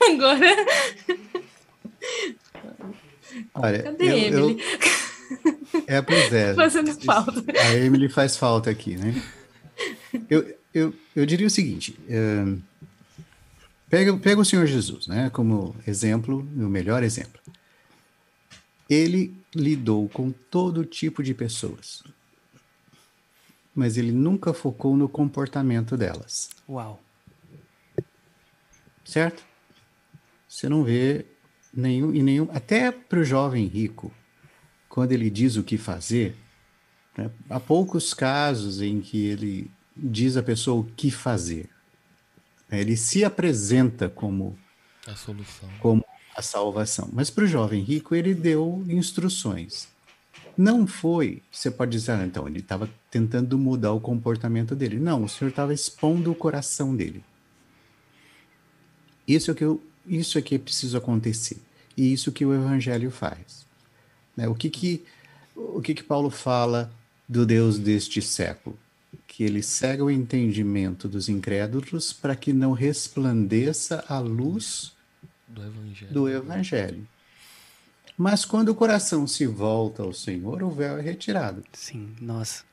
[0.00, 0.46] Agora.
[3.54, 4.62] Olha, Cadê eu, Emily?
[5.74, 5.82] Eu...
[5.86, 6.54] É, pois é.
[6.54, 7.44] Fazendo falta.
[7.60, 9.22] A Emily faz falta aqui, né?
[10.30, 12.44] Eu, eu, eu diria o seguinte: é,
[13.88, 17.40] pega, pega o Senhor Jesus, né, como exemplo, o melhor exemplo.
[18.88, 22.02] Ele lidou com todo tipo de pessoas,
[23.74, 26.50] mas ele nunca focou no comportamento delas.
[26.68, 27.02] Uau!
[29.04, 29.44] Certo?
[30.48, 31.26] Você não vê
[31.72, 34.12] nenhum e nenhum, até para o jovem rico,
[34.88, 36.34] quando ele diz o que fazer,
[37.16, 41.68] né, há poucos casos em que ele diz a pessoa o que fazer.
[42.70, 44.58] Ele se apresenta como
[45.06, 46.04] a solução, como
[46.36, 47.08] a salvação.
[47.12, 49.88] Mas para o jovem rico ele deu instruções.
[50.56, 54.98] Não foi, você pode dizer, ah, então, ele estava tentando mudar o comportamento dele.
[54.98, 57.24] Não, o Senhor estava expondo o coração dele.
[59.26, 61.58] Isso é que eu, isso é que preciso acontecer.
[61.96, 63.66] E isso que o Evangelho faz.
[64.36, 64.48] Né?
[64.48, 65.04] O que que
[65.54, 66.92] o que que Paulo fala
[67.28, 68.78] do Deus deste século?
[69.26, 74.92] Que ele cega o entendimento dos incrédulos para que não resplandeça a luz
[75.46, 76.12] Do evangelho.
[76.12, 77.08] do Evangelho.
[78.16, 81.62] Mas quando o coração se volta ao Senhor, o véu é retirado.
[81.72, 82.64] Sim, nossa.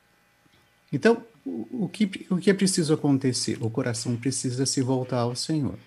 [0.92, 3.56] Então, o, que, o que é preciso acontecer?
[3.60, 5.78] O coração precisa se voltar ao Senhor.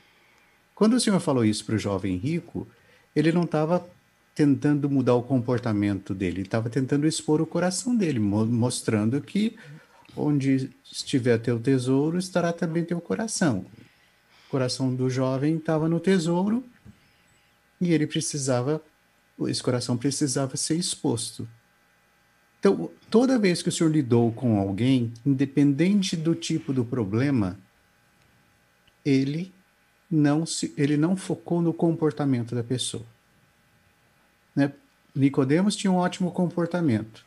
[0.73, 2.65] Quando o Senhor falou isso para o jovem rico,
[3.13, 3.85] ele não estava
[4.33, 9.57] tentando mudar o comportamento dele, ele estava tentando expor o coração dele, mo- mostrando que
[10.15, 13.65] onde estiver teu tesouro, estará também teu coração.
[14.47, 16.63] O coração do jovem estava no tesouro
[17.79, 18.81] e ele precisava,
[19.47, 21.47] esse coração precisava ser exposto.
[22.59, 27.57] Então, toda vez que o senhor lidou com alguém, independente do tipo do problema,
[29.05, 29.53] ele
[30.11, 33.05] não se, ele não focou no comportamento da pessoa.
[34.55, 34.73] Né?
[35.15, 37.25] Nicodemos tinha um ótimo comportamento,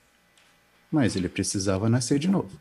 [0.90, 2.60] mas ele precisava nascer de novo.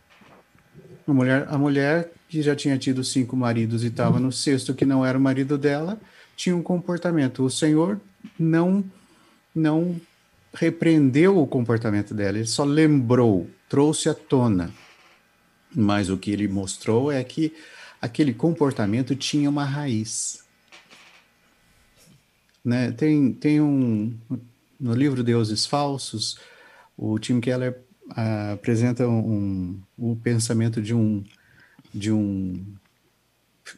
[1.11, 4.85] A mulher, a mulher que já tinha tido cinco maridos e estava no sexto que
[4.85, 5.99] não era o marido dela,
[6.37, 7.43] tinha um comportamento.
[7.43, 7.99] O Senhor
[8.39, 8.81] não
[9.53, 9.99] não
[10.53, 14.71] repreendeu o comportamento dela, ele só lembrou, trouxe à tona.
[15.75, 17.53] Mas o que ele mostrou é que
[18.01, 20.45] aquele comportamento tinha uma raiz.
[22.63, 22.93] Né?
[22.93, 24.17] Tem, tem um.
[24.79, 26.39] No livro Deuses Falsos,
[26.97, 27.81] o Tim Keller
[28.53, 31.23] apresenta um, um, o pensamento de um,
[31.93, 32.63] de um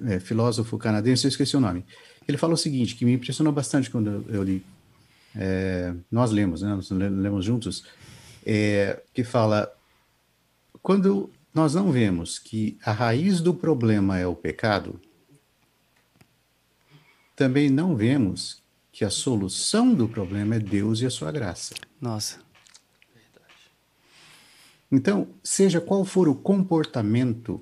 [0.05, 1.85] é, filósofo canadense, eu esqueci o nome.
[2.27, 4.63] Ele fala o seguinte, que me impressionou bastante quando eu li.
[5.35, 6.75] É, nós lemos, né?
[6.75, 7.85] Nós lemos juntos,
[8.45, 9.71] é, que fala
[10.81, 14.99] quando nós não vemos que a raiz do problema é o pecado,
[17.35, 18.61] também não vemos
[18.91, 21.73] que a solução do problema é Deus e a sua graça.
[21.99, 22.42] Nossa.
[24.95, 27.59] Então, seja qual for o comportamento,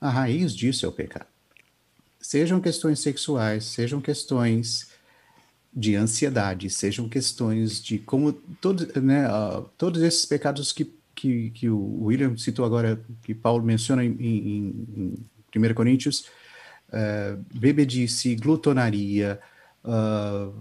[0.00, 1.28] a raiz disso é o pecado.
[2.20, 4.88] Sejam questões sexuais, sejam questões
[5.72, 11.70] de ansiedade, sejam questões de como todos, né, uh, todos esses pecados que, que, que
[11.70, 15.16] o William citou agora, que Paulo menciona em, em,
[15.54, 16.26] em 1 Coríntios,
[16.88, 19.38] uh, bebedice, glutonaria,
[19.84, 20.52] uh,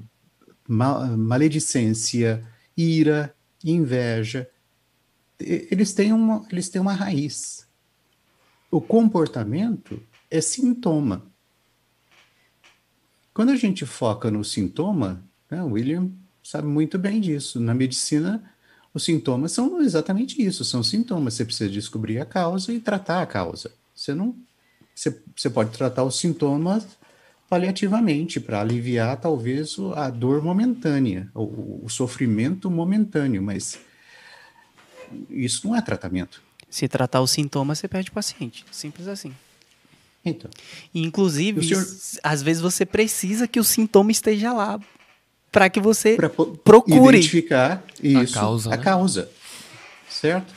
[0.68, 2.48] mal, maledicência,
[2.78, 4.48] ira, inveja,
[5.40, 7.68] eles têm, uma, eles têm uma raiz.
[8.70, 11.26] O comportamento é sintoma.
[13.34, 16.12] Quando a gente foca no sintoma, né, o William
[16.44, 17.60] sabe muito bem disso.
[17.60, 18.44] Na medicina,
[18.94, 21.34] os sintomas são exatamente isso, são sintomas.
[21.34, 23.72] Você precisa descobrir a causa e tratar a causa.
[23.96, 24.36] Você não,
[24.94, 26.86] você, você pode tratar os sintomas
[27.50, 33.80] paliativamente para aliviar talvez a dor momentânea, o, o sofrimento momentâneo, mas
[35.30, 36.42] isso não é tratamento.
[36.70, 38.66] Se tratar os sintomas, você perde o paciente.
[38.72, 39.34] Simples assim.
[40.26, 40.50] Então.
[40.94, 41.86] Inclusive, senhor...
[42.24, 44.80] às vezes você precisa que o sintoma esteja lá
[45.52, 48.74] para que você pra procure identificar isso, a causa.
[48.74, 48.84] A né?
[48.84, 49.30] causa
[50.14, 50.54] certo?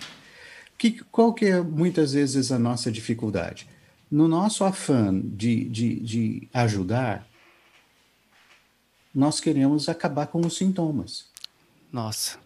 [0.79, 3.67] Que, qual que é muitas vezes a nossa dificuldade?
[4.11, 7.27] No nosso afã de, de, de ajudar,
[9.15, 11.27] nós queremos acabar com os sintomas.
[11.91, 12.39] Nossa.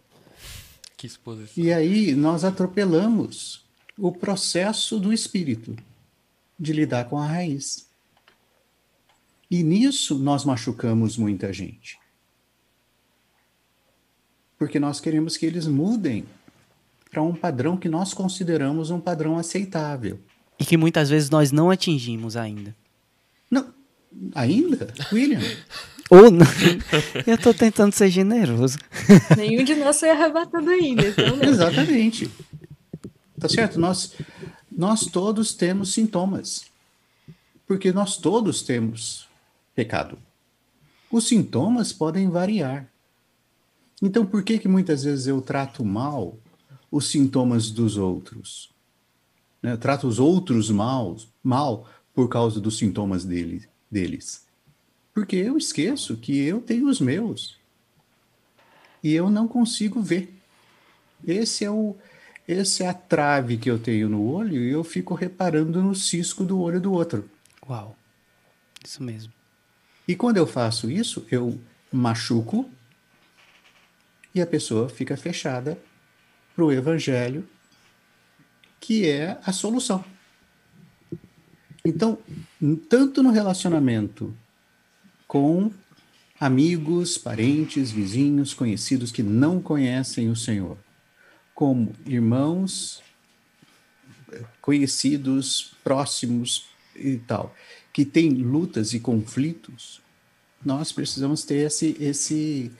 [1.00, 1.64] Que exposição.
[1.64, 3.64] E aí nós atropelamos
[3.96, 5.74] o processo do espírito
[6.58, 7.88] de lidar com a raiz.
[9.50, 11.98] E nisso nós machucamos muita gente.
[14.58, 16.26] Porque nós queremos que eles mudem
[17.10, 20.20] para um padrão que nós consideramos um padrão aceitável.
[20.58, 22.76] E que muitas vezes nós não atingimos ainda.
[23.50, 23.72] Não,
[24.34, 24.92] ainda?
[25.10, 25.40] William?
[26.10, 26.46] Ou não.
[27.24, 28.76] Eu estou tentando ser generoso.
[29.36, 31.08] Nenhum de nós foi arrebatado ainda.
[31.08, 31.44] Então não.
[31.44, 32.28] Exatamente.
[33.38, 33.78] Tá certo?
[33.78, 34.14] Nós,
[34.70, 36.64] nós todos temos sintomas.
[37.66, 39.28] Porque nós todos temos
[39.74, 40.18] pecado.
[41.10, 42.88] Os sintomas podem variar.
[44.02, 46.36] Então, por que que muitas vezes eu trato mal
[46.90, 48.70] os sintomas dos outros?
[49.62, 49.72] Né?
[49.72, 54.44] Eu trato os outros mal, mal por causa dos sintomas dele, deles.
[55.12, 57.58] Porque eu esqueço que eu tenho os meus.
[59.02, 60.34] E eu não consigo ver.
[61.26, 61.96] Esse é o
[62.48, 66.42] esse é a trave que eu tenho no olho e eu fico reparando no cisco
[66.42, 67.30] do olho do outro.
[67.68, 67.96] Uau.
[68.84, 69.32] Isso mesmo.
[70.08, 71.60] E quando eu faço isso, eu
[71.92, 72.68] machuco
[74.34, 75.78] e a pessoa fica fechada
[76.54, 77.48] para o evangelho,
[78.80, 80.04] que é a solução.
[81.84, 82.18] Então,
[82.88, 84.34] tanto no relacionamento
[85.30, 85.70] com
[86.40, 90.76] amigos, parentes, vizinhos, conhecidos que não conhecem o Senhor,
[91.54, 93.00] como irmãos,
[94.60, 96.66] conhecidos, próximos
[96.96, 97.54] e tal,
[97.92, 100.02] que têm lutas e conflitos,
[100.64, 102.72] nós precisamos ter esse, esse,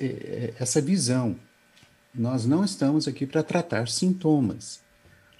[0.00, 1.34] eh, essa visão.
[2.14, 4.80] Nós não estamos aqui para tratar sintomas.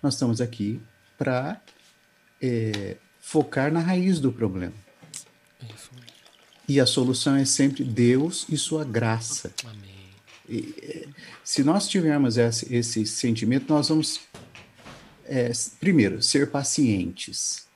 [0.02, 0.81] Nós estamos aqui
[1.16, 1.62] para
[2.43, 4.74] é, focar na raiz do problema.
[5.62, 5.90] Isso.
[6.70, 9.52] E a solução é sempre Deus e sua graça.
[9.64, 9.90] Amém.
[10.48, 11.09] E, é,
[11.42, 14.20] se nós tivermos esse, esse sentimento, nós vamos,
[15.24, 17.66] é, primeiro, ser pacientes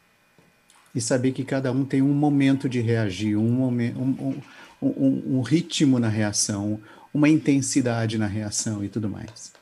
[0.95, 4.41] e saber que cada um tem um momento de reagir, um, momento, um,
[4.81, 6.81] um, um, um ritmo na reação,
[7.13, 9.53] uma intensidade na reação e tudo mais.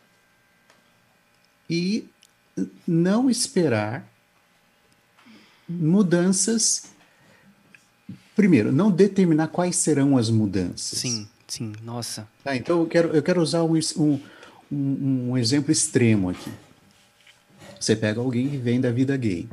[1.71, 2.07] E
[2.87, 4.07] não esperar
[5.67, 6.92] mudanças.
[8.35, 10.99] Primeiro, não determinar quais serão as mudanças.
[10.99, 12.27] Sim, sim, nossa.
[12.43, 14.21] Tá, então eu quero, eu quero usar um, um,
[14.71, 16.51] um exemplo extremo aqui.
[17.79, 19.49] Você pega alguém que vem da vida gay.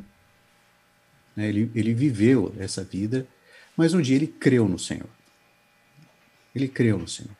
[1.36, 1.48] Né?
[1.48, 3.26] Ele, ele viveu essa vida,
[3.76, 5.08] mas um dia ele creu no Senhor.
[6.54, 7.36] Ele creu no Senhor.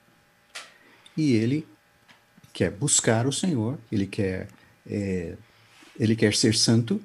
[1.16, 1.66] E ele
[2.52, 4.48] quer buscar o Senhor, ele quer,
[4.86, 5.36] é,
[5.98, 7.00] ele quer ser santo,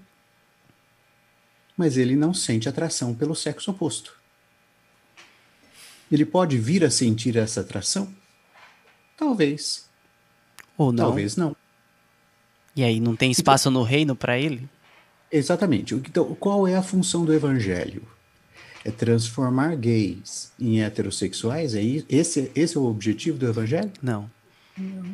[1.77, 4.14] mas ele não sente atração pelo sexo oposto.
[6.11, 8.13] Ele pode vir a sentir essa atração?
[9.17, 9.85] Talvez.
[10.77, 11.05] Ou não.
[11.05, 11.55] Talvez não.
[12.75, 14.67] E aí não tem espaço então, no reino para ele?
[15.31, 15.95] Exatamente.
[15.95, 18.03] Então, qual é a função do evangelho?
[18.83, 21.73] É transformar gays em heterossexuais?
[21.73, 23.91] É esse, esse é o objetivo do evangelho?
[24.01, 24.29] Não.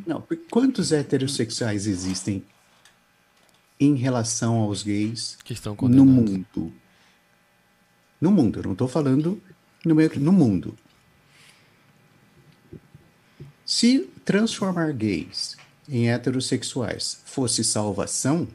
[0.05, 0.23] Não.
[0.49, 2.43] Quantos heterossexuais existem
[3.79, 5.37] em relação aos gays
[5.81, 6.73] no mundo?
[8.19, 9.41] No mundo, eu não estou falando
[9.85, 10.77] no, meio, no mundo.
[13.71, 15.55] Se transformar gays
[15.87, 18.45] em heterossexuais fosse salvação,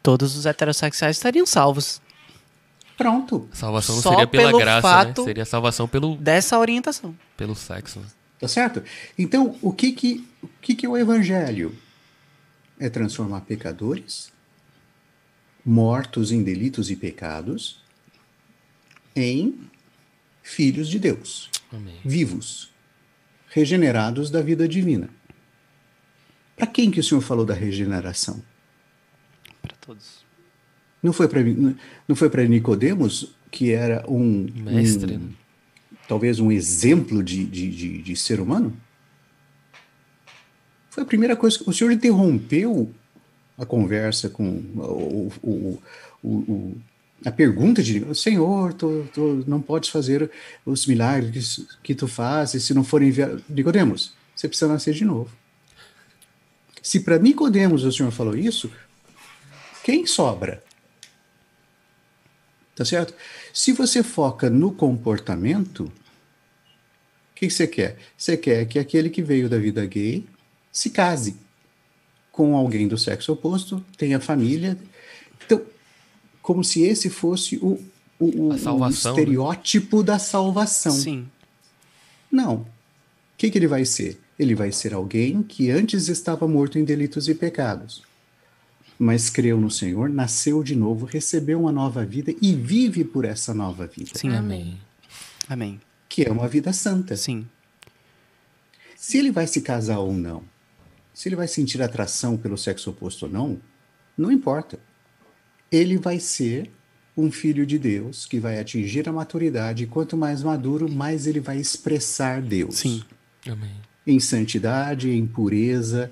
[0.00, 2.00] todos os heterossexuais estariam salvos.
[2.96, 3.48] Pronto.
[3.52, 5.14] Salvação não Só seria pela graça, né?
[5.16, 7.12] Seria salvação pelo dessa orientação.
[7.36, 7.98] Pelo sexo.
[7.98, 8.06] Né?
[8.38, 8.84] Tá certo?
[9.18, 11.76] Então, o que que o que que é o evangelho?
[12.78, 14.32] É transformar pecadores
[15.64, 17.82] mortos em delitos e pecados
[19.16, 19.68] em
[20.40, 21.98] filhos de Deus, Amém.
[22.04, 22.75] vivos,
[23.56, 25.08] regenerados da vida divina.
[26.54, 28.42] Para quem que o Senhor falou da regeneração?
[29.80, 30.26] todos.
[31.02, 31.40] Não foi para
[32.06, 35.30] não foi para Nicodemos que era um mestre, um,
[36.06, 38.76] talvez um exemplo de, de, de, de, ser humano?
[40.90, 42.92] Foi a primeira coisa que o Senhor interrompeu
[43.56, 45.82] a conversa com o, o,
[46.22, 46.76] o,
[47.26, 50.30] a pergunta de Senhor, tu, tu, não podes fazer
[50.64, 53.42] os milagres que tu fazes se não for enviado.
[53.48, 55.28] Nicodemos, você precisa nascer de novo.
[56.80, 58.70] Se para Nicodemos o Senhor falou isso,
[59.82, 60.62] quem sobra?
[62.76, 63.12] Tá certo?
[63.52, 65.92] Se você foca no comportamento, o
[67.34, 67.98] que você quer?
[68.16, 70.24] Você quer que aquele que veio da vida gay
[70.70, 71.36] se case
[72.30, 74.78] com alguém do sexo oposto, tenha família.
[76.46, 77.82] Como se esse fosse o,
[78.20, 78.88] o, o né?
[78.88, 80.92] estereótipo da salvação.
[80.92, 81.26] Sim.
[82.30, 82.58] Não.
[82.58, 82.66] O
[83.36, 84.20] que, que ele vai ser?
[84.38, 88.02] Ele vai ser alguém que antes estava morto em delitos e pecados
[88.98, 93.52] mas creu no Senhor, nasceu de novo, recebeu uma nova vida e vive por essa
[93.52, 94.12] nova vida.
[94.14, 94.80] Sim, amém.
[95.48, 95.80] Amém.
[96.08, 97.16] Que é uma vida santa.
[97.16, 97.46] Sim.
[98.96, 100.42] Se ele vai se casar ou não,
[101.12, 103.60] se ele vai sentir atração pelo sexo oposto ou não,
[104.16, 104.78] não importa.
[105.70, 106.70] Ele vai ser
[107.16, 111.40] um filho de Deus que vai atingir a maturidade e quanto mais maduro, mais ele
[111.40, 112.76] vai expressar Deus.
[112.76, 113.02] Sim.
[113.50, 113.74] Amém.
[114.06, 116.10] Em santidade, em pureza,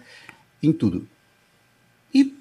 [0.62, 1.06] em tudo.
[2.12, 2.34] E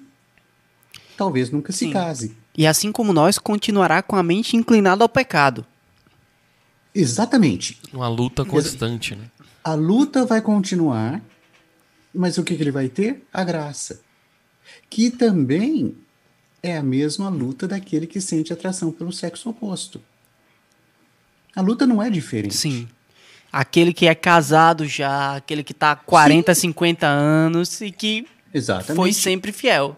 [1.16, 1.92] talvez nunca se Sim.
[1.92, 2.36] case.
[2.56, 5.66] E assim como nós, continuará com a mente inclinada ao pecado.
[6.94, 7.78] Exatamente.
[7.92, 9.30] Uma luta constante, né?
[9.62, 11.20] A luta vai continuar,
[12.14, 13.24] mas o que, que ele vai ter?
[13.32, 14.00] A graça.
[14.88, 15.96] Que também
[16.66, 20.00] é a mesma luta daquele que sente atração pelo sexo oposto.
[21.54, 22.54] A luta não é diferente.
[22.54, 22.88] Sim.
[23.52, 26.68] Aquele que é casado já, aquele que está há 40, Sim.
[26.68, 28.96] 50 anos e que Exatamente.
[28.96, 29.96] foi sempre fiel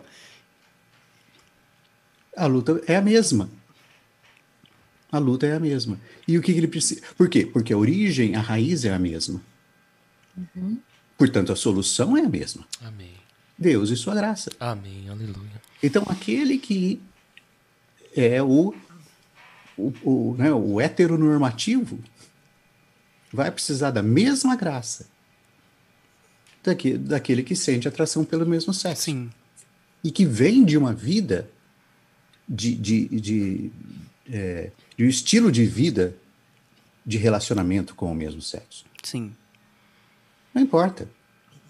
[2.37, 3.49] a luta é a mesma.
[5.11, 5.99] A luta é a mesma.
[6.29, 7.01] E o que, que ele precisa?
[7.17, 7.47] Por quê?
[7.47, 9.41] Porque a origem, a raiz é a mesma.
[10.37, 10.79] Uhum.
[11.17, 12.67] Portanto, a solução é a mesma.
[12.83, 13.15] Amém.
[13.59, 14.51] Deus e sua graça.
[14.61, 15.09] Amém.
[15.09, 15.63] Aleluia.
[15.87, 17.01] Então, aquele que
[18.17, 18.75] é o,
[19.79, 22.01] o, o, né, o heteronormativo
[23.33, 25.07] vai precisar da mesma graça
[26.61, 29.05] daqui, daquele que sente atração pelo mesmo sexo.
[29.05, 29.31] Sim.
[30.03, 31.49] E que vem de uma vida,
[32.49, 33.71] de, de, de,
[34.29, 36.17] é, de um estilo de vida
[37.07, 38.85] de relacionamento com o mesmo sexo.
[39.05, 39.33] Sim.
[40.53, 41.09] Não importa.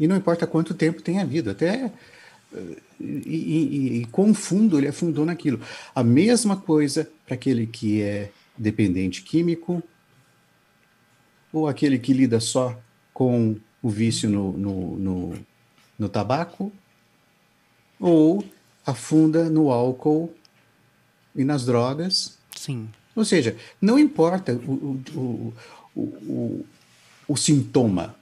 [0.00, 1.50] E não importa quanto tempo tenha havido.
[1.50, 1.92] Até.
[3.00, 5.60] E, e, e quão fundo ele afundou naquilo.
[5.94, 9.82] A mesma coisa para aquele que é dependente químico,
[11.52, 12.78] ou aquele que lida só
[13.12, 15.38] com o vício no, no, no,
[15.98, 16.72] no tabaco,
[17.98, 18.44] ou
[18.84, 20.32] afunda no álcool
[21.34, 22.38] e nas drogas.
[22.54, 22.88] Sim.
[23.14, 25.54] Ou seja, não importa o, o,
[25.94, 26.66] o, o,
[27.28, 28.14] o sintoma,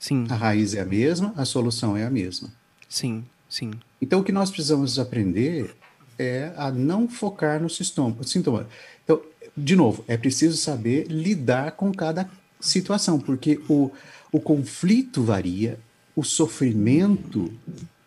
[0.00, 0.26] Sim.
[0.30, 2.50] a raiz é a mesma, a solução é a mesma.
[2.88, 3.24] Sim.
[3.48, 3.70] Sim.
[4.02, 5.76] Então, o que nós precisamos aprender
[6.18, 8.22] é a não focar no sintoma.
[8.24, 8.66] sintoma.
[9.04, 9.20] Então,
[9.56, 12.28] de novo, é preciso saber lidar com cada
[12.58, 13.90] situação, porque o,
[14.32, 15.78] o conflito varia,
[16.16, 17.52] o sofrimento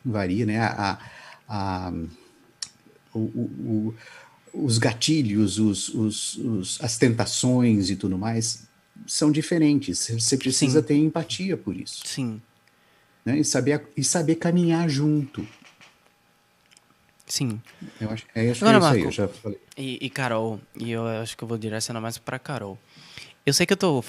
[0.03, 0.59] varia, né?
[0.59, 0.99] A,
[1.47, 1.93] a, a-
[3.13, 3.93] o- o-
[4.53, 8.63] o- os gatilhos, os, os- os- as tentações e tudo mais
[9.07, 10.09] são diferentes.
[10.09, 10.85] Você precisa Sim.
[10.85, 12.41] ter empatia por isso Sim.
[13.25, 13.39] né?
[13.39, 15.47] E saber, e saber caminhar junto.
[17.25, 17.59] Sim.
[17.99, 19.59] Eu acho, é, acho que Agora, é isso aí, Marco, eu já falei.
[19.77, 22.77] E, e Carol, e eu acho que eu vou direcionar mais pra Carol.
[23.45, 24.03] Eu sei que eu tô.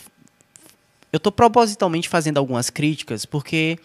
[1.13, 3.79] Eu tô propositalmente fazendo algumas críticas porque.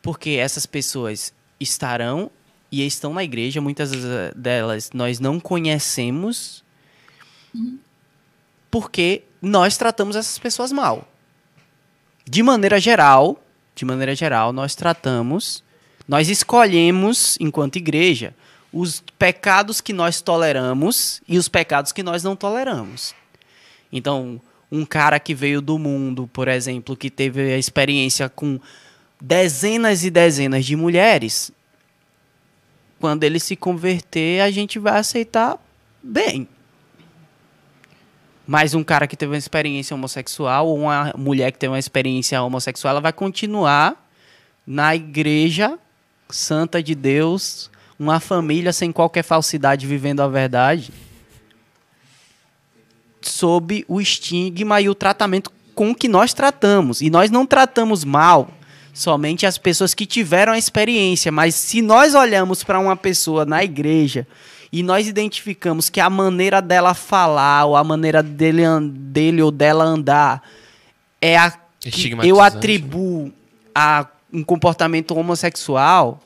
[0.00, 2.30] Porque essas pessoas estarão
[2.72, 3.90] e estão na igreja, muitas
[4.34, 6.64] delas nós não conhecemos.
[8.70, 11.08] Porque nós tratamos essas pessoas mal.
[12.24, 13.42] De maneira geral,
[13.74, 15.64] de maneira geral, nós tratamos,
[16.06, 18.34] nós escolhemos, enquanto igreja,
[18.72, 23.14] os pecados que nós toleramos e os pecados que nós não toleramos.
[23.92, 24.40] Então,
[24.70, 28.60] um cara que veio do mundo, por exemplo, que teve a experiência com
[29.20, 31.50] dezenas e dezenas de mulheres,
[33.00, 35.58] quando ele se converter, a gente vai aceitar
[36.02, 36.46] bem.
[38.50, 42.42] Mas um cara que teve uma experiência homossexual ou uma mulher que teve uma experiência
[42.42, 44.10] homossexual, ela vai continuar
[44.66, 45.78] na igreja
[46.28, 50.92] santa de Deus, uma família sem qualquer falsidade vivendo a verdade,
[53.22, 57.00] sob o estigma e o tratamento com que nós tratamos.
[57.00, 58.50] E nós não tratamos mal
[58.92, 63.62] somente as pessoas que tiveram a experiência, mas se nós olhamos para uma pessoa na
[63.62, 64.26] igreja
[64.72, 69.84] e nós identificamos que a maneira dela falar ou a maneira dele, dele ou dela
[69.84, 70.42] andar
[71.20, 73.32] é a que eu atribuo
[73.74, 76.22] a um comportamento homossexual,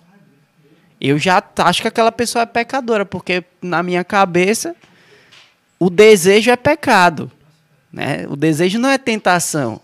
[1.00, 4.76] eu já acho que aquela pessoa é pecadora, porque na minha cabeça
[5.78, 7.30] o desejo é pecado,
[7.92, 8.26] né?
[8.28, 9.80] O desejo não é tentação.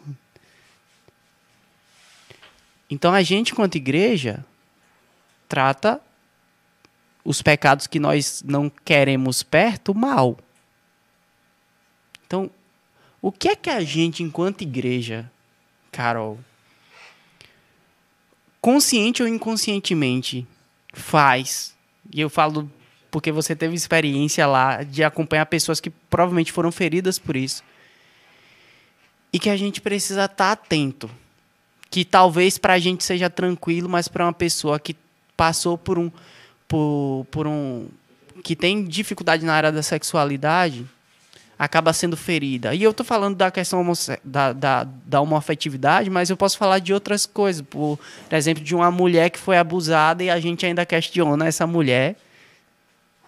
[2.90, 4.44] Então a gente, quanto igreja,
[5.48, 6.00] trata
[7.24, 10.38] os pecados que nós não queremos perto mal.
[12.26, 12.50] Então,
[13.20, 15.30] o que é que a gente, enquanto igreja,
[15.92, 16.38] Carol,
[18.60, 20.46] consciente ou inconscientemente,
[20.92, 21.74] faz?
[22.12, 22.70] E eu falo
[23.10, 27.62] porque você teve experiência lá de acompanhar pessoas que provavelmente foram feridas por isso.
[29.32, 31.10] E que a gente precisa estar atento.
[31.90, 34.96] Que talvez para a gente seja tranquilo, mas para uma pessoa que
[35.36, 36.10] passou por um,
[36.70, 37.88] por, por um.
[38.44, 40.86] que tem dificuldade na área da sexualidade,
[41.58, 42.72] acaba sendo ferida.
[42.72, 43.84] E eu tô falando da questão
[44.24, 47.60] da, da, da homoafetividade, mas eu posso falar de outras coisas.
[47.60, 47.98] Por
[48.30, 52.16] exemplo, de uma mulher que foi abusada e a gente ainda questiona essa mulher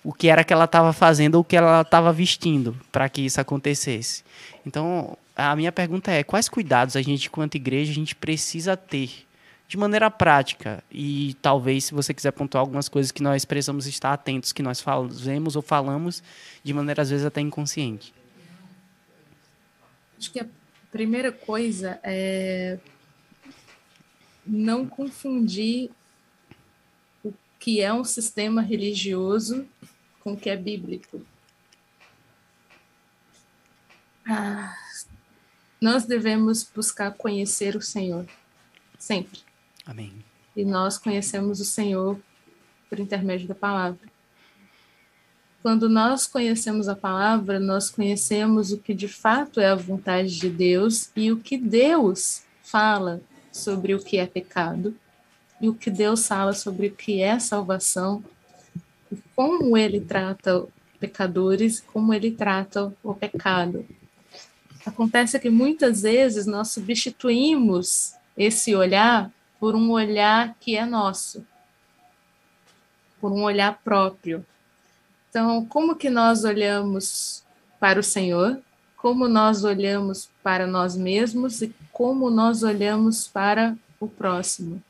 [0.05, 3.23] o que era que ela estava fazendo ou o que ela estava vestindo para que
[3.23, 4.25] isso acontecesse.
[4.67, 9.27] Então, a minha pergunta é: quais cuidados a gente, enquanto igreja, a gente precisa ter
[9.69, 10.83] de maneira prática?
[10.91, 14.81] E talvez, se você quiser pontuar algumas coisas que nós precisamos estar atentos, que nós
[14.81, 16.23] fazemos ou falamos
[16.63, 18.13] de maneira, às vezes, até inconsciente.
[20.19, 20.47] Acho que a
[20.91, 22.79] primeira coisa é
[24.47, 25.91] não confundir
[27.25, 29.67] o que é um sistema religioso
[30.21, 31.25] com o que é bíblico.
[34.27, 34.75] Ah,
[35.81, 38.27] nós devemos buscar conhecer o Senhor,
[38.99, 39.41] sempre.
[39.87, 40.13] Amém.
[40.57, 42.19] E nós conhecemos o Senhor
[42.89, 44.13] por intermédio da palavra.
[45.63, 50.51] quando nós conhecemos a palavra, nós conhecemos o que de fato é a vontade de
[50.51, 53.21] Deus e o que Deus fala
[53.53, 54.95] sobre o que é pecado
[55.61, 58.25] e o que Deus fala sobre o que é salvação
[59.11, 60.67] e como ele trata
[60.99, 63.87] pecadores, como ele trata o pecado.
[64.85, 69.31] Acontece que muitas vezes nós substituímos esse olhar
[69.63, 71.47] por um olhar que é nosso,
[73.21, 74.45] por um olhar próprio.
[75.31, 77.45] Então, como que nós olhamos
[77.79, 78.61] para o Senhor?
[78.97, 84.83] Como nós olhamos para nós mesmos e como nós olhamos para o próximo?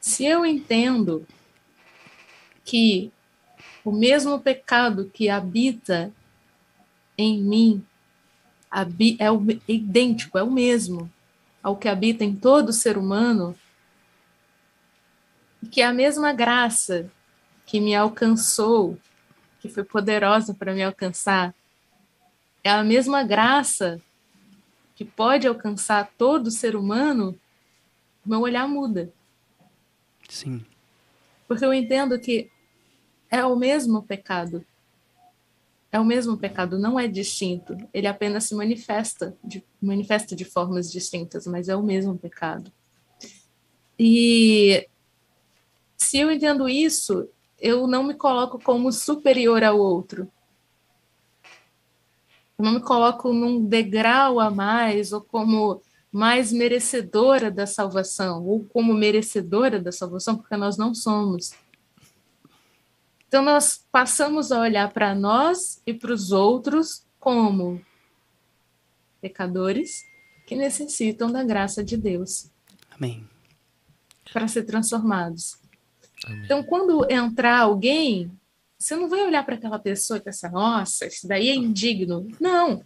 [0.00, 1.26] Se eu entendo
[2.64, 3.10] que
[3.84, 6.12] o mesmo pecado que habita
[7.18, 7.84] em mim
[9.18, 9.26] é,
[9.66, 11.12] idêntico, é o mesmo
[11.64, 13.56] ao que habita em todo ser humano,
[15.72, 17.10] que é a mesma graça
[17.64, 18.98] que me alcançou,
[19.60, 21.54] que foi poderosa para me alcançar,
[22.62, 23.98] é a mesma graça
[24.94, 27.34] que pode alcançar todo ser humano,
[28.24, 29.10] meu olhar muda.
[30.28, 30.64] Sim.
[31.48, 32.50] Porque eu entendo que
[33.30, 34.64] é o mesmo pecado.
[35.94, 37.76] É o mesmo pecado, não é distinto.
[37.94, 42.72] Ele apenas se manifesta de, manifesta de formas distintas, mas é o mesmo pecado.
[43.96, 44.88] E
[45.96, 47.28] se eu entendo isso,
[47.60, 50.28] eu não me coloco como superior ao outro.
[52.58, 55.80] Eu não me coloco num degrau a mais ou como
[56.10, 61.52] mais merecedora da salvação ou como merecedora da salvação, porque nós não somos.
[63.34, 67.84] Então, nós passamos a olhar para nós e para os outros como
[69.20, 70.04] pecadores
[70.46, 72.48] que necessitam da graça de Deus.
[72.92, 73.28] Amém.
[74.32, 75.58] Para ser transformados.
[76.24, 76.44] Amém.
[76.44, 78.30] Então, quando entrar alguém,
[78.78, 82.28] você não vai olhar para aquela pessoa e pensar, nossa, isso daí é indigno.
[82.40, 82.84] Não.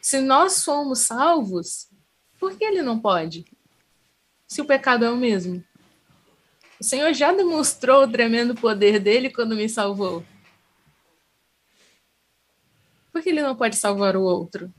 [0.00, 1.90] Se nós somos salvos,
[2.40, 3.44] por que ele não pode?
[4.48, 5.62] Se o pecado é o mesmo.
[6.78, 10.22] O Senhor já demonstrou o tremendo poder dele quando me salvou.
[13.10, 14.72] Por que ele não pode salvar o outro?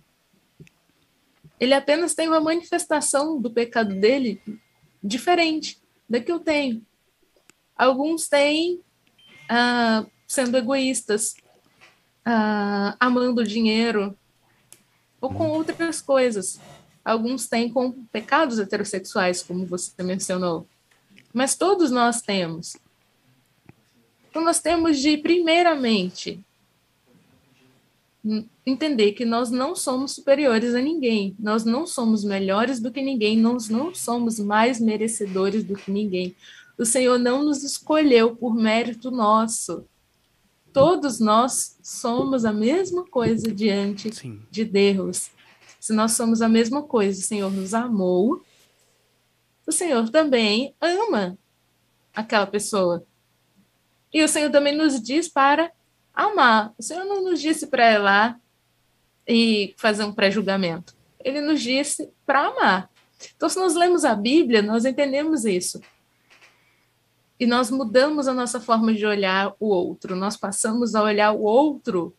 [1.59, 4.39] Ele apenas tem uma manifestação do pecado dele
[5.03, 6.85] diferente da que eu tenho.
[7.75, 8.79] Alguns têm
[9.49, 11.35] ah, sendo egoístas,
[12.23, 14.15] ah, amando o dinheiro,
[15.19, 16.59] ou com outras coisas.
[17.03, 20.67] Alguns têm com pecados heterossexuais, como você mencionou
[21.37, 22.75] mas todos nós temos.
[24.27, 26.43] Então, nós temos de, primeiramente,
[28.65, 33.37] entender que nós não somos superiores a ninguém, nós não somos melhores do que ninguém,
[33.37, 36.35] nós não somos mais merecedores do que ninguém.
[36.75, 39.85] O Senhor não nos escolheu por mérito nosso.
[40.73, 44.41] Todos nós somos a mesma coisa diante Sim.
[44.49, 45.29] de Deus.
[45.79, 48.41] Se nós somos a mesma coisa, o Senhor nos amou
[49.67, 51.37] o Senhor também ama
[52.15, 53.05] aquela pessoa.
[54.13, 55.71] E o Senhor também nos diz para
[56.13, 56.73] amar.
[56.77, 58.39] O Senhor não nos disse para ir lá
[59.27, 60.95] e fazer um pré-julgamento.
[61.19, 62.89] Ele nos disse para amar.
[63.35, 65.81] Então, se nós lemos a Bíblia, nós entendemos isso.
[67.37, 70.15] E nós mudamos a nossa forma de olhar o outro.
[70.15, 72.15] Nós passamos a olhar o outro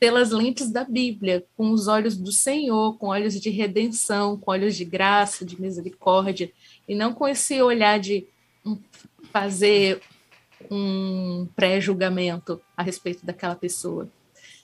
[0.00, 4.74] pelas lentes da Bíblia, com os olhos do Senhor, com olhos de redenção, com olhos
[4.74, 6.52] de graça, de misericórdia,
[6.88, 8.26] e não com esse olhar de
[9.32, 10.02] fazer
[10.70, 14.08] um pré-julgamento a respeito daquela pessoa.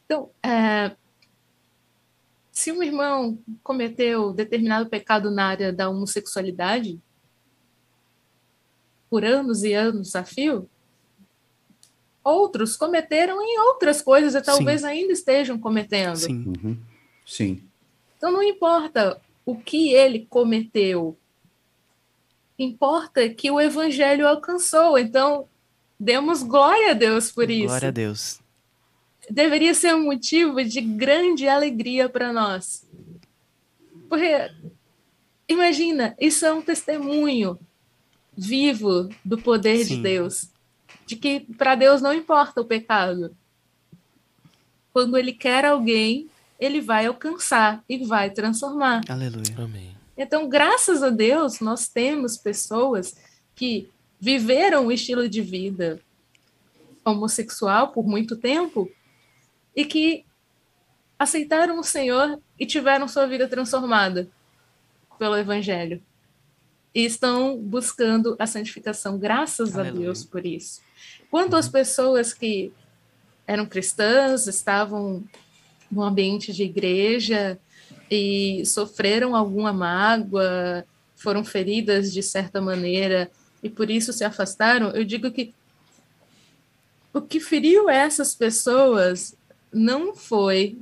[0.04, 0.96] Então, é,
[2.50, 7.00] se um irmão cometeu determinado pecado na área da homossexualidade,
[9.08, 10.68] por anos e anos a fio,
[12.22, 14.86] outros cometeram em outras coisas e talvez Sim.
[14.86, 16.16] ainda estejam cometendo.
[16.16, 16.44] Sim.
[16.46, 16.78] Uhum.
[17.24, 17.62] Sim.
[18.16, 21.16] Então não importa o que ele cometeu,
[22.58, 24.98] importa que o evangelho alcançou.
[24.98, 25.46] Então
[25.98, 27.66] demos glória a Deus por glória isso.
[27.66, 28.40] Glória a Deus.
[29.30, 32.86] Deveria ser um motivo de grande alegria para nós.
[34.08, 34.50] Porque
[35.46, 37.58] imagina, isso é um testemunho
[38.36, 39.96] vivo do poder Sim.
[39.96, 40.50] de Deus
[41.08, 43.34] de que para Deus não importa o pecado.
[44.92, 46.28] Quando ele quer alguém,
[46.60, 49.00] ele vai alcançar e vai transformar.
[49.08, 49.54] Aleluia.
[49.56, 49.97] Amém.
[50.18, 53.14] Então, graças a Deus, nós temos pessoas
[53.54, 53.88] que
[54.18, 56.00] viveram o estilo de vida
[57.04, 58.90] homossexual por muito tempo
[59.76, 60.26] e que
[61.16, 64.28] aceitaram o Senhor e tiveram sua vida transformada
[65.18, 66.02] pelo Evangelho.
[66.94, 69.18] e estão buscando a santificação.
[69.18, 70.00] Graças Aleluia.
[70.00, 70.80] a Deus por isso.
[71.30, 72.72] Quanto às pessoas que
[73.46, 75.22] eram cristãs, estavam
[75.90, 77.60] no ambiente de igreja
[78.10, 80.84] e sofreram alguma mágoa,
[81.16, 83.30] foram feridas de certa maneira
[83.62, 85.54] e por isso se afastaram, eu digo que
[87.12, 89.36] o que feriu essas pessoas
[89.72, 90.78] não foi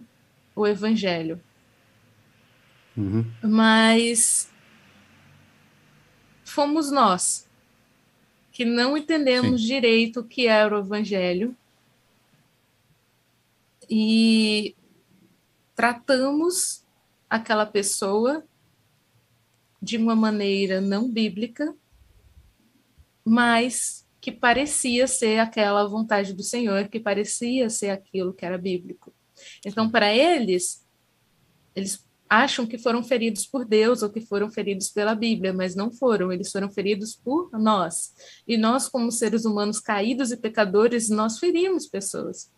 [0.55, 1.41] o evangelho,
[2.97, 3.25] uhum.
[3.43, 4.51] mas
[6.45, 7.47] fomos nós
[8.53, 9.67] que não entendemos Sim.
[9.67, 11.55] direito o que era o evangelho
[13.89, 14.75] e
[15.75, 16.86] tratamos
[17.29, 18.45] aquela pessoa
[19.81, 21.75] de uma maneira não bíblica,
[23.25, 29.13] mas que parecia ser aquela vontade do Senhor, que parecia ser aquilo que era bíblico.
[29.65, 30.85] Então, para eles,
[31.75, 35.93] eles acham que foram feridos por Deus ou que foram feridos pela Bíblia, mas não
[35.93, 38.13] foram, eles foram feridos por nós.
[38.47, 42.51] E nós, como seres humanos caídos e pecadores, nós ferimos pessoas.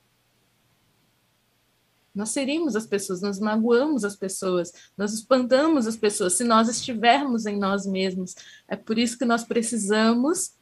[2.19, 7.47] Nós ferimos as pessoas, nós magoamos as pessoas, nós espantamos as pessoas se nós estivermos
[7.47, 8.35] em nós mesmos.
[8.67, 10.59] É por isso que nós precisamos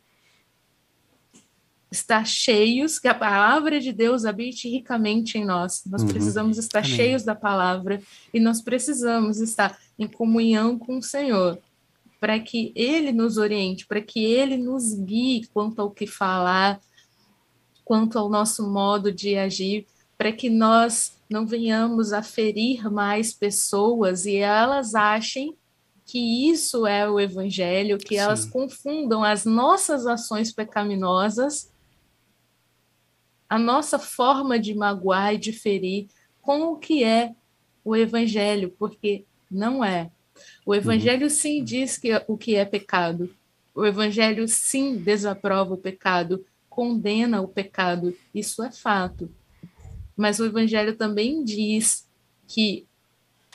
[1.91, 5.83] estar cheios, que a palavra de Deus habite ricamente em nós.
[5.87, 6.09] Nós uhum.
[6.09, 6.91] precisamos estar Amém.
[6.91, 8.03] cheios da palavra
[8.35, 11.59] e nós precisamos estar em comunhão com o Senhor,
[12.21, 16.79] para que Ele nos oriente, para que Ele nos guie quanto ao que falar,
[17.83, 19.87] quanto ao nosso modo de agir,
[20.19, 25.57] para que nós não venhamos a ferir mais pessoas e elas achem
[26.05, 28.21] que isso é o evangelho, que Sim.
[28.21, 31.73] elas confundam as nossas ações pecaminosas,
[33.49, 36.07] a nossa forma de magoar e de ferir
[36.41, 37.35] com o que é
[37.85, 40.11] o evangelho, porque não é.
[40.65, 41.29] O evangelho uhum.
[41.29, 43.35] sim diz que o que é pecado.
[43.75, 48.17] O evangelho sim desaprova o pecado, condena o pecado.
[48.35, 49.31] Isso é fato.
[50.17, 52.09] Mas o Evangelho também diz
[52.49, 52.87] que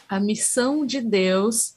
[0.07, 1.75] a missão de Deus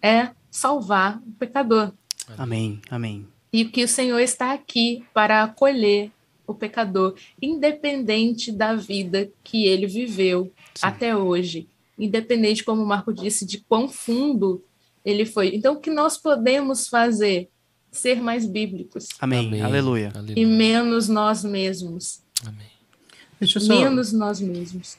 [0.00, 1.92] é salvar o pecador.
[2.36, 3.26] Amém, amém.
[3.52, 6.10] E que o Senhor está aqui para acolher
[6.46, 10.86] o pecador, independente da vida que ele viveu Sim.
[10.86, 11.68] até hoje,
[11.98, 14.62] independente, como o Marco disse, de quão fundo
[15.04, 15.54] ele foi.
[15.54, 17.48] Então, o que nós podemos fazer?
[17.90, 19.08] Ser mais bíblicos.
[19.20, 19.48] Amém.
[19.48, 19.60] Amém.
[19.60, 20.10] Aleluia.
[20.34, 22.22] E menos nós mesmos.
[22.46, 22.71] Amém.
[23.46, 24.98] Só, menos nós mesmos.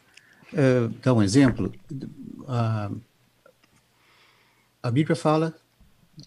[0.51, 1.73] Uh, dar um exemplo.
[1.91, 2.99] Uh,
[4.81, 5.55] a Bíblia fala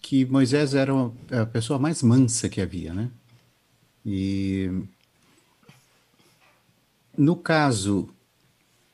[0.01, 0.91] que Moisés era
[1.31, 3.09] a pessoa mais mansa que havia, né?
[4.05, 4.69] E
[7.17, 8.09] no caso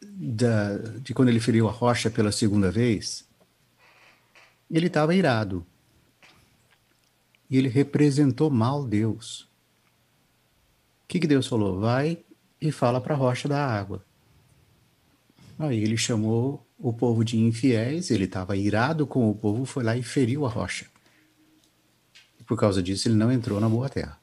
[0.01, 3.27] da, de quando ele feriu a rocha pela segunda vez,
[4.69, 5.65] ele estava irado.
[7.49, 9.41] E ele representou mal Deus.
[11.03, 11.79] O que, que Deus falou?
[11.79, 12.23] Vai
[12.63, 14.01] e fala para a rocha da água.
[15.59, 19.97] Aí ele chamou o povo de infiéis, ele estava irado com o povo, foi lá
[19.97, 20.85] e feriu a rocha.
[22.39, 24.17] E por causa disso ele não entrou na boa terra.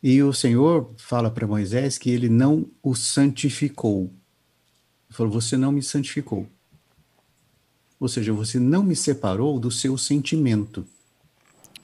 [0.00, 4.02] E o Senhor fala para Moisés que ele não o santificou.
[5.08, 6.46] Ele falou: Você não me santificou.
[7.98, 10.86] Ou seja, você não me separou do seu sentimento.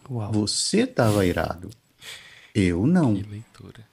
[0.09, 0.31] Uau.
[0.33, 1.71] Você estava irado.
[2.55, 3.15] Eu não.
[3.15, 3.90] Que leitura.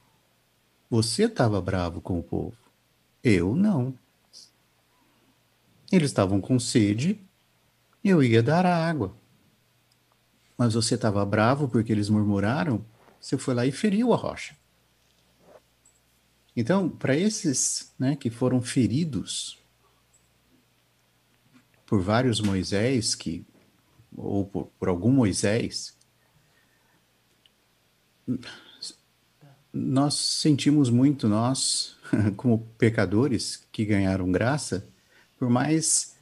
[0.89, 2.55] Você estava bravo com o povo.
[3.23, 3.97] Eu não.
[5.91, 7.19] Eles estavam com sede,
[8.03, 9.15] eu ia dar a água.
[10.57, 12.84] Mas você estava bravo porque eles murmuraram,
[13.19, 14.55] você foi lá e feriu a rocha.
[16.55, 19.59] Então, para esses né, que foram feridos
[21.85, 23.45] por vários Moisés, que,
[24.15, 25.95] ou por, por algum Moisés,
[29.78, 31.95] nós sentimos muito, nós,
[32.36, 34.88] como pecadores que ganharam graça,
[35.38, 36.16] por mais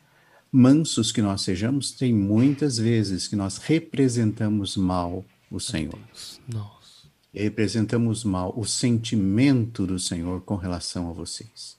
[0.51, 5.99] mansos que nós sejamos, tem muitas vezes que nós representamos mal o Senhor.
[6.47, 7.07] Nossa.
[7.33, 11.77] Representamos mal o sentimento do Senhor com relação a vocês.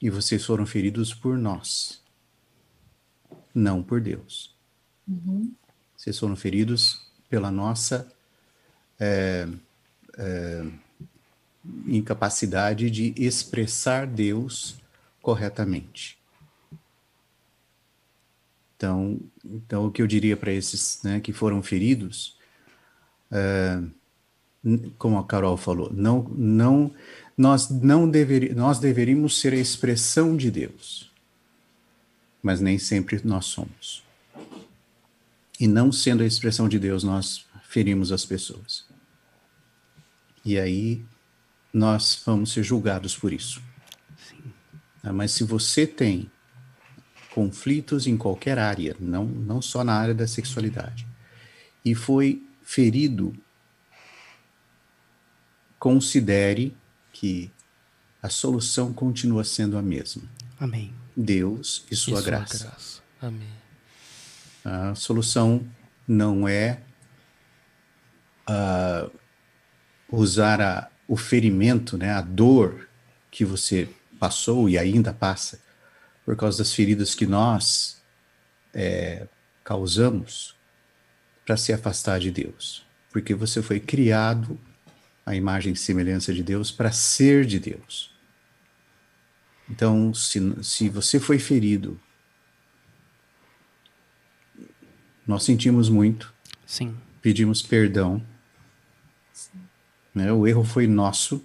[0.00, 2.02] E vocês foram feridos por nós,
[3.54, 4.54] não por Deus.
[5.08, 5.52] Uhum.
[5.96, 8.12] Vocês foram feridos pela nossa
[9.00, 9.48] é,
[10.18, 10.64] é,
[11.86, 14.76] incapacidade de expressar Deus
[15.22, 16.18] corretamente.
[18.76, 22.36] Então, então o que eu diria para esses né, que foram feridos,
[23.30, 23.80] é,
[24.98, 26.94] como a Carol falou, não, não,
[27.36, 31.10] nós não deveríamos, nós deveríamos ser a expressão de Deus,
[32.42, 34.02] mas nem sempre nós somos.
[35.58, 38.83] E não sendo a expressão de Deus, nós ferimos as pessoas.
[40.44, 41.04] E aí
[41.72, 43.62] nós vamos ser julgados por isso.
[45.02, 46.30] Ah, Mas se você tem
[47.34, 51.06] conflitos em qualquer área, não, não só na área da sexualidade,
[51.84, 53.34] e foi ferido,
[55.78, 56.76] considere
[57.12, 57.50] que
[58.22, 60.22] a solução continua sendo a mesma.
[60.58, 60.94] Amém.
[61.16, 62.64] Deus e sua E graça.
[62.64, 63.02] graça.
[63.20, 63.52] Amém.
[64.64, 65.66] A solução
[66.08, 66.80] não é
[68.46, 69.10] ah,
[70.08, 72.88] usar a- o ferimento, né, a dor
[73.30, 75.60] que você passou e ainda passa
[76.24, 78.02] por causa das feridas que nós
[78.72, 79.28] eh,
[79.62, 80.56] causamos
[81.44, 82.84] para se afastar de Deus.
[83.12, 84.58] Porque você foi criado
[85.24, 88.12] à imagem e semelhança de Deus para ser de Deus.
[89.70, 92.00] Então, se, se você foi ferido,
[95.26, 96.32] nós sentimos muito,
[96.66, 96.96] Sim.
[97.22, 98.22] pedimos perdão.
[100.14, 100.32] Né?
[100.32, 101.44] O erro foi nosso,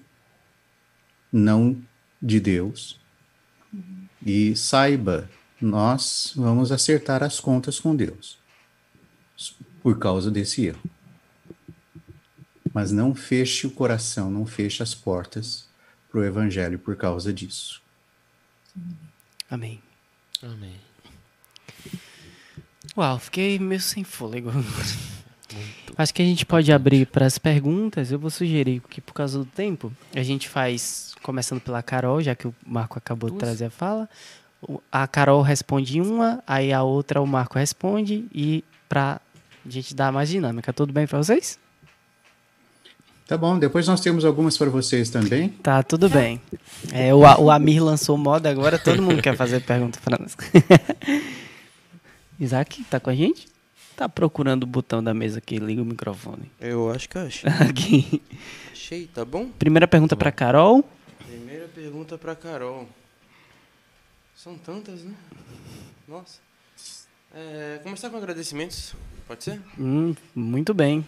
[1.32, 1.82] não
[2.22, 3.00] de Deus.
[4.26, 5.30] E saiba,
[5.62, 8.38] nós vamos acertar as contas com Deus
[9.82, 10.82] por causa desse erro.
[12.74, 15.68] Mas não feche o coração, não feche as portas
[16.10, 17.82] para o Evangelho por causa disso.
[19.50, 19.82] Amém.
[20.42, 20.80] Amém.
[22.98, 24.52] Uau, fiquei meio sem fôlego.
[25.98, 28.12] Acho que a gente pode abrir para as perguntas.
[28.12, 32.36] Eu vou sugerir que, por causa do tempo, a gente faz, começando pela Carol, já
[32.36, 33.44] que o Marco acabou de Duas?
[33.44, 34.10] trazer a fala.
[34.92, 39.22] A Carol responde uma, aí a outra o Marco responde, e para
[39.66, 40.72] a gente dar mais dinâmica.
[40.74, 41.58] Tudo bem para vocês?
[43.28, 45.50] Tá bom, depois nós temos algumas para vocês também.
[45.50, 46.42] Tá, tudo bem.
[46.92, 50.36] É, o, o Amir lançou moda agora, todo mundo quer fazer pergunta para nós.
[52.40, 53.48] Isaac, tá com a gente?
[54.00, 56.50] Tá procurando o botão da mesa que liga o microfone.
[56.58, 57.52] Eu acho que eu achei.
[57.70, 58.22] Aqui.
[58.72, 59.50] Achei, tá bom?
[59.60, 60.90] Primeira pergunta para Carol.
[61.28, 62.88] Primeira pergunta pra Carol.
[64.34, 65.14] São tantas, né?
[66.08, 66.40] Nossa.
[67.36, 68.96] É, começar com agradecimentos,
[69.28, 69.62] pode ser?
[69.78, 71.06] Hum, muito bem.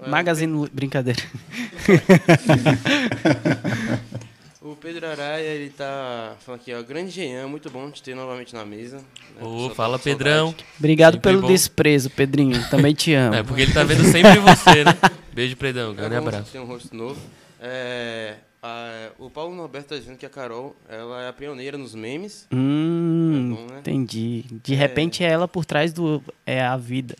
[0.00, 1.22] É, Magazine brincadeira.
[4.64, 6.80] O Pedro Araia, ele tá falando aqui, ó.
[6.82, 8.98] Grande Jean, muito bom te ter novamente na mesa.
[8.98, 9.04] né?
[9.44, 10.48] Ô, tá fala, Pedrão.
[10.50, 10.64] saudade.
[10.78, 11.48] Obrigado Sempre pelo bom.
[11.48, 12.70] desprezo, Pedrinho.
[12.70, 13.34] Também te amo.
[13.34, 14.92] É, porque ele tá vendo sempre você, né?
[15.32, 15.90] Beijo, Predão.
[15.90, 16.52] É Grande bom abraço.
[16.52, 17.20] ter um rosto novo.
[17.60, 21.94] É, a- o Paulo Norberto tá dizendo que a Carol, ela é a pioneira nos
[21.96, 22.46] memes.
[22.52, 23.78] Hum, É bom, né?
[23.80, 24.44] entendi.
[24.62, 26.22] De repente é ela por trás do.
[26.46, 27.16] É a vida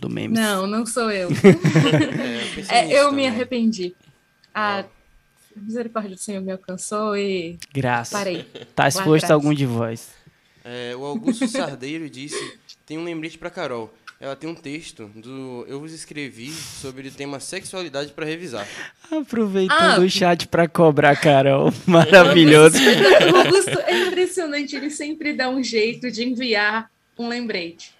[0.00, 0.36] do memes.
[0.36, 1.28] Não, não sou eu.
[2.68, 3.94] É, eu É, eu me arrependi.
[4.52, 4.84] A
[5.56, 8.12] misericórdia do Senhor me alcançou e Graças.
[8.12, 8.44] parei.
[8.74, 10.10] Tá exposto algum de vós.
[10.64, 13.92] É, o Augusto Sardeiro disse: tem um lembrete pra Carol.
[14.20, 18.68] Ela tem um texto do Eu vos escrevi sobre o tema sexualidade pra revisar.
[19.10, 20.04] Aproveitando Ah.
[20.04, 21.72] o chat pra cobrar, Carol.
[21.86, 22.76] Maravilhoso.
[23.32, 26.88] O Augusto é impressionante, ele sempre dá um jeito de enviar
[27.18, 27.92] um lembrete.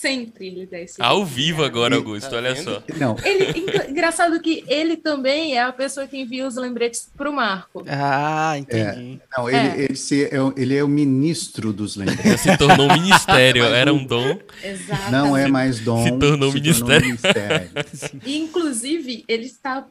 [0.00, 1.68] Sempre ele dá esse Ao vivo enviar.
[1.70, 2.64] agora, Tá Augusto, olha vendo?
[2.64, 2.82] só.
[2.98, 7.32] Não, Ele, engra- engraçado que ele também é a pessoa que envia os lembretes pro
[7.32, 7.82] Marco.
[7.88, 9.18] Ah, entendi.
[9.36, 9.80] não ele, É.
[9.84, 12.24] ele, se- é, o- ele é o ministro dos lembretes.
[12.24, 14.38] Já se tornou um ministério, era um dom.
[14.62, 15.10] Exato.
[15.10, 16.04] Não é mais dom.
[16.04, 17.06] se tornou ministério.
[17.06, 17.70] ministério.
[18.24, 19.86] E, inclusive, ele está.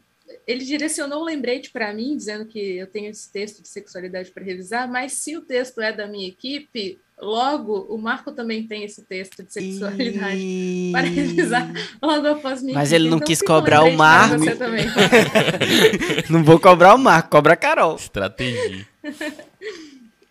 [0.48, 4.44] Ele direcionou um lembrete para mim, dizendo que eu tenho esse texto de sexualidade para
[4.44, 9.02] revisar, mas se o texto é da minha equipe, logo o Marco também tem esse
[9.04, 11.72] texto de sexualidade E- para revisar
[12.02, 14.38] logo após minha Mas ele não Então, quis cobrar o Marco.
[14.40, 14.86] Você também.
[16.30, 17.96] Não vou cobrar o Marco, cobra a Carol.
[17.96, 18.86] Estratégia.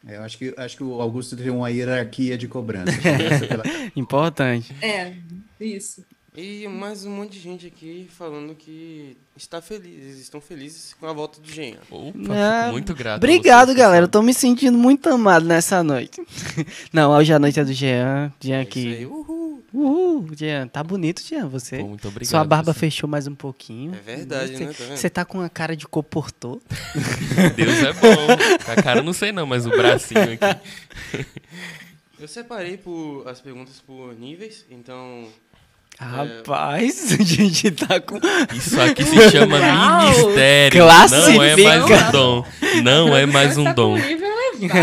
[0.06, 2.92] É, Eu acho que, acho que o Augusto tem uma hierarquia de cobrança.
[3.48, 3.64] Pela-
[3.96, 4.74] Importante.
[4.82, 5.14] É,
[5.58, 6.04] isso.
[6.36, 11.12] E mais um monte de gente aqui falando que está feliz, estão felizes com a
[11.12, 11.76] volta do Jean.
[11.88, 13.18] Opa, Ah, fico muito grato.
[13.18, 14.06] Obrigado, galera.
[14.06, 16.20] Eu tô me sentindo muito amado nessa noite.
[16.92, 18.32] Não, hoje a noite é do Jean.
[18.40, 19.06] Jean Isso aí, aqui.
[19.06, 19.62] uhul.
[19.72, 20.66] Uhul, Jean.
[20.66, 21.78] Tá bonito, Jean, você.
[21.78, 22.30] Pô, muito obrigado.
[22.30, 22.80] Sua barba pessoal.
[22.80, 23.94] fechou mais um pouquinho.
[23.94, 24.72] É verdade, você, né?
[24.72, 24.96] Tá?
[24.96, 26.60] Você tá com a cara de coportor.
[27.54, 28.72] Deus é bom.
[28.72, 31.24] A cara eu não sei não, mas o bracinho aqui.
[32.18, 35.28] Eu separei por, as perguntas por níveis, então
[35.98, 38.18] Rapaz, a gente tá com.
[38.54, 40.02] Isso aqui se chama Uau!
[40.02, 40.80] ministério.
[40.80, 42.08] Não é mais Classifica.
[42.08, 42.46] um dom.
[42.82, 43.96] Não é mais um com dom.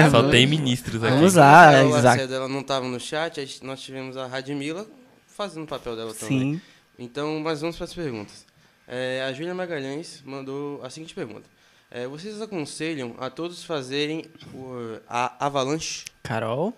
[0.09, 1.13] Só tem ministros aqui.
[1.13, 2.03] Vamos lá, a Isaac.
[2.03, 4.87] Lacerda ela não estava no chat, nós tivemos a Radmila
[5.27, 6.53] fazendo o papel dela também.
[6.53, 6.61] Sim.
[6.97, 8.45] Então, mas vamos para as perguntas.
[8.87, 11.47] É, a Júlia Magalhães mandou a seguinte pergunta.
[11.89, 16.05] É, vocês aconselham a todos fazerem o, a avalanche?
[16.23, 16.73] Carol?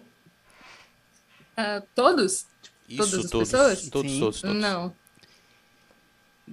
[1.56, 2.48] Ah, todos?
[2.98, 3.90] Todas as todos, pessoas?
[3.90, 4.20] Todos, Sim.
[4.20, 4.60] todos, todos.
[4.60, 4.94] Não.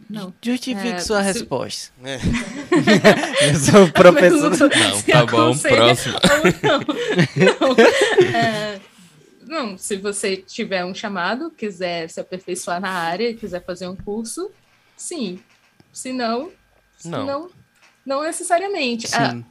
[0.09, 0.33] Não.
[0.43, 1.93] Justifique É, sua se- resposta.
[2.05, 2.19] É.
[3.51, 4.51] Eu sou o professor.
[4.51, 6.15] Não, se tá bom, próximo.
[6.63, 7.59] Não.
[7.59, 8.37] Não.
[8.37, 8.81] É,
[9.47, 14.49] não, se você tiver um chamado, quiser se aperfeiçoar na área, quiser fazer um curso,
[14.97, 15.41] sim.
[15.93, 16.53] Se não,
[16.97, 17.27] se Não.
[17.27, 17.51] não,
[18.07, 19.09] não necessariamente.
[19.13, 19.45] Ah, Sim.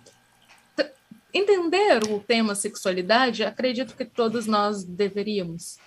[1.34, 5.78] entender o tema sexualidade, acredito que todos nós deveríamos.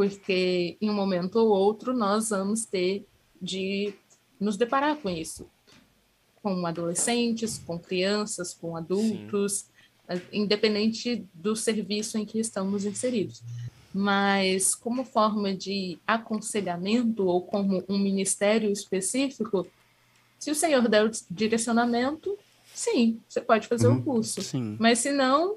[0.00, 3.04] Porque em um momento ou outro nós vamos ter
[3.40, 3.92] de
[4.40, 5.46] nos deparar com isso.
[6.42, 9.66] Com adolescentes, com crianças, com adultos,
[10.08, 13.42] eh, independente do serviço em que estamos inseridos.
[13.92, 19.66] Mas como forma de aconselhamento ou como um ministério específico,
[20.38, 22.38] se o Senhor der o direcionamento,
[22.74, 24.02] sim, você pode fazer o Uhum.
[24.02, 24.40] curso.
[24.40, 24.76] Sim.
[24.80, 25.56] Mas se não,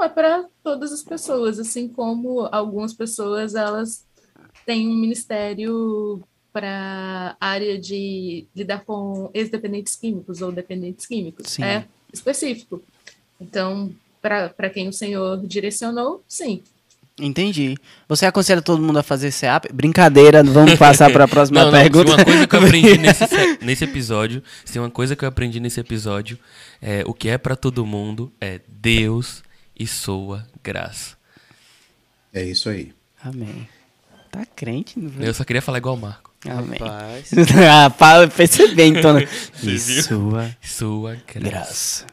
[0.00, 4.04] não é para todas as pessoas, assim como algumas pessoas elas
[4.64, 6.22] têm um ministério
[6.52, 11.50] para área de lidar com ex-dependentes químicos ou dependentes químicos.
[11.52, 11.62] Sim.
[11.62, 12.82] É específico.
[13.40, 16.62] Então, para quem o Senhor direcionou, sim.
[17.20, 17.76] Entendi.
[18.08, 19.70] Você aconselha todo mundo a fazer CEAP?
[19.72, 22.14] Brincadeira, vamos passar para a próxima Não, não, se pergunta.
[22.14, 25.60] uma coisa que eu aprendi nesse, se- nesse episódio, se uma coisa que eu aprendi
[25.60, 26.38] nesse episódio,
[26.80, 29.42] é o que é pra todo mundo é Deus
[29.80, 31.16] e sua graça.
[32.34, 32.92] É isso aí.
[33.24, 33.66] Amém.
[34.30, 34.98] Tá crente?
[35.00, 36.30] Não Eu só queria falar igual o Marco.
[36.46, 36.78] Amém.
[36.78, 37.30] Rapaz.
[37.70, 39.14] ah, para perceber, então.
[39.14, 39.26] né?
[39.64, 41.40] E sua Sua graça.
[41.40, 42.06] graça.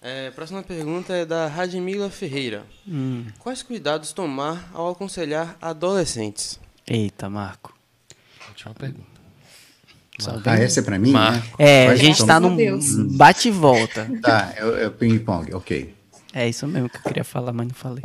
[0.00, 2.64] É, próxima pergunta é da Radmila Ferreira.
[2.86, 3.26] Hum.
[3.38, 6.58] Quais cuidados tomar ao aconselhar adolescentes?
[6.86, 7.76] Eita, Marco.
[8.48, 9.18] Última pergunta.
[10.46, 11.62] Ah, essa é pra mim, Marco.
[11.62, 11.68] né?
[11.84, 12.96] É, a gente tá num Deus.
[13.14, 14.08] bate e volta.
[14.22, 15.94] Tá, é, é o ping-pong, ok.
[16.38, 18.00] É isso mesmo que eu queria falar, mas não falei.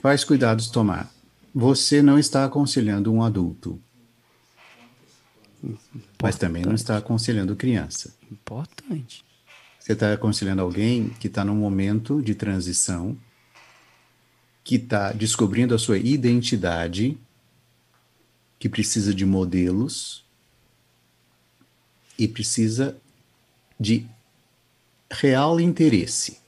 [0.00, 1.12] Quais cuidados tomar?
[1.54, 3.78] Você não está aconselhando um adulto.
[6.22, 8.16] Mas também não está aconselhando criança.
[8.30, 9.22] Importante.
[9.78, 13.18] Você está aconselhando alguém que está num momento de transição,
[14.64, 17.18] que está descobrindo a sua identidade,
[18.58, 20.24] que precisa de modelos
[22.18, 22.96] e precisa
[23.78, 24.06] de
[25.10, 26.40] real interesse.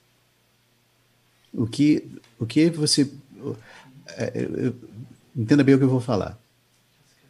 [1.55, 2.07] O que,
[2.39, 3.11] o que você.
[4.09, 4.73] é,
[5.37, 6.39] Entenda bem o que eu vou falar.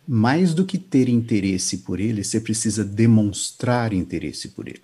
[0.07, 4.83] Mais do que ter interesse por ele, você precisa demonstrar interesse por ele.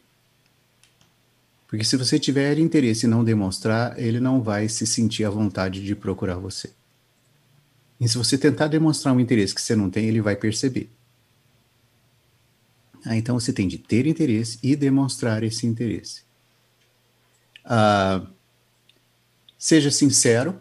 [1.68, 5.84] Porque se você tiver interesse e não demonstrar, ele não vai se sentir à vontade
[5.84, 6.70] de procurar você.
[8.00, 10.90] E se você tentar demonstrar um interesse que você não tem, ele vai perceber.
[13.04, 16.22] Ah, então você tem de ter interesse e demonstrar esse interesse.
[17.64, 18.26] Ah,
[19.60, 20.58] seja sincero.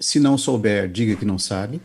[0.00, 1.80] Se não souber, diga que não sabe.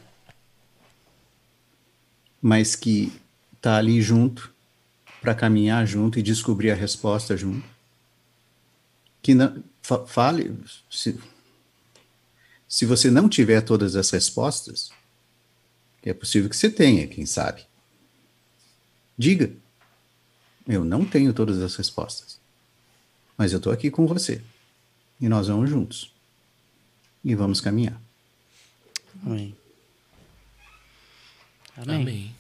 [2.42, 3.14] Mas que
[3.54, 4.52] está ali junto
[5.22, 7.68] para caminhar junto e descobrir a resposta junto.
[9.22, 10.58] Que não, fa- fale,
[10.90, 11.20] se,
[12.68, 14.90] se você não tiver todas as respostas,
[16.02, 17.68] é possível que você tenha, quem sabe.
[19.18, 19.52] Diga,
[20.68, 22.37] eu não tenho todas as respostas,
[23.38, 24.42] mas eu estou aqui com você
[25.20, 26.12] e nós vamos juntos
[27.24, 28.00] e vamos caminhar.
[29.26, 29.56] Amém.
[31.76, 32.02] Amém.
[32.02, 32.36] Amém.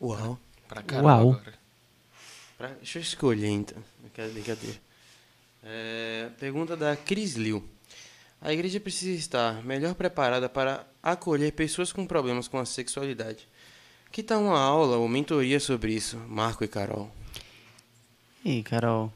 [0.00, 0.38] Uau.
[0.68, 1.32] Pra Uau.
[1.32, 1.54] agora.
[2.56, 3.82] Pra- deixa eu escolher então.
[4.32, 4.76] Brincadeira.
[5.62, 7.62] É, pergunta da Cris Liu.
[8.40, 13.46] A igreja precisa estar melhor preparada para acolher pessoas com problemas com a sexualidade.
[14.10, 17.10] Que tal uma aula ou mentoria sobre isso, Marco e Carol?
[18.44, 19.12] E Carol.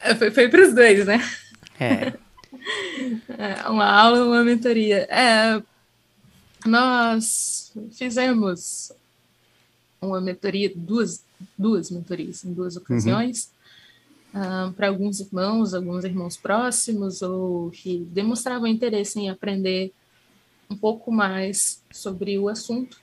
[0.00, 1.20] É, Foi, foi para os dois, né?
[1.78, 2.12] É.
[3.38, 5.06] É, uma aula, uma mentoria.
[5.10, 5.62] É,
[6.64, 8.92] nós fizemos
[10.00, 11.24] uma mentoria, duas,
[11.56, 13.50] duas mentorias em duas ocasiões,
[14.76, 19.92] para alguns irmãos, alguns irmãos próximos, ou que demonstravam interesse em aprender
[20.68, 23.00] um pouco mais sobre o assunto.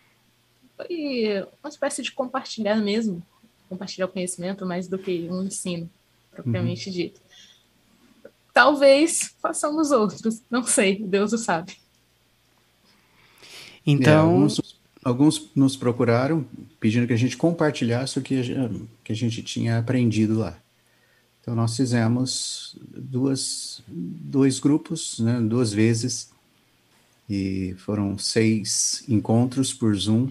[0.76, 3.24] Foi uma espécie de compartilhar mesmo,
[3.70, 5.90] compartilhar o conhecimento mais do que um ensino,
[6.34, 7.22] propriamente dito.
[8.54, 11.72] Talvez façamos outros, não sei, Deus o sabe.
[11.72, 11.76] É,
[13.86, 16.46] Então, alguns, alguns nos procuraram
[16.80, 18.70] pedindo que a gente compartilhasse o que a,
[19.04, 20.58] que a gente tinha aprendido lá.
[21.42, 26.32] Então, nós fizemos duas, dois grupos, né, duas vezes,
[27.30, 30.30] e foram seis encontros por Zoom,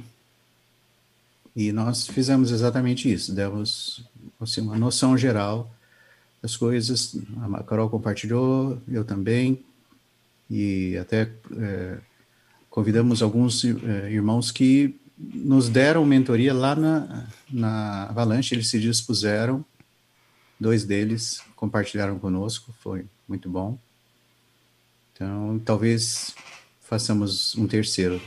[1.55, 4.03] e nós fizemos exatamente isso, demos
[4.41, 5.71] assim, uma noção geral
[6.43, 7.17] as coisas.
[7.55, 9.65] A Carol compartilhou, eu também,
[10.51, 11.99] e até é,
[12.69, 19.65] convidamos alguns é, irmãos que nos deram mentoria lá na, na Avalanche, eles se dispuseram,
[20.59, 23.79] dois deles compartilharam conosco, foi muito bom.
[25.15, 26.35] Então, talvez
[26.81, 28.21] façamos um terceiro.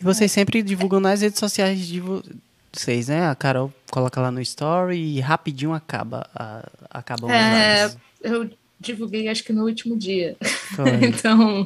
[0.00, 2.02] E vocês sempre divulgam nas redes sociais de
[2.72, 3.28] vocês, né?
[3.28, 6.28] A Carol coloca lá no story e rapidinho acaba.
[6.34, 7.92] A, acabam é,
[8.22, 8.50] Eu
[8.80, 10.36] divulguei acho que no último dia.
[11.06, 11.64] então,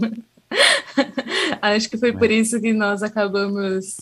[1.62, 3.97] acho que foi por isso que nós acabamos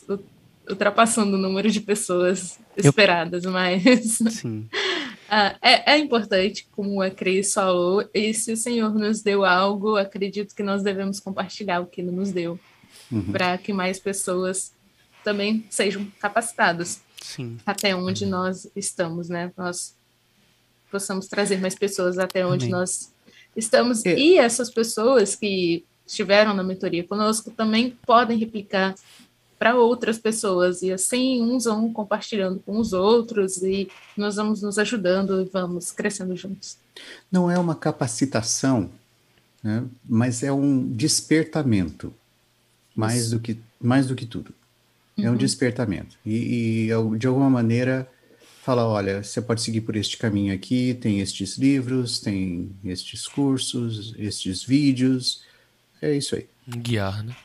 [0.68, 3.52] ultrapassando o número de pessoas esperadas, eu...
[3.52, 3.82] mas
[4.30, 4.68] Sim.
[5.36, 9.96] Ah, é, é, importante, como a Cris falou, e se o Senhor nos deu algo,
[9.96, 12.60] acredito que nós devemos compartilhar o que Ele nos deu,
[13.10, 13.32] uhum.
[13.32, 14.72] para que mais pessoas
[15.24, 17.00] também sejam capacitadas.
[17.20, 17.56] Sim.
[17.64, 19.50] Até onde nós estamos, né?
[19.56, 19.96] Nós
[20.90, 22.78] possamos trazer mais pessoas até onde Amém.
[22.78, 23.12] nós
[23.56, 24.04] estamos.
[24.04, 24.16] É.
[24.16, 28.94] E essas pessoas que estiveram na mentoria conosco também podem replicar
[29.58, 34.78] para outras pessoas e assim uns vão compartilhando com os outros e nós vamos nos
[34.78, 36.76] ajudando e vamos crescendo juntos.
[37.32, 38.90] Não é uma capacitação,
[39.62, 39.84] né?
[40.04, 42.12] mas é um despertamento,
[42.94, 43.30] mais Isso.
[43.30, 44.54] do que mais do que tudo.
[45.16, 45.36] É um uhum.
[45.36, 48.08] despertamento e, e de alguma maneira
[48.64, 54.14] fala, olha, você pode seguir por este caminho aqui, tem estes livros, tem estes cursos,
[54.18, 55.42] estes vídeos,
[56.00, 56.46] é isso aí.
[56.66, 57.36] Guiar, né?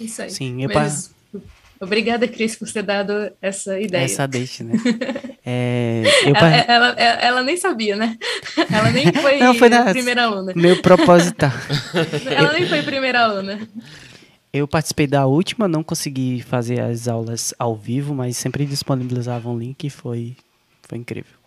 [0.00, 0.30] Isso aí.
[0.30, 1.40] Sim, eu Mas, pa...
[1.80, 3.12] Obrigada, Cris, por ter dado
[3.42, 4.04] essa ideia.
[4.04, 4.74] Essa deixa, né?
[5.50, 8.18] É, ela, ela, ela, ela, nem sabia, né?
[8.70, 9.84] Ela nem foi, Não, foi na...
[9.86, 10.52] primeira aluna.
[10.54, 11.50] Meu proposital.
[12.30, 13.58] ela nem foi primeira aluna.
[14.52, 19.58] Eu participei da última, não consegui fazer as aulas ao vivo, mas sempre disponibilizavam um
[19.58, 20.36] link e foi,
[20.82, 21.38] foi incrível.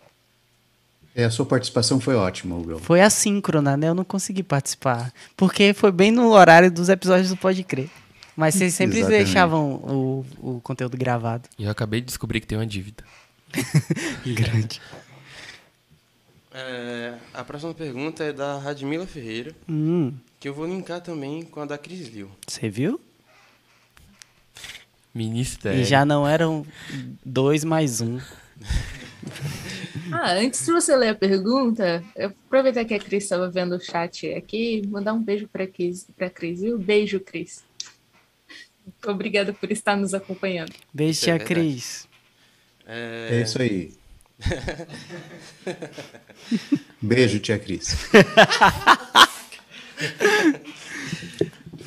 [1.14, 2.78] É, a sua participação foi ótima, Hugo.
[2.78, 3.88] Foi assíncrona, né?
[3.88, 5.12] Eu não consegui participar.
[5.36, 7.90] Porque foi bem no horário dos episódios do Pode Crer.
[8.34, 9.24] Mas vocês sempre Exatamente.
[9.24, 11.48] deixavam o, o conteúdo gravado.
[11.58, 13.04] E eu acabei de descobrir que tem uma dívida.
[14.24, 14.80] Grande.
[16.54, 20.12] É, a próxima pergunta é da Radmila Ferreira, hum.
[20.42, 22.28] Que eu vou linkar também com a da Cris Liu.
[22.48, 23.00] Você viu?
[25.14, 25.80] Ministério.
[25.80, 26.66] E já não eram
[27.24, 28.18] dois mais um.
[30.10, 33.80] ah, antes de você ler a pergunta, eu aproveitar que a Cris estava vendo o
[33.80, 36.76] chat aqui, mandar um beijo para Cris, para Cris, viu?
[36.76, 37.62] Beijo, Cris.
[39.06, 40.72] Obrigada por estar nos acompanhando.
[40.92, 42.08] Beijo, tia é Cris.
[42.84, 43.28] É...
[43.30, 43.92] é isso aí.
[47.00, 47.96] Beijo, tia Cris.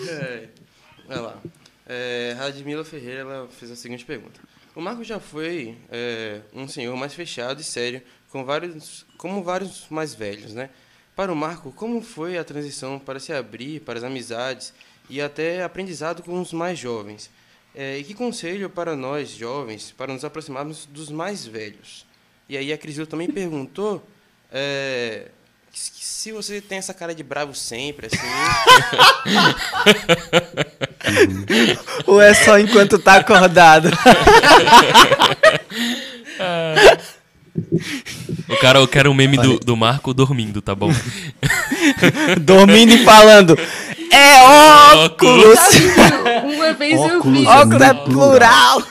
[0.10, 0.50] é,
[1.08, 1.42] vai lá.
[1.88, 4.40] É, Radmila Ferreira ela fez a seguinte pergunta.
[4.76, 9.88] O Marco já foi é, um senhor mais fechado e sério, com vários, como vários
[9.90, 10.70] mais velhos, né?
[11.16, 14.74] Para o Marco, como foi a transição para se abrir para as amizades
[15.10, 17.30] e até aprendizado com os mais jovens.
[17.74, 22.06] É, e que conselho para nós, jovens, para nos aproximarmos dos mais velhos?
[22.50, 24.06] E aí a Crisil também perguntou
[24.52, 25.30] é,
[25.76, 28.18] se você tem essa cara de bravo sempre, assim.
[32.07, 33.89] Ou é só enquanto tá acordado?
[38.49, 40.91] O cara, eu quero um meme do, do Marco dormindo, tá bom?
[42.41, 43.57] dormindo e falando.
[44.11, 44.43] É
[45.06, 45.60] óculos!
[46.43, 47.47] Uma vez óculos, eu vi.
[47.47, 48.84] Óculos é plural!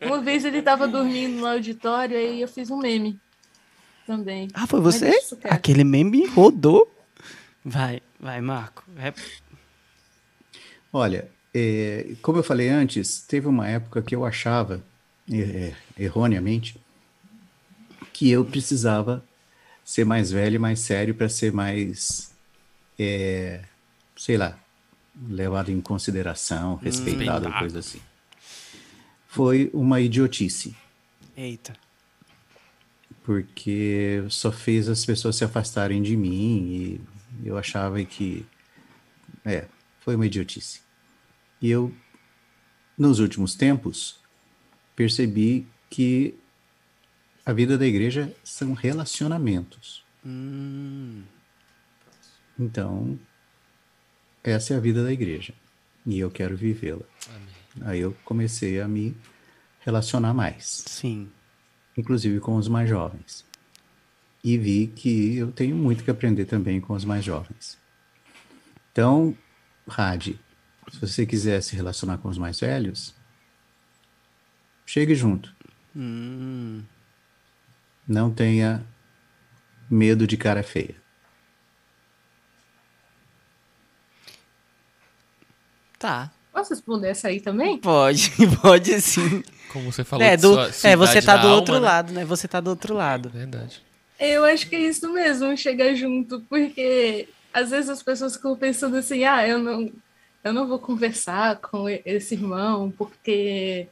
[0.00, 3.20] Uma vez ele tava dormindo no auditório e eu fiz um meme
[4.06, 4.48] também.
[4.54, 5.12] Ah, foi você?
[5.44, 6.90] Aquele meme rodou.
[7.64, 8.84] Vai, vai, Marco.
[8.98, 9.12] É...
[10.92, 14.82] Olha, é, como eu falei antes, teve uma época que eu achava,
[15.30, 16.76] é, erroneamente,
[18.12, 19.24] que eu precisava
[19.84, 22.32] ser mais velho e mais sério para ser mais,
[22.98, 23.62] é,
[24.16, 24.58] sei lá,
[25.28, 28.00] levado em consideração, respeitado, hum, coisa assim.
[29.28, 30.76] Foi uma idiotice.
[31.36, 31.74] Eita.
[33.22, 37.00] Porque só fez as pessoas se afastarem de mim
[37.42, 38.44] e eu achava que.
[39.44, 39.66] É,
[40.00, 40.80] foi uma idiotice.
[41.60, 41.94] E eu,
[42.98, 44.20] nos últimos tempos,
[44.96, 46.34] percebi que
[47.46, 50.04] a vida da igreja são relacionamentos.
[50.24, 51.22] Hum.
[52.58, 53.18] Então,
[54.42, 55.54] essa é a vida da igreja.
[56.04, 57.04] E eu quero vivê-la.
[57.82, 59.16] Aí eu comecei a me
[59.80, 60.84] relacionar mais.
[60.86, 61.30] Sim.
[61.96, 63.44] Inclusive com os mais jovens.
[64.42, 67.78] E vi que eu tenho muito que aprender também com os mais jovens.
[68.90, 69.36] Então,
[69.86, 70.28] Rad,
[70.90, 73.14] se você quiser se relacionar com os mais velhos,
[74.84, 75.54] chegue junto.
[75.94, 76.82] Hum
[78.06, 78.84] não tenha
[79.90, 80.94] medo de cara feia.
[85.98, 86.32] Tá.
[86.52, 87.78] Posso responder essa aí também?
[87.78, 88.30] Pode,
[88.60, 89.42] pode sim.
[89.72, 90.54] Como você falou, É, do,
[90.84, 91.80] é você tá do alma, outro né?
[91.80, 92.24] lado, né?
[92.24, 93.30] Você tá do outro lado.
[93.30, 93.82] Verdade.
[94.20, 98.96] Eu acho que é isso mesmo, chega junto, porque às vezes as pessoas ficam pensando
[98.96, 99.90] assim, ah, eu não,
[100.44, 103.88] eu não vou conversar com esse irmão porque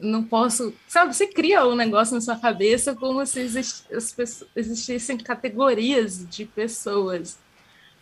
[0.00, 1.14] não posso, sabe?
[1.14, 6.44] Você cria um negócio na sua cabeça como se exist- as pessoas- existissem categorias de
[6.44, 7.38] pessoas.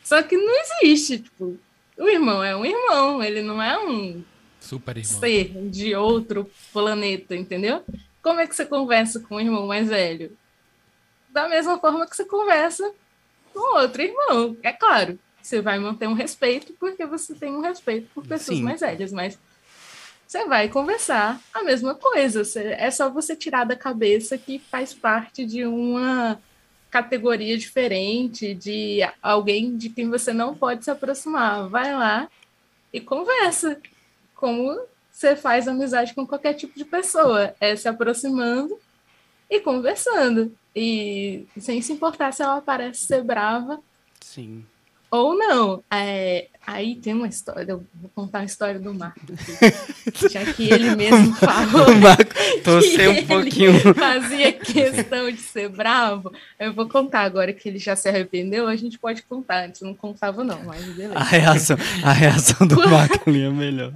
[0.04, 0.52] Só que não
[0.82, 1.56] existe, tipo,
[1.98, 4.24] o irmão é um irmão, ele não é um
[4.60, 5.20] Super irmão.
[5.20, 7.84] ser de outro planeta, entendeu?
[8.22, 10.36] Como é que você conversa com o irmão mais velho?
[11.28, 12.92] Da mesma forma que você conversa
[13.52, 14.56] com outro irmão.
[14.62, 18.64] É claro, você vai manter um respeito porque você tem um respeito por pessoas Sim.
[18.64, 19.38] mais velhas, mas
[20.26, 22.42] você vai conversar a mesma coisa.
[22.58, 26.40] É só você tirar da cabeça que faz parte de uma
[26.92, 31.66] categoria diferente, de alguém de quem você não pode se aproximar.
[31.68, 32.28] Vai lá
[32.92, 33.80] e conversa
[34.34, 34.78] como
[35.10, 38.78] você faz amizade com qualquer tipo de pessoa, é se aproximando
[39.48, 40.54] e conversando.
[40.76, 43.82] E sem se importar se ela parece ser brava
[44.32, 44.64] Sim.
[45.12, 45.84] Ou não.
[45.92, 50.72] É, aí tem uma história, eu vou contar a história do Marco, aqui, já que
[50.72, 51.90] ele mesmo falou.
[51.90, 52.32] O Marco
[52.64, 53.94] torceu que um ele pouquinho.
[53.94, 56.32] Fazia questão de ser bravo.
[56.58, 58.66] Eu vou contar agora que ele já se arrependeu.
[58.66, 59.66] A gente pode contar.
[59.66, 61.14] Antes não contava, não, mas beleza.
[61.14, 63.92] A reação, a reação do Marco é melhor.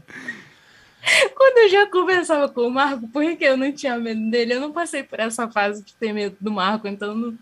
[1.35, 4.73] Quando eu já conversava com o Marco, porque eu não tinha medo dele, eu não
[4.73, 7.39] passei por essa fase de ter medo do Marco, então no,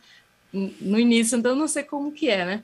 [0.52, 2.62] no início, então eu não sei como que é, né?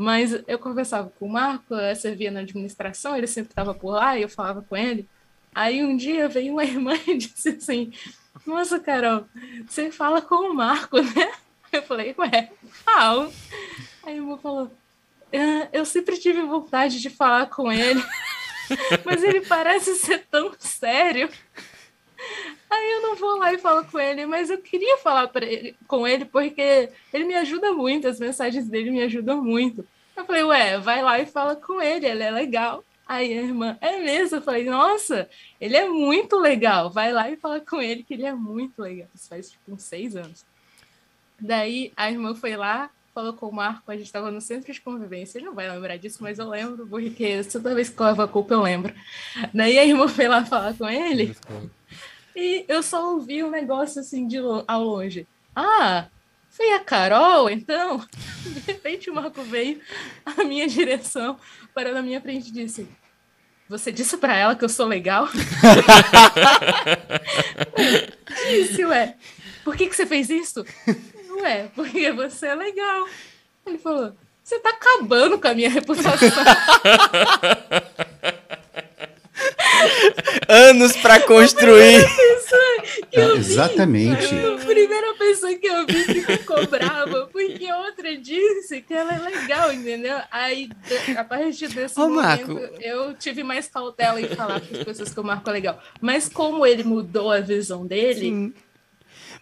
[0.00, 4.16] Mas eu conversava com o Marco, eu servia na administração, ele sempre estava por lá
[4.16, 5.08] e eu falava com ele.
[5.52, 7.92] Aí um dia veio uma irmã e disse assim:
[8.46, 9.26] Nossa, Carol,
[9.66, 11.32] você fala com o Marco, né?
[11.72, 12.52] Eu falei, ué,
[12.84, 13.32] falo.
[14.04, 14.70] Aí a irmã falou:
[15.34, 18.00] "Ah, Eu sempre tive vontade de falar com ele.
[19.04, 21.28] Mas ele parece ser tão sério.
[22.70, 26.06] Aí eu não vou lá e falo com ele, mas eu queria falar ele, com
[26.06, 29.86] ele porque ele me ajuda muito, as mensagens dele me ajudam muito.
[30.16, 32.84] Eu falei, ué, vai lá e fala com ele, ele é legal.
[33.06, 34.36] Aí a irmã, é mesmo?
[34.36, 38.26] Eu falei, nossa, ele é muito legal, vai lá e fala com ele que ele
[38.26, 39.08] é muito legal.
[39.14, 40.44] Isso faz tipo uns seis anos.
[41.40, 44.80] Daí a irmã foi lá, falou com o Marco, a gente estava no centro de
[44.80, 48.22] convivência, ele não vai lembrar disso, mas eu lembro, porque toda vez que eu levo
[48.22, 48.94] a culpa eu lembro.
[49.54, 51.34] Daí a irmã foi lá falar com ele,
[52.38, 54.38] e eu só ouvi um negócio assim de
[54.68, 55.26] ao longe.
[55.56, 56.06] Ah,
[56.48, 58.00] foi a Carol, então?
[58.46, 59.80] De repente o Marco veio
[60.24, 61.36] à minha direção,
[61.74, 62.86] parou na minha frente e disse:
[63.68, 65.28] Você disse pra ela que eu sou legal?
[68.48, 69.16] disse, ué.
[69.64, 70.64] Por que, que você fez isso?
[71.42, 73.08] Ué, porque você é legal.
[73.66, 74.12] Ele falou:
[74.44, 76.12] Você tá acabando com a minha reputação.
[80.48, 82.04] Anos pra construir.
[83.10, 83.38] que eu Ah, vi.
[83.38, 84.26] exatamente.
[84.34, 89.18] A primeira pessoa que eu vi que ficou brava, porque outra disse que ela é
[89.18, 90.18] legal, entendeu?
[90.30, 90.68] Aí,
[91.16, 92.60] a partir desse Ô, momento, Marco.
[92.80, 95.78] eu tive mais cautela em falar para as pessoas que o Marco é legal.
[96.00, 98.54] Mas como ele mudou a visão dele, Sim.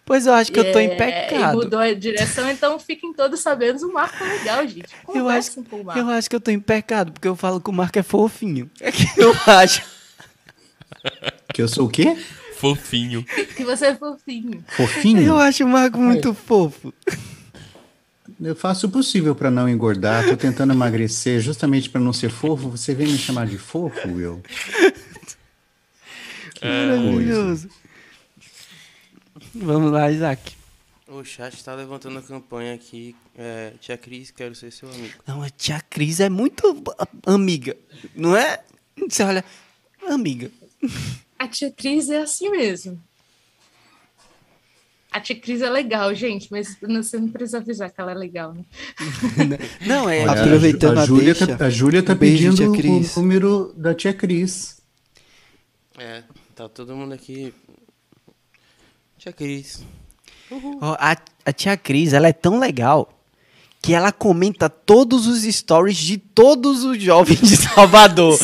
[0.05, 1.57] Pois eu acho que eu tô em é, pecado.
[1.57, 4.85] mudou a direção, então fiquem todos sabendo, o Marco é legal, gente.
[5.13, 5.99] Eu acho, Conversem com o Marco.
[6.01, 8.71] eu acho que eu tô em pecado, porque eu falo que o Marco é fofinho.
[8.79, 9.81] É que eu acho.
[11.53, 12.15] Que eu sou o quê?
[12.57, 13.23] Fofinho.
[13.55, 14.63] Que você é fofinho.
[14.67, 15.21] Fofinho?
[15.21, 16.93] Eu acho o Marco muito fofo.
[18.39, 20.25] Eu faço o possível para não engordar.
[20.25, 22.69] Tô tentando emagrecer justamente para não ser fofo.
[22.69, 24.43] Você vem me chamar de fofo, Will?
[26.61, 27.69] Maravilhoso.
[29.53, 30.55] Vamos lá, Isaac.
[31.07, 33.15] O chat tá levantando a campanha aqui.
[33.37, 35.13] É, Tia Cris, quero ser seu amigo.
[35.25, 36.83] Não, a tia Cris é muito
[37.25, 37.77] amiga,
[38.15, 38.61] não é?
[39.09, 39.43] Você olha,
[40.09, 40.51] amiga.
[41.39, 42.99] A tia Cris é assim mesmo.
[45.11, 48.53] A tia Cris é legal, gente, mas você não precisa avisar que ela é legal,
[48.53, 48.63] né?
[49.87, 50.27] Não, é.
[50.27, 53.15] Olha, Aproveitando a, a Júlia deixa, tá, a Júlia tá beijo, pedindo tia Cris.
[53.15, 54.77] o número da tia Cris.
[55.97, 56.23] É,
[56.55, 57.53] tá todo mundo aqui.
[59.17, 59.83] Tia Cris.
[60.81, 63.11] Ó, a, a tia Cris, ela é tão legal
[63.81, 68.37] que ela comenta todos os stories de todos os jovens de Salvador.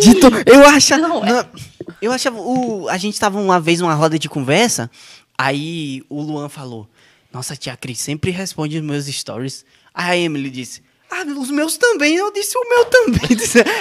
[0.00, 1.02] De to- Eu achava.
[1.08, 1.48] Não, é-
[2.00, 2.38] Eu achava.
[2.40, 4.90] O, a gente tava uma vez numa roda de conversa,
[5.36, 6.88] aí o Luan falou:
[7.32, 9.64] Nossa, tia Cris sempre responde os meus stories.
[9.94, 10.82] Aí a Emily disse.
[11.12, 12.14] Ah, os meus também.
[12.14, 13.36] Eu disse o meu também.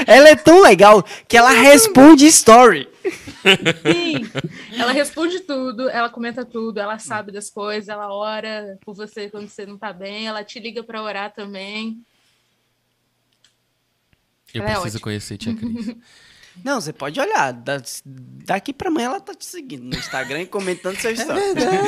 [0.07, 2.89] Ela é tão legal que ela responde story.
[3.03, 4.27] Sim,
[4.75, 9.47] ela responde tudo, ela comenta tudo, ela sabe das coisas, ela ora por você quando
[9.47, 12.03] você não tá bem, ela te liga pra orar também.
[14.53, 15.03] Eu Ela é preciso ótima.
[15.03, 15.95] conhecer Tia Cris.
[16.63, 17.51] Não, você pode olhar.
[17.53, 21.39] da- daqui pra amanhã ela tá te seguindo no Instagram e comentando seu story.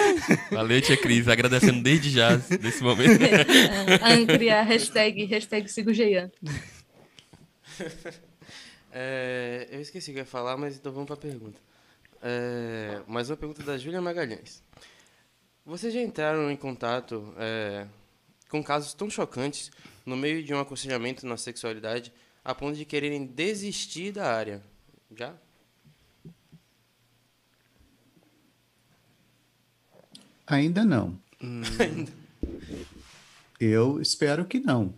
[0.52, 1.28] Valeu, Tia Cris.
[1.28, 3.20] Agradecendo desde já, nesse momento.
[4.04, 5.92] Ancre a hashtag, hashtag sigo.
[8.94, 11.58] É, eu esqueci o que ia falar, mas então vamos para a pergunta.
[12.22, 14.62] É, mais uma pergunta da Júlia Magalhães.
[15.66, 17.86] Vocês já entraram em contato é,
[18.50, 19.72] com casos tão chocantes
[20.06, 22.12] no meio de um aconselhamento na sexualidade
[22.44, 24.64] a ponto de quererem desistir da área?
[25.16, 25.36] Já?
[30.48, 31.18] Ainda não.
[33.60, 34.94] Eu espero que não.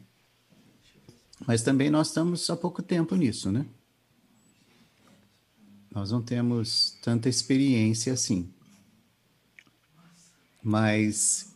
[1.46, 3.66] Mas também nós estamos há pouco tempo nisso, né?
[5.92, 8.52] Nós não temos tanta experiência assim.
[10.64, 11.54] Mas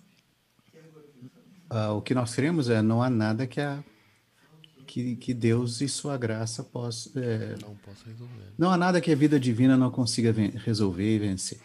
[1.69, 3.83] ah, o que nós cremos é não há nada que, a,
[5.03, 7.11] que, que Deus e sua graça possam.
[7.21, 8.53] é, Não posso resolver.
[8.57, 11.59] não há nada que a vida divina não consiga resolver e vencer.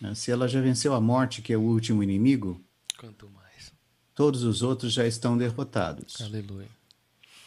[0.00, 0.14] Né?
[0.14, 2.60] Se ela já venceu a morte, que é o último inimigo,
[2.98, 3.72] Quanto mais.
[4.14, 6.20] todos os outros já estão derrotados.
[6.20, 6.68] Aleluia.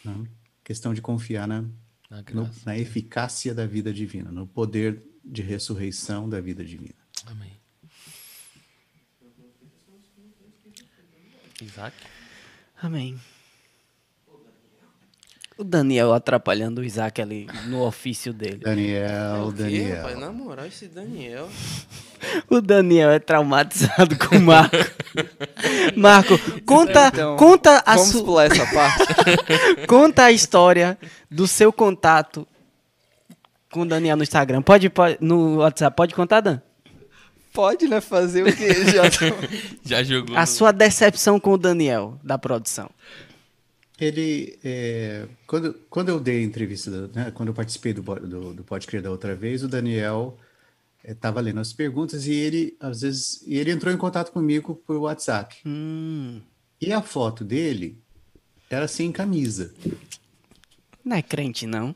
[0.04, 0.26] né?
[0.64, 1.62] Questão de confiar na,
[2.10, 2.60] Na no- graça.
[2.66, 6.94] na eficácia da vida divina, no poder de ressurreição da vida divina.
[7.26, 7.52] Amém.
[11.62, 11.94] Isaac?
[12.82, 13.18] Amém.
[15.58, 18.58] O Daniel atrapalhando o Isaac ali no ofício dele.
[18.58, 19.96] Daniel, o quê, Daniel.
[19.96, 20.18] rapaz?
[20.18, 21.48] Na moral, esse Daniel...
[22.48, 24.74] O Daniel é traumatizado com o Marco.
[25.94, 26.34] Marco,
[26.64, 29.04] conta, Então, conta a Vamos pular essa parte.
[29.86, 30.98] Conta a história
[31.30, 32.48] do seu contato
[33.70, 34.62] com o Daniel no Instagram.
[34.62, 36.58] Pode, pode no WhatsApp, pode contar, Dan?
[37.52, 38.00] Pode, né?
[38.00, 38.68] Fazer o quê?
[38.86, 39.04] Já
[39.84, 40.36] Já jogou.
[40.36, 42.90] A sua decepção com o Daniel da produção.
[43.98, 48.64] Ele, é, quando, quando eu dei a entrevista, né, quando eu participei do, do, do
[48.64, 50.38] Pode Crer da outra vez, o Daniel
[51.02, 54.96] estava lendo as perguntas e ele, às vezes, e ele entrou em contato comigo por
[54.96, 55.56] WhatsApp.
[55.64, 56.40] Hum,
[56.80, 57.98] E a foto dele
[58.68, 59.72] era sem camisa.
[61.04, 61.94] não é crente, não.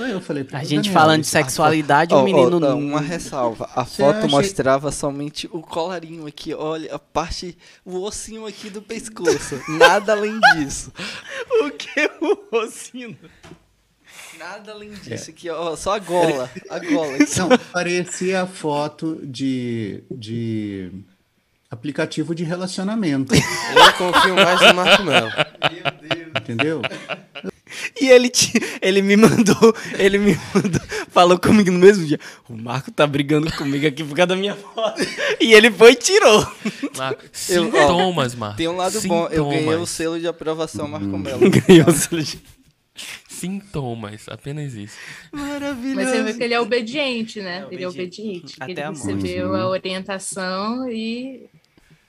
[0.00, 2.78] Aí eu falei pra A gente "Daniel, falando de sexualidade, o ó, menino não, não.
[2.78, 3.68] uma ressalva.
[3.74, 8.68] A Você foto acha- mostrava somente o colarinho aqui, olha, a parte, o ossinho aqui
[8.70, 9.60] do pescoço.
[9.78, 10.92] Nada além disso.
[11.62, 13.16] O que o Rocino?
[14.38, 14.94] Nada além É.
[14.96, 17.18] disso aqui, ó, só a gola, a gola.
[17.36, 20.90] Não, parecia a foto de, de
[21.70, 25.30] aplicativo de relacionamento, Eu confio mais no Marco Melo.
[26.40, 26.80] entendeu?
[28.00, 28.52] E ele, te,
[28.82, 32.18] ele me mandou, ele me mandou, falou comigo no mesmo dia.
[32.48, 35.00] O Marco tá brigando comigo aqui por causa da minha foto.
[35.40, 36.46] E ele foi e tirou.
[36.96, 38.56] Marco, sintomas, Marco.
[38.56, 39.90] Tem um lado bom, eu ganhei o Sintomas.
[39.90, 41.40] selo de aprovação Marco Melo.
[41.50, 42.40] Ganhou o selo de-
[43.28, 44.96] Sintomas, apenas isso.
[45.32, 45.96] Maravilhoso.
[45.96, 47.66] Mas você vê que ele é obediente, né?
[47.70, 48.20] ele é obediente.
[48.20, 48.56] obediente.
[48.56, 51.48] que Até ele a recebeu a orientação e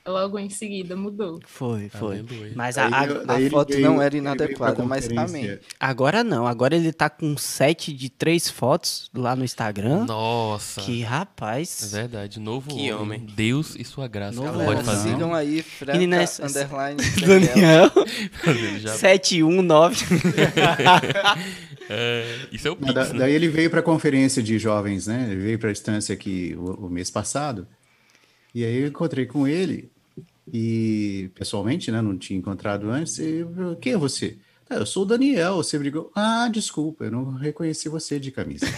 [0.05, 1.39] logo em seguida mudou.
[1.45, 2.19] Foi, foi.
[2.19, 2.51] Aleluia.
[2.55, 5.37] Mas a- a- eu- ele foto veio- não era pra inadequada, mas conferência.
[5.53, 5.59] amém.
[5.79, 6.47] agora não.
[6.47, 10.05] Agora ele tá com um set de três fotos lá no Instagram.
[10.05, 10.81] Nossa.
[10.81, 11.89] Que É rapaz.
[11.91, 13.19] verdade, novo Que homem.
[13.19, 13.27] homem.
[13.35, 14.35] Deus e sua graça.
[14.35, 15.09] Novo Galera, pode fazer.
[15.11, 17.51] sigam aí, Franca, Meninas, underline, Daniel.
[17.51, 17.91] Daniel.
[18.47, 20.05] Ele já- 719.
[21.93, 23.19] É, isso é o Mas da- Pix, né?
[23.19, 25.27] Daí ele veio para a conferência de jovens, né?
[25.29, 27.67] Ele veio para a instância aqui o, o mês passado.
[28.53, 29.89] E aí eu encontrei com ele
[30.51, 32.01] e pessoalmente, né?
[32.01, 33.17] Não tinha encontrado antes.
[33.19, 34.37] E eu, quem é você?
[34.69, 35.55] "Ah, eu sou o Daniel.
[35.57, 36.11] Você brigou?
[36.15, 38.65] Ah, desculpa, eu não reconheci você de camisa.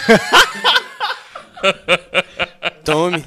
[2.84, 3.24] Tome.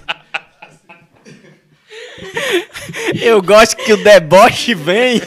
[3.21, 5.21] Eu gosto que o deboche vem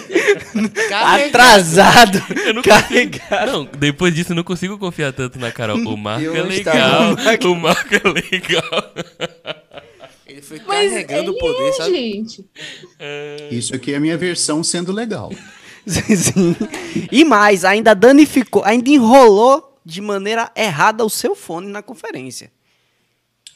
[0.93, 2.21] atrasado,
[2.63, 3.51] carregado.
[3.51, 5.77] Não, depois disso eu não consigo confiar tanto na Carol.
[5.77, 7.15] O Marco é não legal.
[7.45, 8.93] O Marco é legal.
[10.39, 11.91] Ele foi Mas carregando o ele poder, é, sabe?
[11.91, 12.49] gente.
[13.51, 15.31] Isso aqui é a minha versão sendo legal.
[15.85, 16.55] Sim.
[17.11, 22.51] E mais, ainda danificou, ainda enrolou de maneira errada o seu fone na conferência.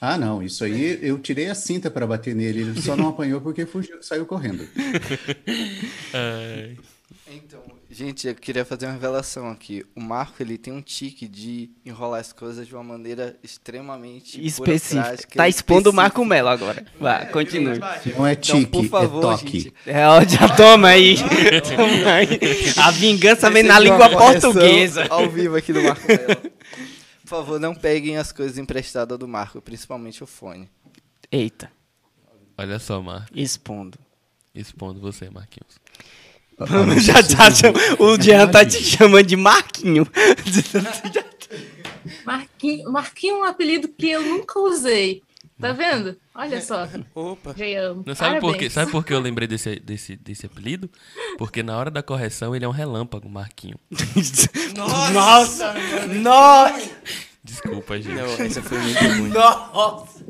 [0.01, 2.61] Ah, não, isso aí eu tirei a cinta para bater nele.
[2.61, 4.67] Ele só não apanhou porque fugiu, saiu correndo.
[6.13, 6.77] Ai,
[7.31, 7.61] Então,
[7.93, 9.85] gente, eu queria fazer uma revelação aqui.
[9.95, 15.35] O Marco, ele tem um tique de enrolar as coisas de uma maneira extremamente burocrática
[15.37, 16.35] Tá expondo o Marco específica.
[16.35, 16.85] Melo agora.
[16.99, 17.79] Vai, continue.
[17.79, 19.59] Não é Então, tique, por favor, é toque.
[19.59, 19.73] gente.
[19.85, 21.15] É, ó, já toma aí.
[21.75, 22.39] Toma aí.
[22.77, 25.05] A vingança vem na língua portuguesa.
[25.09, 26.51] Ao vivo aqui do Marco Melo.
[27.21, 30.69] Por favor, não peguem as coisas emprestadas do Marco, principalmente o fone.
[31.31, 31.71] Eita,
[32.57, 33.27] Olha só, Marco.
[33.33, 33.97] expondo.
[34.53, 35.81] Expondo você, Marquinhos.
[36.99, 37.47] Já tá.
[37.99, 40.07] O Jean tá te chamando de Marquinho.
[42.25, 45.21] Marquinho, Marquinho é um apelido que eu nunca usei.
[45.59, 46.17] Tá vendo?
[46.35, 46.87] Olha só.
[47.13, 47.53] Opa.
[47.55, 48.69] Jean, Não sabe por, quê?
[48.69, 50.89] sabe por que eu lembrei desse, desse, desse apelido?
[51.37, 53.77] Porque na hora da correção ele é um relâmpago, Marquinho.
[55.13, 55.73] Nossa!
[56.07, 56.91] Nossa!
[57.43, 58.15] Desculpa, gente.
[58.15, 59.29] Não, essa foi muito ruim.
[59.29, 60.25] Nossa!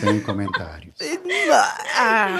[0.00, 0.94] Sem comentários.
[2.00, 2.38] Ah.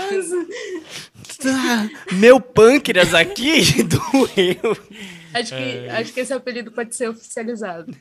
[2.12, 4.76] Meu pâncreas aqui doeu.
[5.32, 7.94] Acho que, acho que esse apelido pode ser oficializado.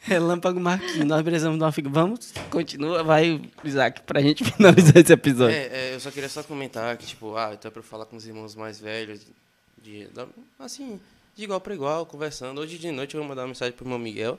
[0.00, 1.94] Relâmpago Marquinhos, nós precisamos de uma figura.
[1.94, 5.56] Vamos, continua, vai, Isaac, pra gente finalizar esse episódio.
[5.56, 8.04] É, é, eu só queria só comentar que, tipo, ah, então é pra eu falar
[8.06, 9.20] com os irmãos mais velhos,
[9.80, 10.26] de, da-
[10.58, 11.00] assim,
[11.34, 12.60] de igual pra igual, conversando.
[12.60, 14.38] Hoje de noite eu vou mandar uma mensagem pro irmão Miguel.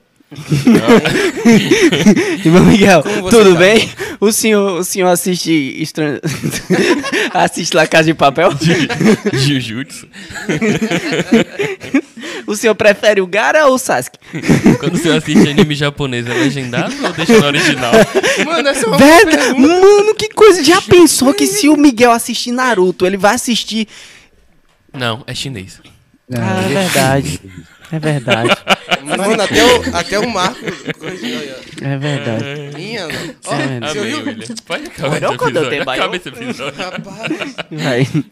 [2.43, 3.59] Irmão Miguel, tudo tá?
[3.59, 3.89] bem?
[4.19, 6.19] O senhor, o senhor assiste estran...
[7.33, 8.49] assiste La Casa de Papel?
[9.33, 10.07] Jujutsu.
[12.47, 14.17] O senhor prefere o Gara ou o Sasuke?
[14.79, 17.93] Quando você assiste anime japonês, é legendado ou deixa no original?
[18.45, 20.63] Mano, essa é uma Velho, mano, que coisa.
[20.63, 23.87] Já pensou que se o Miguel assistir Naruto, ele vai assistir.
[24.93, 25.79] Não, é chinês.
[26.33, 27.41] Ah, é verdade.
[27.91, 28.49] É verdade.
[29.05, 30.65] Mano, até o, até o Marco.
[31.81, 32.75] É verdade.
[32.75, 33.35] Minha, mano.
[33.45, 33.93] Ó, É verdade.
[33.99, 33.99] você?
[34.15, 34.55] William.
[34.65, 36.79] Pode acabar esse quando eu tenho Acaba esse episódio.
[36.79, 37.55] Rapaz.
[37.71, 38.25] Vai.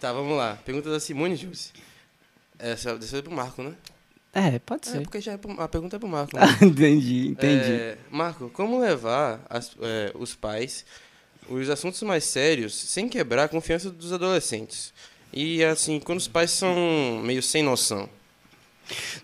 [0.00, 0.58] Tá, vamos lá.
[0.64, 1.70] Pergunta da Simone Jússi.
[2.58, 3.72] Essa dessa é pro Marco, né?
[4.32, 5.00] É, pode É, ser.
[5.00, 6.36] porque já é pro, a pergunta é pro Marco.
[6.36, 6.42] né?
[6.60, 7.72] Ah, entendi, entendi.
[7.72, 10.84] É, Marco, como levar as- é, os pais
[11.48, 14.92] os assuntos mais sérios sem quebrar a confiança dos adolescentes?
[15.32, 18.08] E assim, quando os pais são meio sem noção.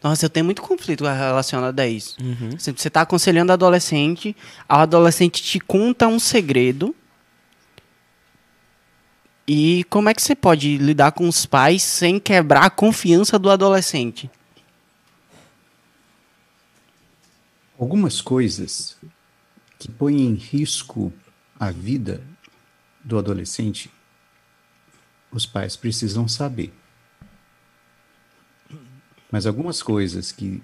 [0.03, 2.17] Nossa, eu tenho muito conflito relacionado a isso.
[2.21, 2.59] Uhum.
[2.59, 4.37] Você você tá aconselhando adolescente,
[4.69, 6.95] o adolescente te conta um segredo.
[9.47, 13.51] E como é que você pode lidar com os pais sem quebrar a confiança do
[13.51, 14.31] adolescente?
[17.79, 18.97] Algumas coisas
[19.79, 21.13] que põem em risco
[21.59, 22.23] a vida
[23.05, 23.91] do adolescente,
[25.31, 26.73] os pais precisam saber.
[29.33, 30.63] Mas algumas coisas que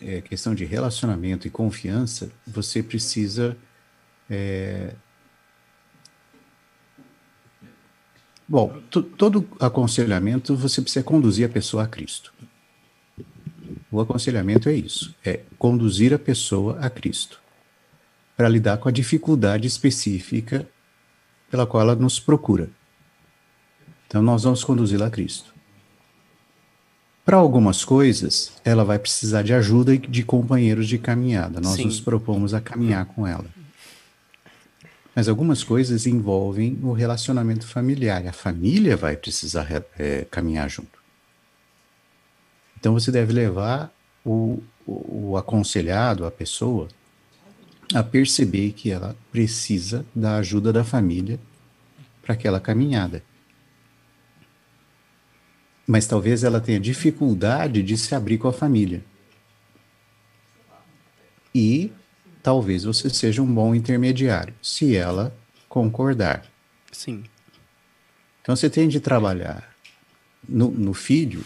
[0.00, 3.56] é questão de relacionamento e confiança, você precisa
[4.28, 4.94] é,
[8.48, 12.32] Bom, to- todo aconselhamento você precisa conduzir a pessoa a Cristo.
[13.90, 17.40] O aconselhamento é isso, é conduzir a pessoa a Cristo,
[18.34, 20.66] para lidar com a dificuldade específica
[21.50, 22.70] pela qual ela nos procura.
[24.06, 25.54] Então nós vamos conduzi-la a Cristo.
[27.28, 31.60] Para algumas coisas, ela vai precisar de ajuda e de companheiros de caminhada.
[31.60, 31.84] Nós Sim.
[31.84, 33.44] nos propomos a caminhar com ela.
[35.14, 38.26] Mas algumas coisas envolvem o relacionamento familiar.
[38.26, 40.98] A família vai precisar re- eh, caminhar junto.
[42.80, 43.92] Então você deve levar
[44.24, 46.88] o, o, o aconselhado, a pessoa,
[47.92, 51.38] a perceber que ela precisa da ajuda da família
[52.22, 53.22] para aquela caminhada.
[55.88, 59.02] Mas talvez ela tenha dificuldade de se abrir com a família.
[61.54, 61.90] E
[62.42, 65.34] talvez você seja um bom intermediário, se ela
[65.66, 66.44] concordar.
[66.92, 67.24] Sim.
[68.42, 69.74] Então você tem de trabalhar
[70.46, 71.42] no, no filho,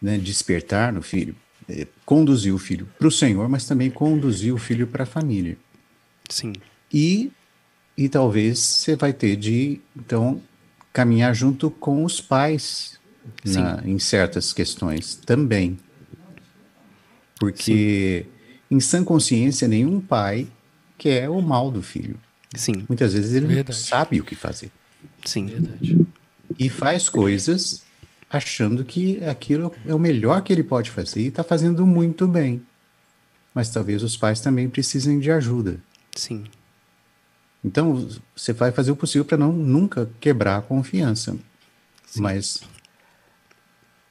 [0.00, 1.36] né, despertar no filho,
[1.68, 5.58] eh, conduzir o filho para o Senhor, mas também conduzir o filho para a família.
[6.30, 6.54] Sim.
[6.90, 7.30] E,
[7.98, 10.42] e talvez você vai ter de, então,
[10.94, 12.98] caminhar junto com os pais
[13.44, 15.78] na- em certas questões também.
[17.38, 18.26] Porque,
[18.70, 20.46] em sã consciência, nenhum pai
[20.96, 22.18] quer o mal do filho.
[22.54, 22.84] Sim.
[22.88, 23.68] Muitas vezes ele Verdade.
[23.76, 24.70] não sabe o que fazer.
[25.24, 25.46] Sim.
[25.46, 26.06] Verdade.
[26.58, 27.82] e faz coisas
[28.30, 32.62] achando que aquilo é o melhor que ele pode fazer e está fazendo muito bem.
[33.52, 35.80] Mas talvez os pais também precisem de ajuda.
[36.14, 36.44] Sim.
[37.64, 41.36] Então você vai fazer o possível para não nunca quebrar a confiança.
[42.16, 42.60] Mas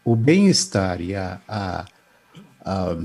[0.03, 1.85] o bem-estar e a, a,
[2.65, 2.98] a-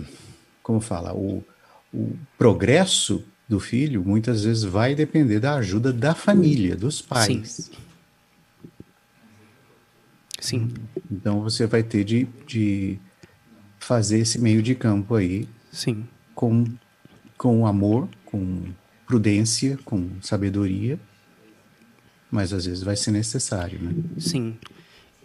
[0.62, 1.44] como fala, o,
[1.92, 7.70] o progresso do filho muitas vezes vai depender da ajuda da família, dos pais.
[10.40, 10.72] Sim.
[11.10, 12.98] Então você vai ter de, de
[13.78, 16.06] fazer esse meio de campo aí Sim.
[16.34, 16.64] com,
[17.36, 18.64] com amor, com
[19.08, 21.00] prudência, com sabedoria,
[22.30, 23.94] mas às vezes vai ser necessário, né?
[24.18, 24.54] Sim.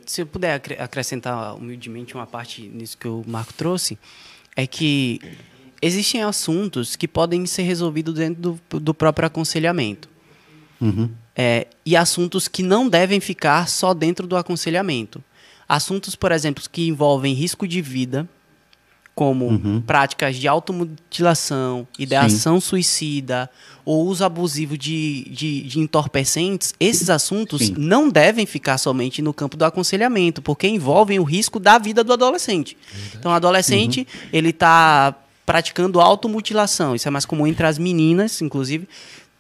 [0.06, 4.00] se eu puder acrescentar humildemente uma parte nisso que o Marco trouxe,
[4.56, 5.20] é que
[5.82, 10.08] existem assuntos que podem ser resolvidos dentro do, do próprio aconselhamento.
[10.80, 11.10] Uhum.
[11.36, 15.22] É, e assuntos que não devem ficar só dentro do aconselhamento.
[15.68, 18.28] Assuntos, por exemplo, que envolvem risco de vida,
[19.16, 19.82] como uhum.
[19.82, 22.68] práticas de automutilação, ideação Sim.
[22.68, 23.50] suicida
[23.86, 27.76] ou uso abusivo de, de, de entorpecentes, esses assuntos Sim.
[27.78, 32.14] não devem ficar somente no campo do aconselhamento, porque envolvem o risco da vida do
[32.14, 32.78] adolescente.
[32.92, 33.18] Verdade.
[33.20, 34.30] Então, o adolescente, uhum.
[34.32, 38.88] ele está praticando automutilação, isso é mais comum entre as meninas, inclusive,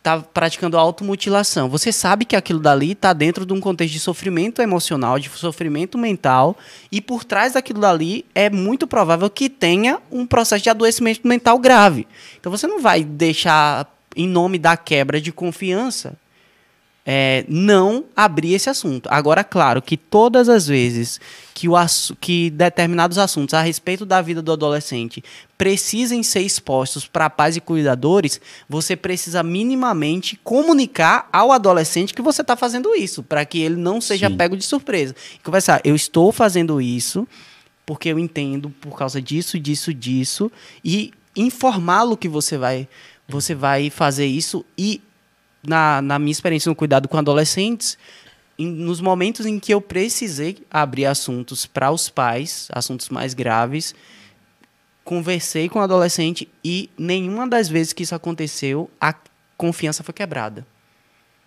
[0.03, 1.69] está praticando automutilação.
[1.69, 5.97] Você sabe que aquilo dali está dentro de um contexto de sofrimento emocional, de sofrimento
[5.97, 6.57] mental,
[6.91, 11.57] e por trás daquilo dali é muito provável que tenha um processo de adoecimento mental
[11.57, 12.05] grave.
[12.37, 16.17] Então você não vai deixar, em nome da quebra de confiança,
[17.05, 19.07] é, não abrir esse assunto.
[19.11, 21.19] Agora, claro que todas as vezes
[21.53, 21.75] que, o,
[22.19, 25.23] que determinados assuntos a respeito da vida do adolescente
[25.57, 32.41] precisem ser expostos para pais e cuidadores, você precisa minimamente comunicar ao adolescente que você
[32.41, 34.37] está fazendo isso, para que ele não seja Sim.
[34.37, 35.15] pego de surpresa.
[35.35, 37.27] E conversar, eu estou fazendo isso
[37.85, 40.51] porque eu entendo por causa disso, disso, disso,
[40.83, 42.87] e informá-lo que você vai,
[43.27, 45.01] você vai fazer isso e
[45.65, 47.97] na, na minha experiência no cuidado com adolescentes,
[48.57, 53.95] em, nos momentos em que eu precisei abrir assuntos para os pais, assuntos mais graves,
[55.03, 59.13] conversei com o adolescente e nenhuma das vezes que isso aconteceu, a
[59.57, 60.65] confiança foi quebrada.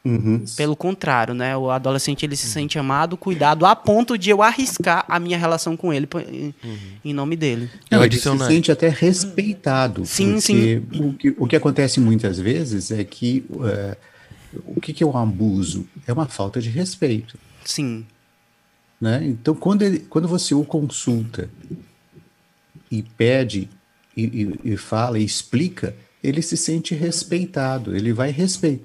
[0.06, 0.44] Uhum.
[0.56, 1.56] Pelo contrário, né?
[1.56, 5.76] O adolescente ele se sente amado, cuidado, a ponto de eu arriscar a minha relação
[5.76, 6.52] com ele uhum.
[7.04, 7.68] em nome dele.
[7.90, 10.06] Não, ele se sente até respeitado.
[10.06, 10.76] Sim, sim.
[10.94, 13.96] O que, o que acontece muitas vezes é que uh,
[14.64, 15.84] o que, que é um abuso?
[16.06, 17.36] É uma falta de respeito.
[17.64, 18.06] Sim.
[19.00, 19.24] Né?
[19.24, 21.50] Então, quando, ele, quando você o consulta
[22.88, 23.68] e pede
[24.16, 24.22] e,
[24.64, 25.96] e, e fala e explica,
[26.28, 28.84] ele se sente respeitado, ele vai respeitar,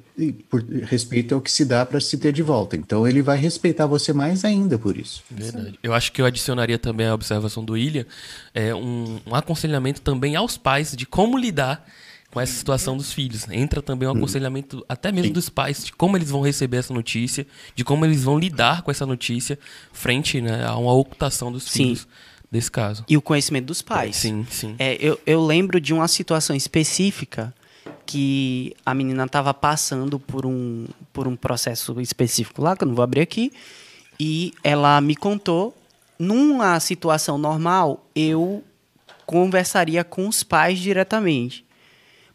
[0.83, 2.77] respeito ao que se dá para se ter de volta.
[2.77, 5.23] Então ele vai respeitar você mais ainda por isso.
[5.29, 5.79] Verdade.
[5.81, 8.05] Eu acho que eu adicionaria também a observação do William,
[8.53, 11.83] é um, um aconselhamento também aos pais de como lidar
[12.29, 13.47] com essa situação dos filhos.
[13.49, 14.17] Entra também um hum.
[14.17, 15.33] aconselhamento até mesmo Sim.
[15.33, 18.91] dos pais de como eles vão receber essa notícia, de como eles vão lidar com
[18.91, 19.57] essa notícia
[19.91, 21.95] frente né, a uma ocultação dos Sim.
[21.95, 22.07] filhos
[22.51, 23.05] desse caso.
[23.07, 24.17] E o conhecimento dos pais.
[24.17, 24.75] Sim, sim.
[24.77, 27.53] É, eu, eu lembro de uma situação específica
[28.05, 32.95] que a menina estava passando por um, por um processo específico lá, que eu não
[32.95, 33.53] vou abrir aqui,
[34.19, 35.75] e ela me contou,
[36.19, 38.63] numa situação normal, eu
[39.25, 41.65] conversaria com os pais diretamente.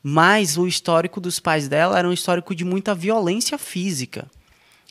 [0.03, 4.27] Mas o histórico dos pais dela era um histórico de muita violência física.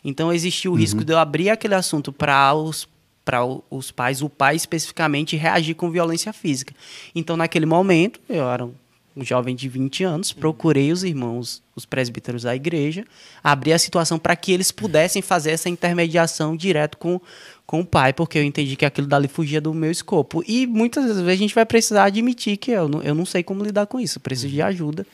[0.04, 0.80] Então existia o uhum.
[0.80, 2.88] risco de eu abrir aquele assunto para os
[3.26, 6.74] para os pais, o pai especificamente, reagir com violência física.
[7.14, 8.70] Então, naquele momento, eu era
[9.16, 13.06] um jovem de 20 anos, procurei os irmãos, os presbíteros da igreja,
[13.44, 17.20] abri a situação para que eles pudessem fazer essa intermediação direto com,
[17.66, 20.44] com o pai, porque eu entendi que aquilo dali fugia do meu escopo.
[20.46, 23.64] E muitas vezes a gente vai precisar admitir que eu não, eu não sei como
[23.64, 25.08] lidar com isso, preciso de ajuda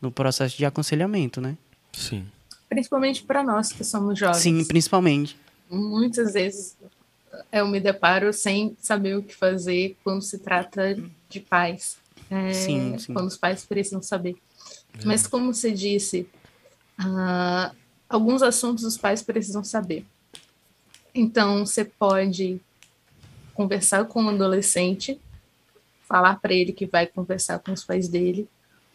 [0.00, 1.56] no processo de aconselhamento, né?
[1.92, 2.26] Sim.
[2.68, 4.38] Principalmente para nós que somos jovens.
[4.38, 5.36] Sim, principalmente.
[5.70, 6.76] Muitas vezes
[7.52, 10.96] eu me deparo sem saber o que fazer quando se trata
[11.28, 11.98] de pais.
[12.30, 13.12] É, sim, sim.
[13.12, 14.36] Quando os pais precisam saber.
[14.94, 15.04] É.
[15.04, 16.28] Mas, como você disse,
[17.00, 17.74] uh,
[18.08, 20.04] alguns assuntos os pais precisam saber.
[21.14, 22.60] Então, você pode
[23.54, 25.20] conversar com o adolescente,
[26.06, 28.48] falar para ele que vai conversar com os pais dele,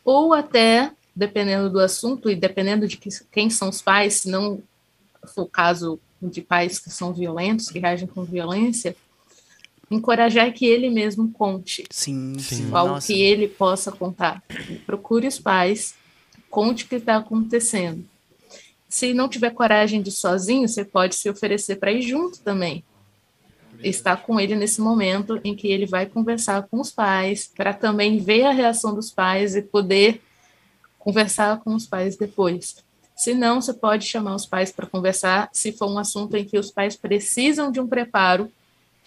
[0.03, 4.61] ou até, dependendo do assunto e dependendo de que, quem são os pais, se não
[5.33, 8.95] for o caso de pais que são violentos, que reagem com violência,
[9.89, 11.83] encorajar que ele mesmo conte.
[11.89, 12.69] Sim, sim.
[12.73, 13.07] Algo Nossa.
[13.07, 14.41] que ele possa contar.
[14.85, 15.95] Procure os pais,
[16.49, 18.05] conte o que está acontecendo.
[18.87, 22.83] Se não tiver coragem de ir sozinho, você pode se oferecer para ir junto também.
[23.83, 28.19] Estar com ele nesse momento em que ele vai conversar com os pais, para também
[28.19, 30.21] ver a reação dos pais e poder
[30.99, 32.83] conversar com os pais depois.
[33.21, 36.57] Se não, você pode chamar os pais para conversar, se for um assunto em que
[36.57, 38.49] os pais precisam de um preparo uhum.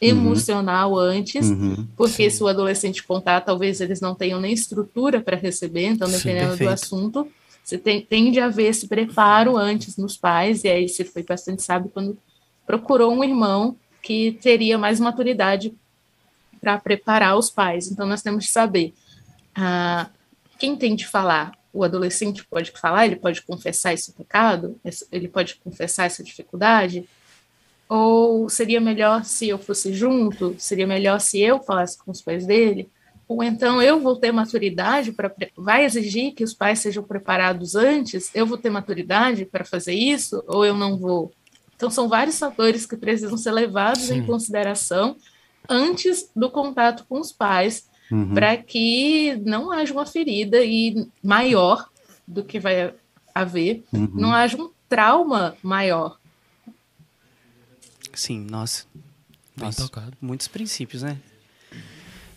[0.09, 0.99] emocional uhum.
[0.99, 1.85] antes, uhum.
[1.97, 2.37] porque Sim.
[2.37, 6.63] se o adolescente contar, talvez eles não tenham nem estrutura para receber, então, dependendo Sim,
[6.63, 7.29] do assunto,
[7.65, 11.65] você tem, tende a haver esse preparo antes nos pais, e aí você foi bastante
[11.65, 12.17] sábio quando
[12.65, 15.75] procurou um irmão que teria mais maturidade
[16.61, 17.91] para preparar os pais.
[17.91, 18.95] Então, nós temos que saber
[19.57, 20.09] ah,
[20.57, 24.81] quem tem de falar o adolescente pode falar, ele pode confessar esse pecado,
[25.11, 27.07] ele pode confessar essa dificuldade.
[27.89, 30.55] Ou seria melhor se eu fosse junto?
[30.57, 32.89] Seria melhor se eu falasse com os pais dele?
[33.27, 35.35] Ou então eu vou ter maturidade para.
[35.57, 38.31] Vai exigir que os pais sejam preparados antes?
[38.35, 40.43] Eu vou ter maturidade para fazer isso?
[40.47, 41.33] Ou eu não vou?
[41.77, 44.19] Então, são vários fatores que precisam ser levados Sim.
[44.19, 45.17] em consideração
[45.69, 48.35] antes do contato com os pais, uhum.
[48.35, 51.89] para que não haja uma ferida e maior
[52.27, 52.95] do que vai
[53.35, 54.11] haver, uhum.
[54.15, 56.19] não haja um trauma maior.
[58.15, 58.85] Sim, nossa.
[59.57, 60.17] Bem nossa, tocado.
[60.21, 61.19] Muitos princípios, né?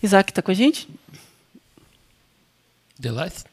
[0.02, 0.88] Isaac tá com a gente?
[3.00, 3.46] The Last?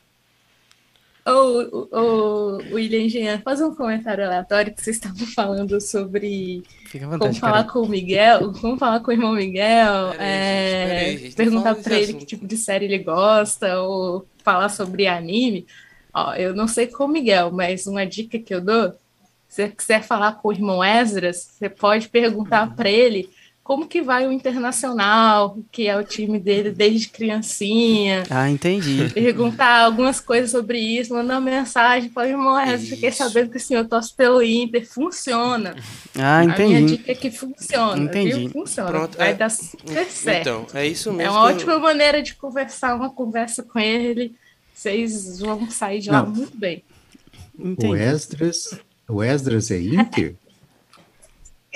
[1.27, 6.63] Ô, oh, William Jean, fazer um comentário aleatório que vocês estavam falando sobre
[6.93, 7.73] vontade, como falar cara.
[7.73, 11.99] com o Miguel, como falar com o irmão Miguel, aí, é, gente, gente, perguntar para
[11.99, 15.67] ele que tipo de série ele gosta, ou falar sobre anime.
[16.13, 18.93] Ó, eu não sei com o Miguel, mas uma dica que eu dou,
[19.49, 22.75] se você quiser falar com o irmão Esdras, você pode perguntar uhum.
[22.75, 23.31] para ele
[23.65, 28.23] como que vai o Internacional, que é o time dele desde criancinha.
[28.29, 29.09] Ah, entendi.
[29.09, 33.57] Perguntar algumas coisas sobre isso, mandar uma mensagem para o irmão, eu fiquei sabendo que
[33.57, 35.75] o senhor torce pelo Inter, funciona.
[36.15, 36.63] Ah, entendi.
[36.63, 38.33] A minha dica é que funciona, entendi.
[38.41, 38.51] Viu?
[38.51, 39.35] Funciona, Pronto, vai é...
[39.35, 40.41] dar super certo.
[40.41, 41.33] Então, é isso mesmo.
[41.33, 41.81] É uma ótima eu...
[41.81, 44.35] maneira de conversar, uma conversa com ele,
[44.75, 46.31] vocês vão sair de lá Não.
[46.31, 46.85] muito bem.
[47.59, 47.87] Entendi.
[47.87, 48.79] O Esdras,
[49.09, 50.37] o Esdras é Inter?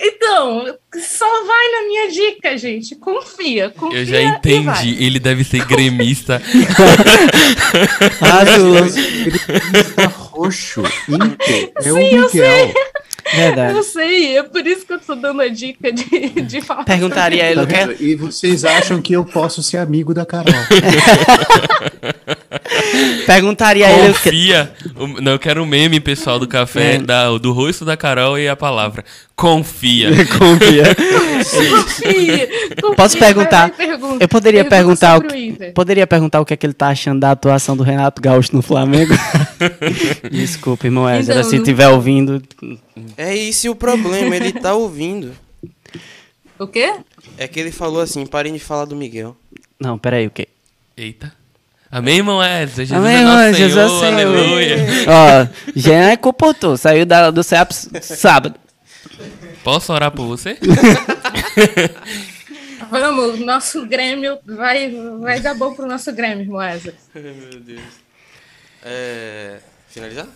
[0.01, 2.95] Então, só vai na minha dica, gente.
[2.95, 3.99] Confia, confia.
[3.99, 4.97] Eu já entendi.
[5.03, 6.41] Ele deve ser gremista.
[8.23, 8.75] Azul.
[8.75, 10.83] gremista roxo.
[11.09, 11.73] Inter.
[11.77, 12.75] É Sim, o Miguel.
[13.35, 13.77] Verdade.
[13.77, 16.85] Eu sei, é por isso que eu tô dando a dica de, de falar.
[16.85, 17.67] Perguntaria ele.
[17.67, 20.55] Tá e vocês acham que eu posso ser amigo da Carol?
[23.27, 24.15] Perguntaria a ele.
[24.15, 24.73] Confia.
[25.21, 26.99] Não, eu quero um meme, pessoal, do café, é.
[26.99, 29.05] da, do rosto da Carol e a palavra.
[29.39, 30.11] Confia.
[30.37, 30.97] confia.
[30.97, 32.49] confia.
[32.97, 33.73] Posso perguntar?
[34.19, 37.31] Eu poderia perguntar o, que, poderia perguntar o que é que ele tá achando da
[37.31, 39.15] atuação do Renato Gaúcho no Flamengo.
[40.29, 42.43] Desculpa, irmão Ezra, então, se estiver ouvindo.
[43.17, 45.31] É esse o problema, ele tá ouvindo.
[46.59, 46.97] O quê?
[47.37, 49.37] É que ele falou assim, parem de falar do Miguel.
[49.79, 50.49] Não, peraí, o quê?
[50.97, 51.33] Eita.
[51.89, 52.85] Amém, irmão Edson.
[52.85, 54.13] Jesus Amém, é irmão Senhor, Jesus é Senhor.
[54.15, 54.87] Aleluia.
[55.07, 58.59] Ó, Jean é comportou, saiu da, do CEPS sábado.
[59.63, 60.59] Posso orar por você?
[62.91, 66.61] Vamos, nosso Grêmio vai, vai dar bom pro nosso Grêmio, irmão.
[67.15, 67.81] Meu Deus.
[68.83, 70.27] É, finalizar?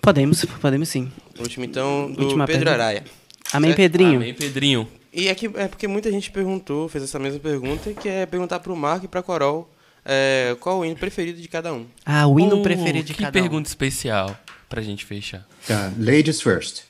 [0.00, 1.10] Podemos, podemos sim.
[1.38, 2.84] Último então, do Última Pedro pergunta.
[2.84, 3.04] Araia.
[3.52, 4.16] Amém, Pedrinho.
[4.16, 4.88] Amém, Pedrinho.
[5.12, 8.60] E é, que, é porque muita gente perguntou, fez essa mesma pergunta, que é perguntar
[8.60, 9.68] pro Marco e pra Coral
[10.04, 11.86] é, qual o hino preferido de cada um.
[12.04, 13.32] Ah, o hino uh, preferido de cada um.
[13.32, 15.46] Que pergunta especial pra gente fechar.
[15.66, 16.85] Tá, ladies first.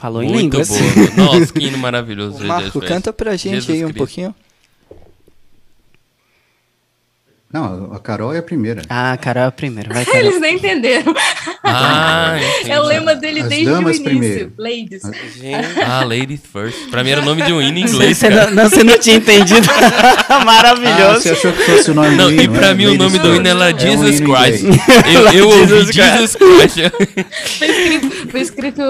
[0.00, 0.68] Falou em Muito línguas.
[0.68, 0.80] boa.
[1.26, 2.42] Nossa, que hino maravilhoso.
[2.44, 3.98] Marco, canta pra gente Jesus aí um Cristo.
[3.98, 4.34] pouquinho.
[7.52, 8.82] Não, a Carol é a primeira.
[8.88, 9.92] Ah, a Carol é a primeira.
[9.92, 10.20] Vai, Carol.
[10.20, 11.12] Eles nem entenderam.
[11.64, 14.04] Ah, é o lema dele As desde o início.
[14.04, 14.52] Primeiro.
[14.56, 15.02] Ladies.
[15.84, 16.90] Ah, ladies first.
[16.90, 18.18] Pra mim era o nome de um hino em inglês.
[18.18, 19.66] Você não, não, você não tinha entendido.
[20.46, 21.00] Maravilhoso.
[21.00, 22.42] Ah, você achou que fosse o nome não, do hino?
[22.42, 22.74] E pra é?
[22.74, 24.64] mim o nome do hino era é Jesus um Christ.
[25.12, 26.88] Eu, eu ouvi Jesus Christ.
[27.58, 28.82] foi, escrito, foi escrito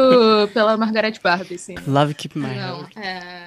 [0.53, 1.77] pela Margaret Barbie, sim.
[1.87, 3.41] Love Keep My Não, é...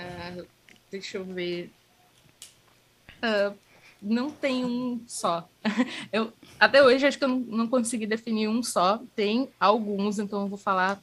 [0.91, 1.71] Deixa eu ver.
[3.23, 3.53] Uh,
[4.03, 5.47] não tem um só.
[6.11, 9.01] Eu, até hoje acho que eu não, não consegui definir um só.
[9.15, 11.01] Tem alguns, então eu vou falar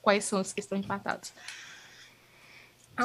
[0.00, 1.32] quais são os que estão empatados.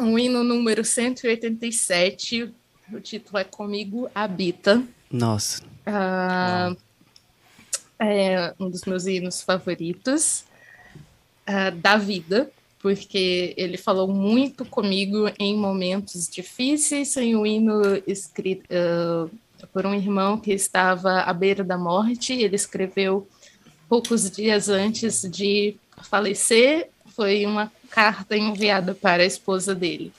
[0.01, 2.53] O hino número 187,
[2.93, 4.83] o título é Comigo Habita.
[5.09, 5.63] Nossa.
[5.63, 6.77] Uh,
[7.97, 10.45] é um dos meus hinos favoritos
[11.47, 18.65] uh, da vida porque ele falou muito comigo em momentos difíceis, em um hino escrito
[18.71, 19.29] uh,
[19.73, 22.33] por um irmão que estava à beira da morte.
[22.33, 23.27] Ele escreveu
[23.89, 30.13] poucos dias antes de falecer, foi uma carta enviada para a esposa dele.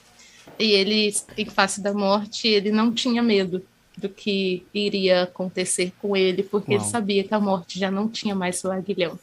[0.58, 3.64] E ele, em face da morte, ele não tinha medo
[3.96, 6.82] do que iria acontecer com ele, porque Uau.
[6.82, 9.18] ele sabia que a morte já não tinha mais o aguilhão,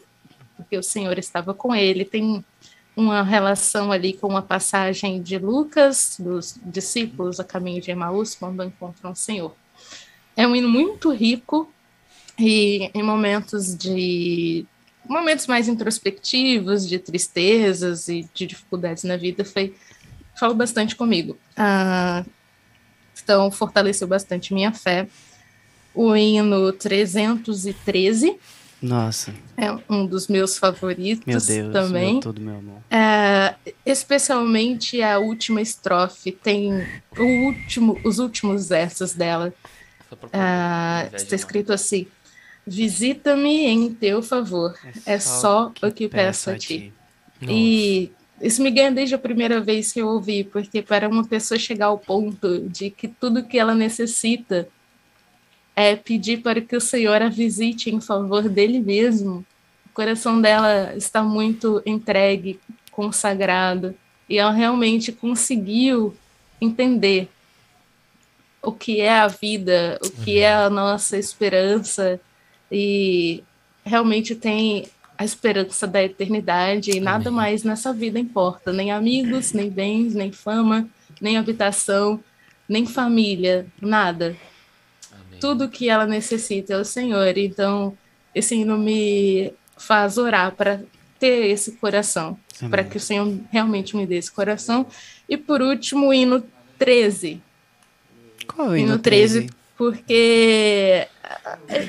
[0.56, 2.04] porque o Senhor estava com ele.
[2.04, 2.44] Tem
[2.98, 8.64] uma relação ali com a passagem de Lucas, dos discípulos a caminho de Emaús, quando
[8.64, 9.56] encontram o Senhor.
[10.36, 11.72] É um hino muito rico
[12.40, 14.66] e em momentos de
[15.08, 19.76] momentos mais introspectivos, de tristezas e de dificuldades na vida, foi
[20.38, 21.38] falou bastante comigo.
[21.56, 22.26] Ah,
[23.24, 25.08] então fortaleceu bastante minha fé.
[25.94, 28.40] O hino 313
[28.82, 32.14] Nossa, É um dos meus favoritos meu Deus, também.
[32.14, 32.82] meu todo meu amor.
[32.92, 36.72] É, especialmente a última estrofe, tem
[37.18, 39.52] o último, os últimos versos dela.
[40.10, 42.06] Só Ah, Inveja está escrito assim:
[42.66, 44.76] Visita-me em teu favor,
[45.06, 46.94] é só o que peço a ti.
[47.42, 47.54] Nossa.
[47.54, 51.58] E isso me ganha desde a primeira vez que eu ouvi, porque para uma pessoa
[51.60, 54.68] chegar ao ponto de que tudo que ela necessita
[55.78, 59.46] é pedir para que o Senhor a visite em favor dele mesmo,
[59.86, 62.60] o coração dela está muito entregue,
[62.92, 63.94] consagrado,
[64.28, 66.16] e ela realmente conseguiu
[66.60, 67.30] entender
[68.60, 72.20] o que é a vida, o que é a nossa esperança,
[72.72, 73.44] e
[73.86, 77.38] realmente tem a esperança da eternidade e nada Amém.
[77.38, 80.90] mais nessa vida importa, nem amigos, nem bens, nem fama,
[81.22, 82.20] nem habitação,
[82.68, 84.36] nem família, nada.
[85.40, 87.38] Tudo que ela necessita é o Senhor.
[87.38, 87.98] Então,
[88.34, 90.82] esse hino me faz orar para
[91.20, 92.38] ter esse coração,
[92.70, 94.86] para que o Senhor realmente me dê esse coração.
[95.28, 96.44] E por último, o hino
[96.78, 97.42] 13.
[98.48, 99.54] Qual é o Hino hino 13, 13?
[99.78, 101.08] porque.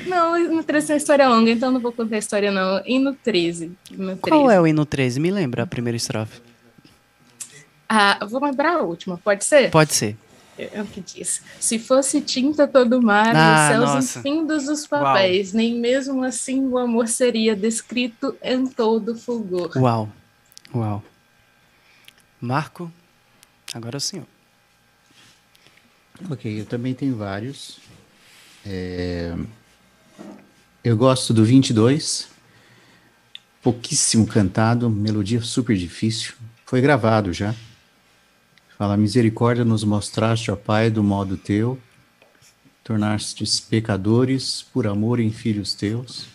[0.07, 2.81] Não, hino 13 é uma história longa, então não vou contar a história, não.
[2.85, 3.71] Hino 13.
[3.91, 4.19] Hino 13.
[4.21, 5.19] Qual é o hino 13?
[5.19, 6.41] Me lembra a primeira estrofe.
[7.87, 9.71] Ah, vou lembrar a última, pode ser?
[9.71, 10.15] Pode ser.
[10.73, 11.41] É o que diz.
[11.59, 14.19] Se fosse tinta todo o mar, Ah, nos céus nossa.
[14.19, 19.71] infindos os papéis, nem mesmo assim o amor seria descrito em todo fulgor.
[19.77, 20.09] Uau.
[20.75, 21.03] Uau.
[22.41, 22.91] Marco,
[23.73, 24.25] agora é o senhor.
[26.29, 27.79] Ok, eu também tenho vários.
[28.65, 29.33] É,
[30.83, 32.27] Eu gosto do 22.
[33.61, 36.33] Pouquíssimo cantado, melodia super difícil.
[36.65, 37.53] Foi gravado já.
[38.79, 41.77] Fala, misericórdia nos mostraste, ó Pai, do modo teu.
[42.81, 46.27] Tornastes pecadores por amor em filhos teus.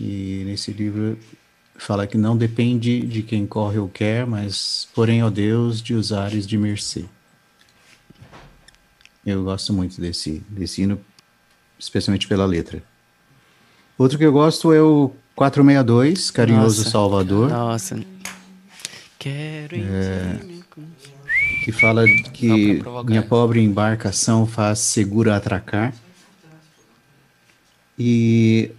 [0.00, 1.16] E nesse livro
[1.76, 6.44] fala que não depende de quem corre ou quer, mas, porém, ó Deus, de usares
[6.44, 7.04] de mercê.
[9.24, 11.00] Eu gosto muito desse, desse hino,
[11.78, 12.82] especialmente pela letra.
[13.96, 16.90] Outro que eu gosto é o 462, Carinhoso Nossa.
[16.90, 18.04] Salvador, Nossa.
[19.20, 20.58] Quero É.
[21.68, 25.94] que fala que minha pobre embarcação faz segura atracar.
[27.98, 28.70] E,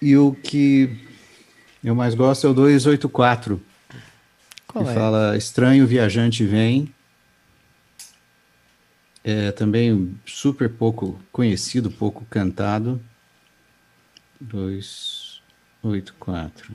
[0.00, 1.04] e o que
[1.82, 3.60] eu mais gosto é o 284,
[4.68, 4.94] Qual que é?
[4.94, 6.94] fala estranho viajante vem.
[9.24, 13.02] É também super pouco conhecido, pouco cantado.
[14.40, 16.72] 284.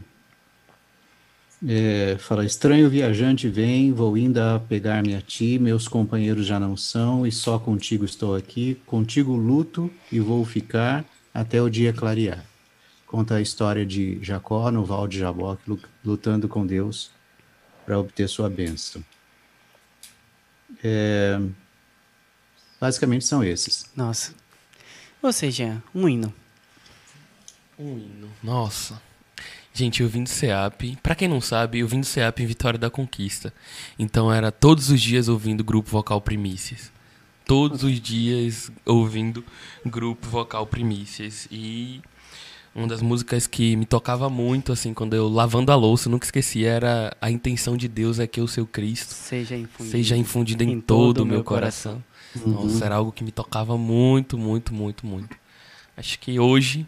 [1.68, 7.26] É, fala estranho viajante vem, vou ainda pegar-me a ti, meus companheiros já não são
[7.26, 11.04] e só contigo estou aqui, contigo luto e vou ficar
[11.34, 12.46] até o dia clarear.
[13.08, 17.10] Conta a história de Jacó no Val de Jaboque lu- lutando com Deus
[17.84, 19.04] para obter sua bênção.
[20.84, 21.40] É,
[22.80, 23.90] basicamente são esses.
[23.96, 24.36] Nossa.
[25.20, 26.32] Você, Jean, um hino.
[27.80, 28.30] Um hino.
[28.44, 29.02] Nossa.
[29.78, 30.98] Gente, eu vim do CEAP.
[31.04, 33.54] Pra quem não sabe, eu vim do CEAP em Vitória da Conquista.
[34.00, 36.90] Então era todos os dias ouvindo grupo vocal Primícias.
[37.44, 39.44] Todos os dias ouvindo
[39.86, 41.46] grupo vocal Primícias.
[41.52, 42.02] E
[42.74, 46.26] uma das músicas que me tocava muito, assim, quando eu lavando a louça, eu nunca
[46.26, 49.92] esqueci, era A Intenção de Deus é que o seu Cristo Seja infundido.
[49.92, 52.02] seja infundido em, em todo o meu meu coração.
[52.46, 55.36] Nossa, era algo que me tocava muito, muito, muito, muito.
[55.98, 56.88] Acho que hoje,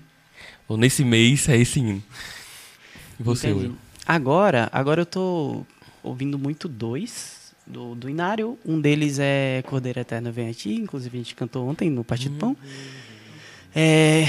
[0.69, 2.01] ou nesse mês, é esse hino.
[3.19, 3.67] E você, Entendi.
[3.67, 3.77] Will?
[4.05, 5.65] Agora, agora eu tô
[6.01, 8.57] ouvindo muito dois do, do Inário.
[8.65, 12.35] Um deles é Cordeiro Eterno Vem a Ti, inclusive a gente cantou ontem no Partido.
[12.37, 12.55] Pão.
[13.75, 14.23] É,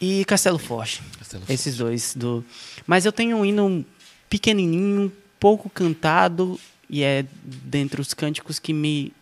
[0.00, 1.02] e Castelo Forte.
[1.18, 2.44] Castelo Esses dois do.
[2.86, 3.84] Mas eu tenho um hino
[4.30, 6.58] pequenininho, pouco cantado
[6.88, 9.12] e é dentre os cânticos que me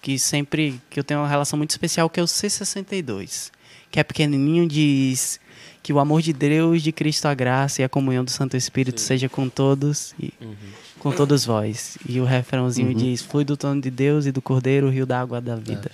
[0.00, 3.50] que sempre que eu tenho uma relação muito especial que é o C62,
[3.90, 5.40] que é pequenininho diz
[5.86, 9.00] que o amor de Deus, de Cristo a graça e a comunhão do Santo Espírito
[9.00, 10.56] seja com todos e Uhum.
[10.98, 11.96] com todos vós.
[12.08, 12.94] E o refrãozinho Uhum.
[12.94, 15.92] diz: Flui do trono de Deus e do Cordeiro o rio da água da vida.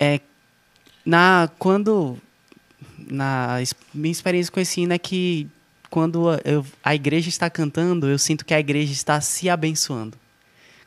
[0.00, 0.18] É
[1.06, 2.18] na quando
[3.08, 3.58] na
[3.94, 5.46] minha experiência com esse hino é que
[5.88, 10.18] quando a- eu- a igreja está cantando, eu sinto que a igreja está se abençoando.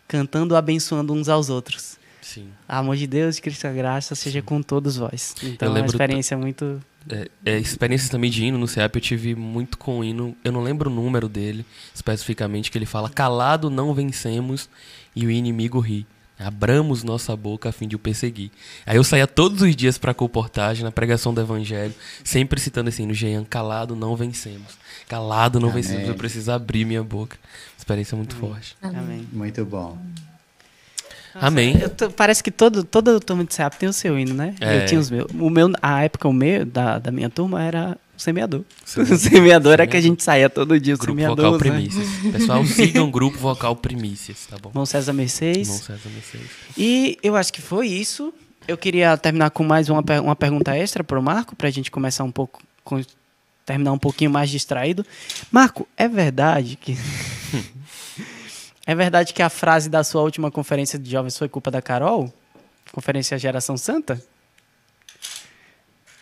[0.05, 1.97] Cantando, abençoando uns aos outros.
[2.21, 2.49] Sim.
[2.67, 5.33] Amor de Deus, de Cristo a graça, seja com todos vós.
[5.41, 6.81] Então é uma experiência muito.
[7.09, 10.35] É, é, experiências também de hino no CEAP eu tive muito com o hino.
[10.43, 14.69] Eu não lembro o número dele especificamente, que ele fala: Calado não vencemos
[15.15, 16.05] e o inimigo ri.
[16.37, 18.51] Abramos nossa boca a fim de o perseguir.
[18.85, 21.93] Aí eu saía todos os dias para a comportagem, na pregação do evangelho,
[22.25, 24.77] sempre citando assim no Jean, calado não vencemos.
[25.07, 25.81] Calado não Amém.
[25.81, 27.37] vencemos, eu preciso abrir minha boca.
[27.77, 28.75] Experiência muito forte.
[28.81, 29.25] Amém.
[29.31, 29.97] Muito bom.
[31.35, 31.77] Amém.
[31.97, 34.55] Tô- parece que todo, toda turma de SEAP tem o seu hino, né?
[34.59, 34.77] É.
[34.81, 35.27] Eu tinha os meus.
[35.37, 38.63] O meu, a época, o meu, da, da minha turma, era o semeador.
[38.85, 39.13] Semeador.
[39.15, 41.35] O semeador era que a gente saía todo dia, o Grupo semeador.
[41.37, 41.57] Vocal né?
[41.59, 42.07] Primícias.
[42.31, 44.69] Pessoal, sigam o Grupo Vocal Primícias, tá bom?
[44.69, 45.67] Irmão César Mercedes.
[45.67, 46.47] Irmão César Mercedes.
[46.77, 48.33] E eu acho que foi isso.
[48.67, 51.91] Eu queria terminar com mais uma, uma pergunta extra para o Marco, para a gente
[51.91, 52.63] começar um pouco,
[53.65, 55.05] terminar um pouquinho mais distraído.
[55.51, 56.97] Marco, é verdade que.
[58.85, 62.33] é verdade que a frase da sua última conferência de jovens foi culpa da Carol?
[62.91, 64.21] Conferência Geração Santa?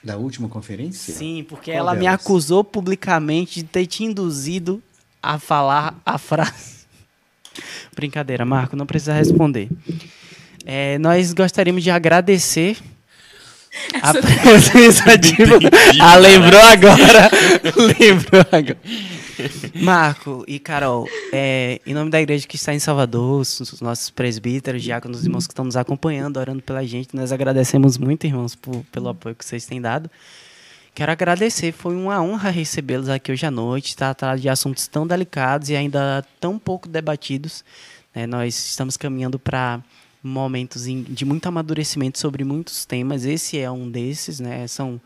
[0.03, 1.13] Da última conferência?
[1.13, 2.21] Sim, porque Qual ela me delas?
[2.21, 4.81] acusou publicamente de ter te induzido
[5.21, 6.83] a falar a frase.
[7.95, 9.69] Brincadeira, Marco, não precisa responder.
[10.65, 12.77] É, nós gostaríamos de agradecer
[14.01, 15.35] a presença de.
[16.01, 17.29] Ah, lembrou agora!
[17.99, 18.77] lembrou agora.
[19.81, 24.09] Marco e Carol, é, em nome da igreja que está em Salvador, os, os nossos
[24.09, 28.55] presbíteros, diáconos, os irmãos que estão nos acompanhando, orando pela gente, nós agradecemos muito, irmãos,
[28.55, 30.09] por- pelo apoio que vocês têm dado.
[30.95, 35.69] Quero agradecer, foi uma honra recebê-los aqui hoje à noite, tratar de assuntos tão delicados
[35.69, 37.63] e ainda tão pouco debatidos.
[38.13, 38.27] né?
[38.27, 39.81] Nós estamos caminhando para
[40.21, 43.25] momentos de muito amadurecimento sobre muitos temas.
[43.25, 44.67] Esse é um desses, né?
[44.67, 45.01] São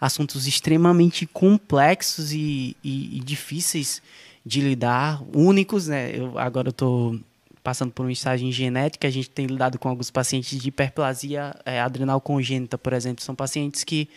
[0.00, 4.02] assuntos extremamente complexos e, e- e difíceis
[4.44, 6.10] de lidar, únicos, né?
[6.16, 7.18] Eu agora estou
[7.62, 11.52] passando por um estágio em genética, a gente tem lidado com alguns pacientes de hiperplasia
[11.64, 14.08] eh, adrenal congênita, por exemplo, são pacientes que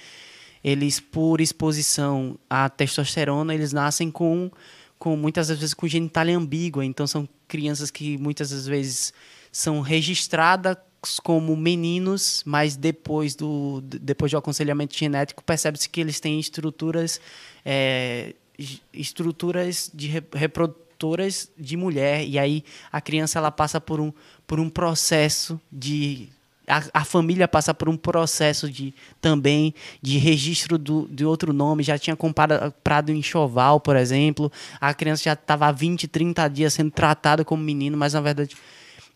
[0.63, 4.51] eles por exposição à testosterona, eles nascem com
[4.99, 9.13] com muitas vezes com genitália ambígua, então são crianças que muitas vezes
[9.49, 10.75] são registradas
[11.23, 17.19] como meninos, mas depois do de- depois do aconselhamento genético percebe-se que eles têm estruturas
[17.65, 23.99] é, es- estruturas de re- reprodutoras de mulher e aí a criança ela passa por
[24.01, 24.11] um
[24.45, 26.27] por um processo de
[26.67, 31.81] a, a família passa por um processo de também de registro do, de outro nome,
[31.81, 36.91] já tinha comprado enxoval, por exemplo, a criança já estava há 20, 30 dias sendo
[36.91, 38.55] tratada como menino, mas na verdade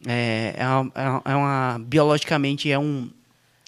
[0.07, 3.09] é, é, uma, é uma- é uma- biologicamente é um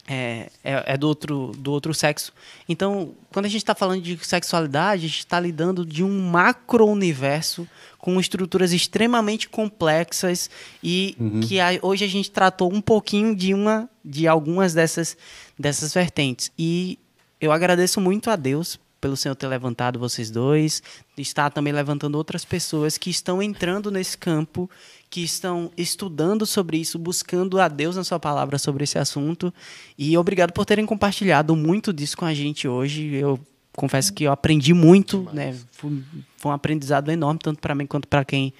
[0.07, 2.31] é, é, é do outro do outro sexo.
[2.69, 6.85] Então, quando a gente está falando de sexualidade, a gente está lidando de um macro
[6.85, 10.47] universo com estruturas extremamente complexas
[10.83, 15.17] e que a- hoje a gente tratou um pouquinho de uma de algumas dessas
[15.57, 16.51] dessas vertentes.
[16.55, 16.99] E
[17.41, 20.83] eu agradeço muito a Deus pelo Senhor ter levantado vocês dois,
[21.17, 24.69] está também levantando outras pessoas que estão entrando nesse campo,
[25.15, 29.53] que estão estudando sobre isso, buscando a Deus na sua palavra sobre esse assunto.
[29.97, 33.13] E obrigado por terem compartilhado muito disso com a gente hoje.
[33.13, 33.39] Eu
[33.71, 35.55] confesso que eu aprendi muito, né?
[35.71, 36.03] Foi,
[36.35, 38.53] foi um aprendizado enorme tanto para mim quanto para quem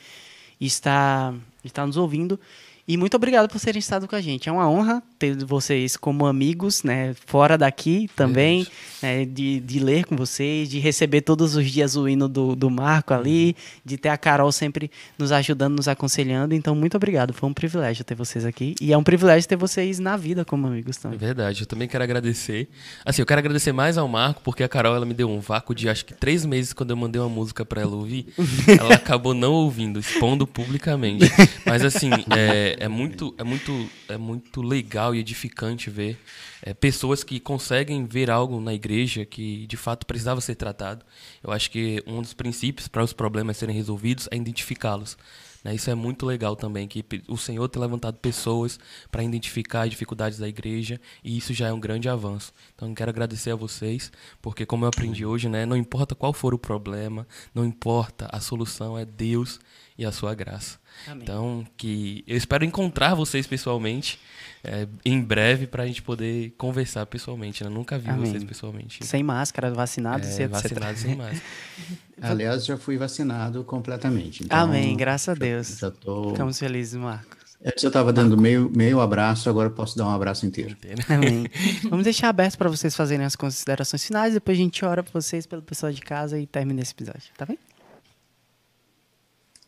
[0.58, 2.40] está está nos ouvindo.
[2.88, 4.47] E muito obrigado por terem estado com a gente.
[4.47, 7.15] É uma honra ter vocês como amigos, né?
[7.25, 8.67] Fora daqui também,
[9.01, 12.69] né, de, de ler com vocês, de receber todos os dias o hino do, do
[12.69, 16.53] Marco ali, de ter a Carol sempre nos ajudando, nos aconselhando.
[16.53, 17.33] Então, muito obrigado.
[17.33, 18.75] Foi um privilégio ter vocês aqui.
[18.80, 21.17] E é um privilégio ter vocês na vida como amigos É também.
[21.17, 22.69] verdade, eu também quero agradecer.
[23.03, 25.73] Assim, eu quero agradecer mais ao Marco, porque a Carol ela me deu um vácuo
[25.73, 28.27] de acho que três meses quando eu mandei uma música pra ela ouvir.
[28.80, 31.25] ela acabou não ouvindo, expondo publicamente.
[31.65, 36.17] Mas assim, é, é muito, é muito, é muito legal e edificante ver
[36.61, 41.05] é, pessoas que conseguem ver algo na igreja que de fato precisava ser tratado.
[41.43, 45.17] Eu acho que um dos princípios para os problemas serem resolvidos é identificá-los.
[45.63, 45.73] né?
[45.75, 48.79] Isso é muito legal também, que o Senhor ter levantado pessoas
[49.11, 52.53] para identificar as dificuldades da igreja, e isso já é um grande avanço.
[52.75, 56.53] Então, quero agradecer a vocês, porque como eu aprendi hoje, né, não importa qual for
[56.53, 59.59] o problema, não importa, a solução é Deus
[59.98, 60.77] e a sua graça.
[61.07, 61.24] Amém.
[61.24, 64.19] Então, que eu espero encontrar vocês pessoalmente
[64.64, 67.64] é, em breve para a gente poder conversar pessoalmente.
[67.64, 67.69] né?
[67.69, 68.25] Nunca vi Amém.
[68.30, 69.06] vocês pessoalmente.
[69.06, 70.49] Sem máscara, vacinados É, e etc.
[70.49, 71.41] vacinados sem máscara.
[72.22, 74.43] Aliás, já fui vacinado completamente.
[74.43, 75.77] então Amém, graças a Deus.
[75.80, 76.30] Já tô...
[76.32, 77.35] Ficamos felizes, Marco.
[77.65, 80.75] Antes eu estava dando meio, meio abraço, agora eu posso dar um abraço inteiro.
[81.09, 81.45] Amém.
[81.90, 85.48] Vamos deixar aberto para vocês fazerem as considerações finais, depois a gente ora por vocês,
[85.48, 87.57] pelo pessoal de casa e termina esse episódio, tá bem?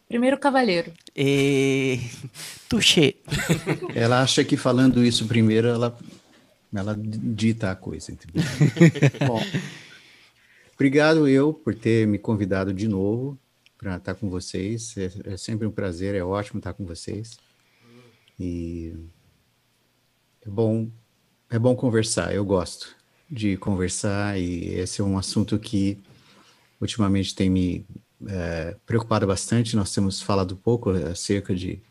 [0.07, 0.93] Primeiro cavaleiro.
[1.15, 1.99] E...
[2.69, 3.17] Tuxê.
[3.93, 5.97] Ela acha que falando isso primeiro, ela,
[6.73, 8.11] ela dita a coisa.
[8.11, 8.43] Entendeu?
[9.27, 9.41] Bom,
[10.75, 13.37] obrigado eu por ter me convidado de novo
[13.77, 14.95] para estar com vocês.
[14.97, 17.37] É, é sempre um prazer, é ótimo estar com vocês.
[18.39, 18.93] E
[20.45, 20.89] é bom,
[21.49, 22.95] é bom conversar, eu gosto
[23.29, 25.97] de conversar e esse é um assunto que
[26.79, 27.85] ultimamente tem me
[28.25, 29.75] é, preocupado bastante.
[29.75, 31.81] Nós temos falado pouco acerca de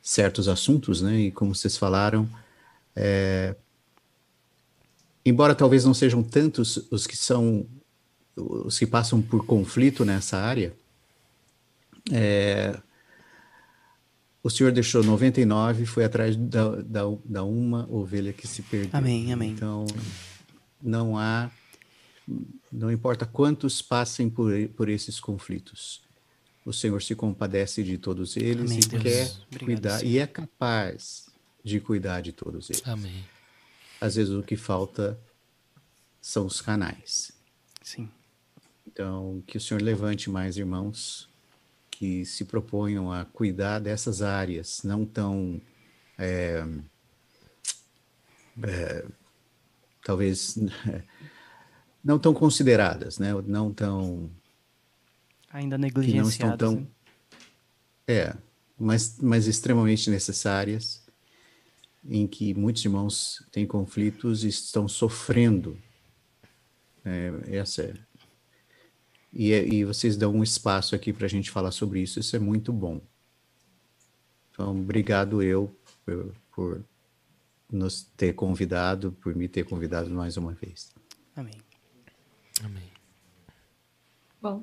[0.00, 1.20] certos assuntos, né?
[1.20, 2.28] E como vocês falaram,
[2.94, 3.54] é,
[5.24, 7.66] embora talvez não sejam tantos os que são
[8.34, 10.74] os que passam por conflito nessa área,
[12.10, 12.78] é,
[14.42, 18.90] o Senhor deixou 99 e foi atrás da, da, da, uma ovelha que se perdeu.
[18.92, 19.50] Amém, amém.
[19.50, 19.84] Então,
[20.82, 21.50] não há,
[22.72, 26.02] não importa quantos passem por, por esses conflitos,
[26.64, 29.02] o Senhor se compadece de todos eles amém, e Deus.
[29.02, 30.12] quer Obrigado, cuidar, Senhor.
[30.12, 31.30] e é capaz
[31.62, 32.82] de cuidar de todos eles.
[32.86, 33.24] Amém.
[34.00, 35.18] Às vezes o que falta
[36.20, 37.32] são os canais.
[37.82, 38.08] Sim.
[38.86, 41.28] Então, que o Senhor levante mais irmãos
[41.90, 45.60] que se proponham a cuidar dessas áreas não tão.
[46.18, 46.64] É,
[48.62, 49.04] é,
[50.04, 50.58] talvez.
[52.02, 53.32] não tão consideradas, né?
[53.46, 54.30] não tão.
[55.52, 56.36] Ainda negligenciadas.
[56.36, 56.80] Que não estão tão.
[56.80, 56.86] Né?
[58.06, 58.36] É,
[58.78, 61.02] mas, mas extremamente necessárias,
[62.04, 65.78] em que muitos irmãos têm conflitos e estão sofrendo.
[67.04, 67.94] É, essa é
[69.32, 72.38] e, e vocês dão um espaço aqui para a gente falar sobre isso, isso é
[72.38, 73.00] muito bom.
[74.50, 75.74] Então, obrigado eu
[76.04, 76.84] por, por
[77.70, 80.92] nos ter convidado, por me ter convidado mais uma vez.
[81.34, 81.71] Amém.
[82.62, 82.90] Amém.
[84.40, 84.62] Bom,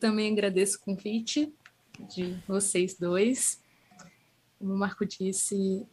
[0.00, 1.52] também agradeço o convite
[2.14, 3.62] de vocês dois.
[4.58, 5.86] Como o Marco disse,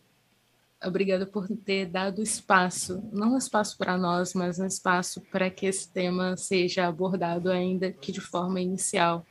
[0.83, 5.89] obrigada por ter dado espaço, não espaço para nós, mas um espaço para que esse
[5.89, 9.25] tema seja abordado ainda que de forma inicial.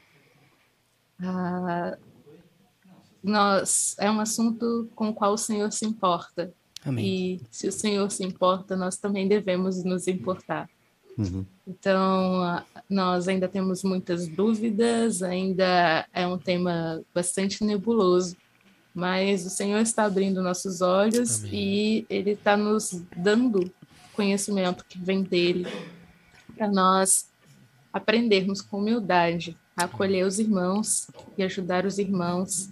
[1.19, 1.97] Ah,
[3.23, 6.53] nós é um assunto com o qual o Senhor se importa.
[6.85, 7.07] Amém.
[7.07, 10.69] E se o Senhor se importa, nós também devemos nos importar.
[11.31, 11.47] Uhum.
[11.67, 18.37] Então, nós ainda temos muitas dúvidas, ainda é um tema bastante nebuloso,
[18.95, 21.55] mas o Senhor está abrindo nossos olhos Amém.
[21.55, 23.73] e Ele está nos dando
[24.13, 25.67] conhecimento que vem dele
[26.55, 27.31] para nós
[27.93, 32.71] aprendermos com humildade a acolher os irmãos e ajudar os irmãos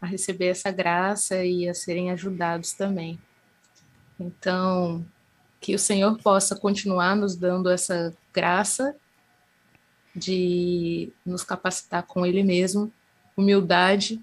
[0.00, 3.18] a receber essa graça e a serem ajudados também.
[4.18, 5.04] Então,
[5.64, 8.94] que o Senhor possa continuar nos dando essa graça
[10.14, 12.92] de nos capacitar com Ele mesmo,
[13.34, 14.20] humildade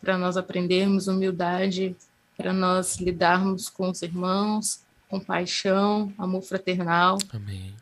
[0.00, 1.96] para nós aprendermos humildade,
[2.36, 7.18] para nós lidarmos com os irmãos, com paixão, amor fraternal.
[7.32, 7.74] Amém.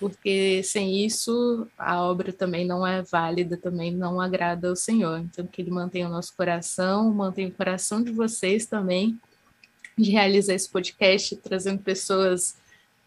[0.00, 5.18] Porque sem isso a obra também não é válida, também não agrada ao Senhor.
[5.18, 9.20] Então que Ele mantenha o nosso coração, mantenha o coração de vocês também
[9.96, 12.56] de realizar esse podcast, trazendo pessoas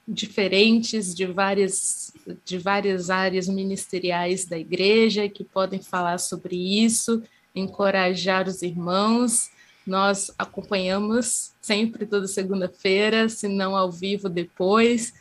[0.08, 7.24] diferentes de várias de várias áreas ministeriais da igreja que podem falar sobre isso
[7.56, 9.50] encorajar os irmãos.
[9.88, 15.14] Nós acompanhamos sempre toda segunda-feira, se não ao vivo depois,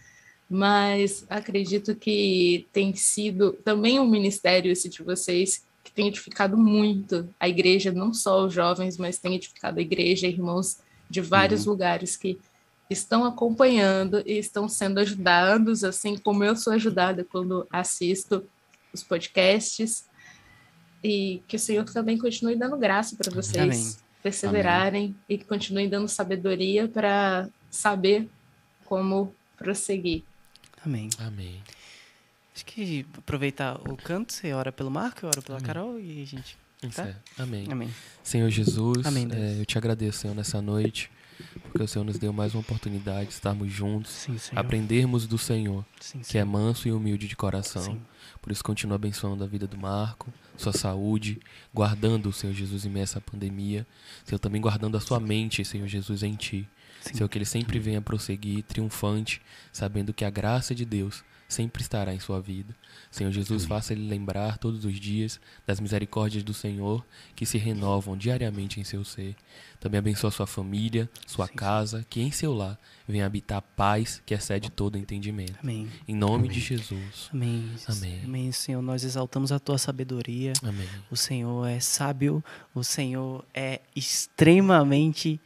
[0.50, 7.28] mas acredito que tem sido também um ministério esse de vocês que tem edificado muito
[7.38, 10.78] a igreja, não só os jovens, mas tem edificado a igreja, irmãos
[11.08, 11.72] de vários uhum.
[11.72, 12.38] lugares que
[12.88, 18.44] estão acompanhando e estão sendo ajudados, assim como eu sou ajudada quando assisto
[18.92, 20.06] os podcasts
[21.02, 23.96] e que o Senhor também continue dando graça para vocês Amém.
[24.22, 25.16] perseverarem Amém.
[25.28, 28.28] e que continue dando sabedoria para saber
[28.84, 30.22] como prosseguir.
[30.84, 31.08] Amém.
[31.18, 31.62] Amém.
[32.54, 35.66] Acho que aproveitar o canto, você ora pelo Marco, eu oro pela Amém.
[35.66, 36.56] Carol e a gente.
[36.90, 37.14] Tá?
[37.38, 37.66] Amém.
[37.70, 37.90] Amém.
[38.22, 41.10] Senhor Jesus, Amém, é, eu te agradeço, Senhor, nessa noite,
[41.62, 45.84] porque o Senhor nos deu mais uma oportunidade de estarmos juntos, Sim, aprendermos do Senhor,
[46.00, 47.82] Sim, que é manso e humilde de coração.
[47.82, 48.02] Sim.
[48.40, 51.40] Por isso, continua abençoando a vida do Marco, sua saúde,
[51.72, 53.86] guardando o Senhor Jesus em essa pandemia.
[54.24, 56.68] Senhor, também guardando a sua mente, Senhor Jesus, em Ti.
[57.00, 57.14] Sim.
[57.14, 62.14] Senhor, que Ele sempre venha prosseguir triunfante, sabendo que a graça de Deus sempre estará
[62.14, 62.74] em sua vida.
[63.10, 67.04] Senhor Jesus, faça ele lembrar todos os dias das misericórdias do Senhor
[67.36, 69.36] que se renovam diariamente em seu ser.
[69.78, 71.54] Também abençoa sua família, sua Sim.
[71.54, 75.58] casa, que em seu lar venha habitar a paz que excede todo entendimento.
[75.62, 75.88] Amém.
[76.08, 76.50] Em nome Amém.
[76.50, 77.28] de Jesus.
[77.32, 77.70] Amém.
[77.86, 78.20] Amém.
[78.24, 78.82] Amém, Senhor.
[78.82, 80.54] Nós exaltamos a tua sabedoria.
[80.62, 80.88] Amém.
[81.10, 82.42] O Senhor é sábio,
[82.74, 85.40] o Senhor é extremamente,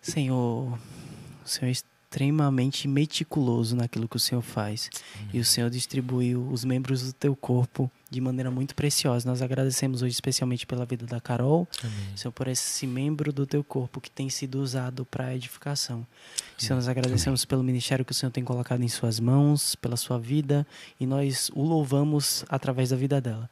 [0.00, 0.78] Senhor,
[1.44, 4.88] o Senhor é extremamente meticuloso naquilo que o Senhor faz.
[5.32, 9.28] E o Senhor distribuiu os membros do teu corpo de maneira muito preciosa.
[9.28, 12.16] Nós agradecemos hoje especialmente pela vida da Carol, Amém.
[12.16, 16.06] Senhor, por esse membro do teu corpo que tem sido usado para edificação.
[16.56, 20.16] Senhor, nós agradecemos pelo ministério que o Senhor tem colocado em suas mãos, pela sua
[20.16, 20.64] vida,
[21.00, 23.50] e nós o louvamos através da vida dela.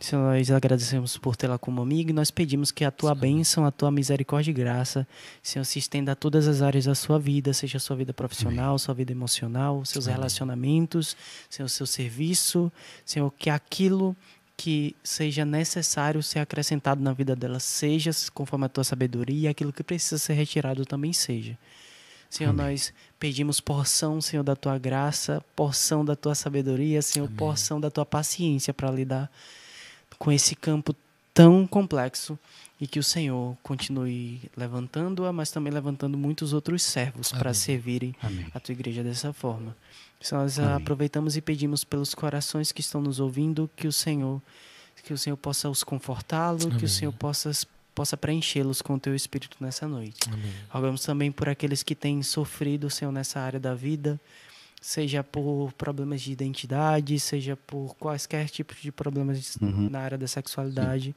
[0.00, 3.72] Senhor, nós agradecemos por tê-la como amiga e nós pedimos que a tua bênção, a
[3.72, 5.06] tua misericórdia e graça,
[5.42, 8.78] Senhor, se estenda a todas as áreas da sua vida, seja a sua vida profissional,
[8.78, 11.16] sua vida emocional, seus relacionamentos,
[11.50, 12.70] Senhor, seu serviço,
[13.04, 14.16] Senhor, que aquilo
[14.56, 19.72] que seja necessário ser acrescentado na vida dela seja conforme a tua sabedoria e aquilo
[19.72, 21.58] que precisa ser retirado também seja.
[22.30, 27.90] Senhor, nós pedimos porção, Senhor, da tua graça, porção da tua sabedoria, Senhor, porção da
[27.90, 29.30] tua paciência para lidar
[30.18, 30.94] com esse campo
[31.32, 32.38] tão complexo
[32.80, 38.46] e que o Senhor continue levantando-a, mas também levantando muitos outros servos para servirem Amém.
[38.54, 39.76] a tua igreja dessa forma.
[40.20, 40.74] Senhor, nós Amém.
[40.74, 44.40] aproveitamos e pedimos pelos corações que estão nos ouvindo que o Senhor
[45.04, 47.50] que o Senhor possa os confortá-lo, que o Senhor possa
[47.94, 50.20] possa preenchê-los com o teu espírito nessa noite.
[50.30, 50.52] Amém.
[50.68, 54.20] Rogamos também por aqueles que têm sofrido, Senhor, nessa área da vida,
[54.80, 59.88] seja por problemas de identidade, seja por quaisquer tipos de problemas Uhum.
[59.90, 61.14] na área da sexualidade.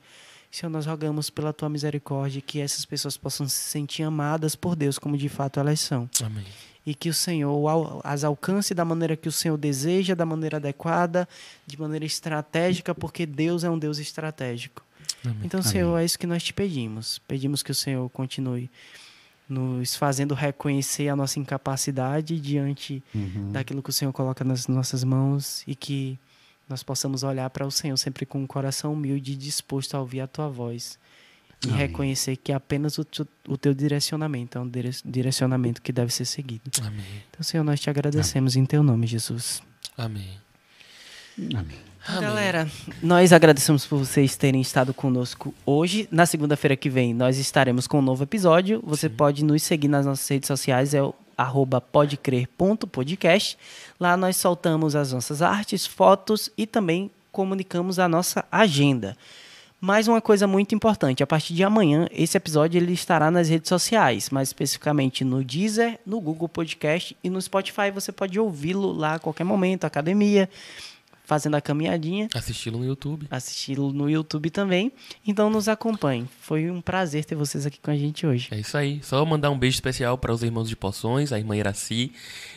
[0.49, 4.99] Senhor, nós rogamos pela tua misericórdia que essas pessoas possam se sentir amadas por Deus
[4.99, 6.09] como de fato elas são.
[6.21, 6.43] Amém.
[6.85, 11.29] E que o Senhor as alcance da maneira que o Senhor deseja, da maneira adequada,
[11.65, 14.83] de maneira estratégica, porque Deus é um Deus estratégico.
[15.23, 15.37] Amém.
[15.43, 17.19] Então, Senhor, é isso que nós te pedimos.
[17.27, 18.69] Pedimos que o Senhor continue
[19.51, 23.51] nos fazendo reconhecer a nossa incapacidade diante Uhum.
[23.51, 26.17] daquilo que o Senhor coloca nas nossas mãos e que
[26.69, 30.21] nós possamos olhar para o Senhor sempre com um coração humilde e disposto a ouvir
[30.21, 30.97] a tua voz
[31.63, 31.77] e Amém.
[31.79, 36.23] reconhecer que apenas o, tu- o teu direcionamento é um dire- direcionamento que deve ser
[36.25, 36.63] seguido.
[36.81, 37.05] Amém.
[37.29, 39.61] Então, Senhor, nós te agradecemos em teu nome, Jesus.
[39.97, 40.39] Amém.
[41.53, 41.90] Amém.
[42.07, 42.21] Amém.
[42.21, 42.67] Galera,
[43.01, 46.07] nós agradecemos por vocês terem estado conosco hoje.
[46.11, 48.81] Na segunda-feira que vem, nós estaremos com um novo episódio.
[48.83, 53.57] Você pode nos seguir nas nossas redes sociais, é o arroba podecrer.podcast.
[53.99, 59.15] Lá nós soltamos as nossas artes, fotos e também comunicamos a nossa agenda.
[59.79, 63.67] Mais uma coisa muito importante, a partir de amanhã, esse episódio ele estará nas redes
[63.67, 67.89] sociais, mais especificamente no Deezer, no Google Podcast e no Spotify.
[67.91, 70.47] Você pode ouvi-lo lá a qualquer momento, academia,
[71.31, 73.25] fazendo a caminhadinha Assisti-lo no YouTube.
[73.31, 74.91] assisti-lo no YouTube também.
[75.25, 76.27] Então nos acompanhe.
[76.41, 78.49] Foi um prazer ter vocês aqui com a gente hoje.
[78.51, 78.99] É isso aí.
[79.01, 82.11] Só mandar um beijo especial para os irmãos de Poções, a irmã Iraci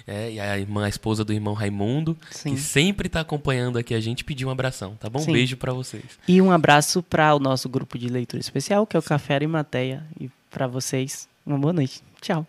[0.09, 2.57] é, e a irmã, a esposa do irmão Raimundo, Sim.
[2.57, 5.21] que sempre tá acompanhando aqui a gente pedir um abração, tá bom?
[5.21, 5.33] Um Sim.
[5.33, 6.03] beijo para vocês.
[6.27, 10.05] E um abraço para o nosso grupo de leitura especial, que é o Café Arimateia.
[10.21, 12.03] E para vocês, uma boa noite.
[12.21, 12.45] Tchau.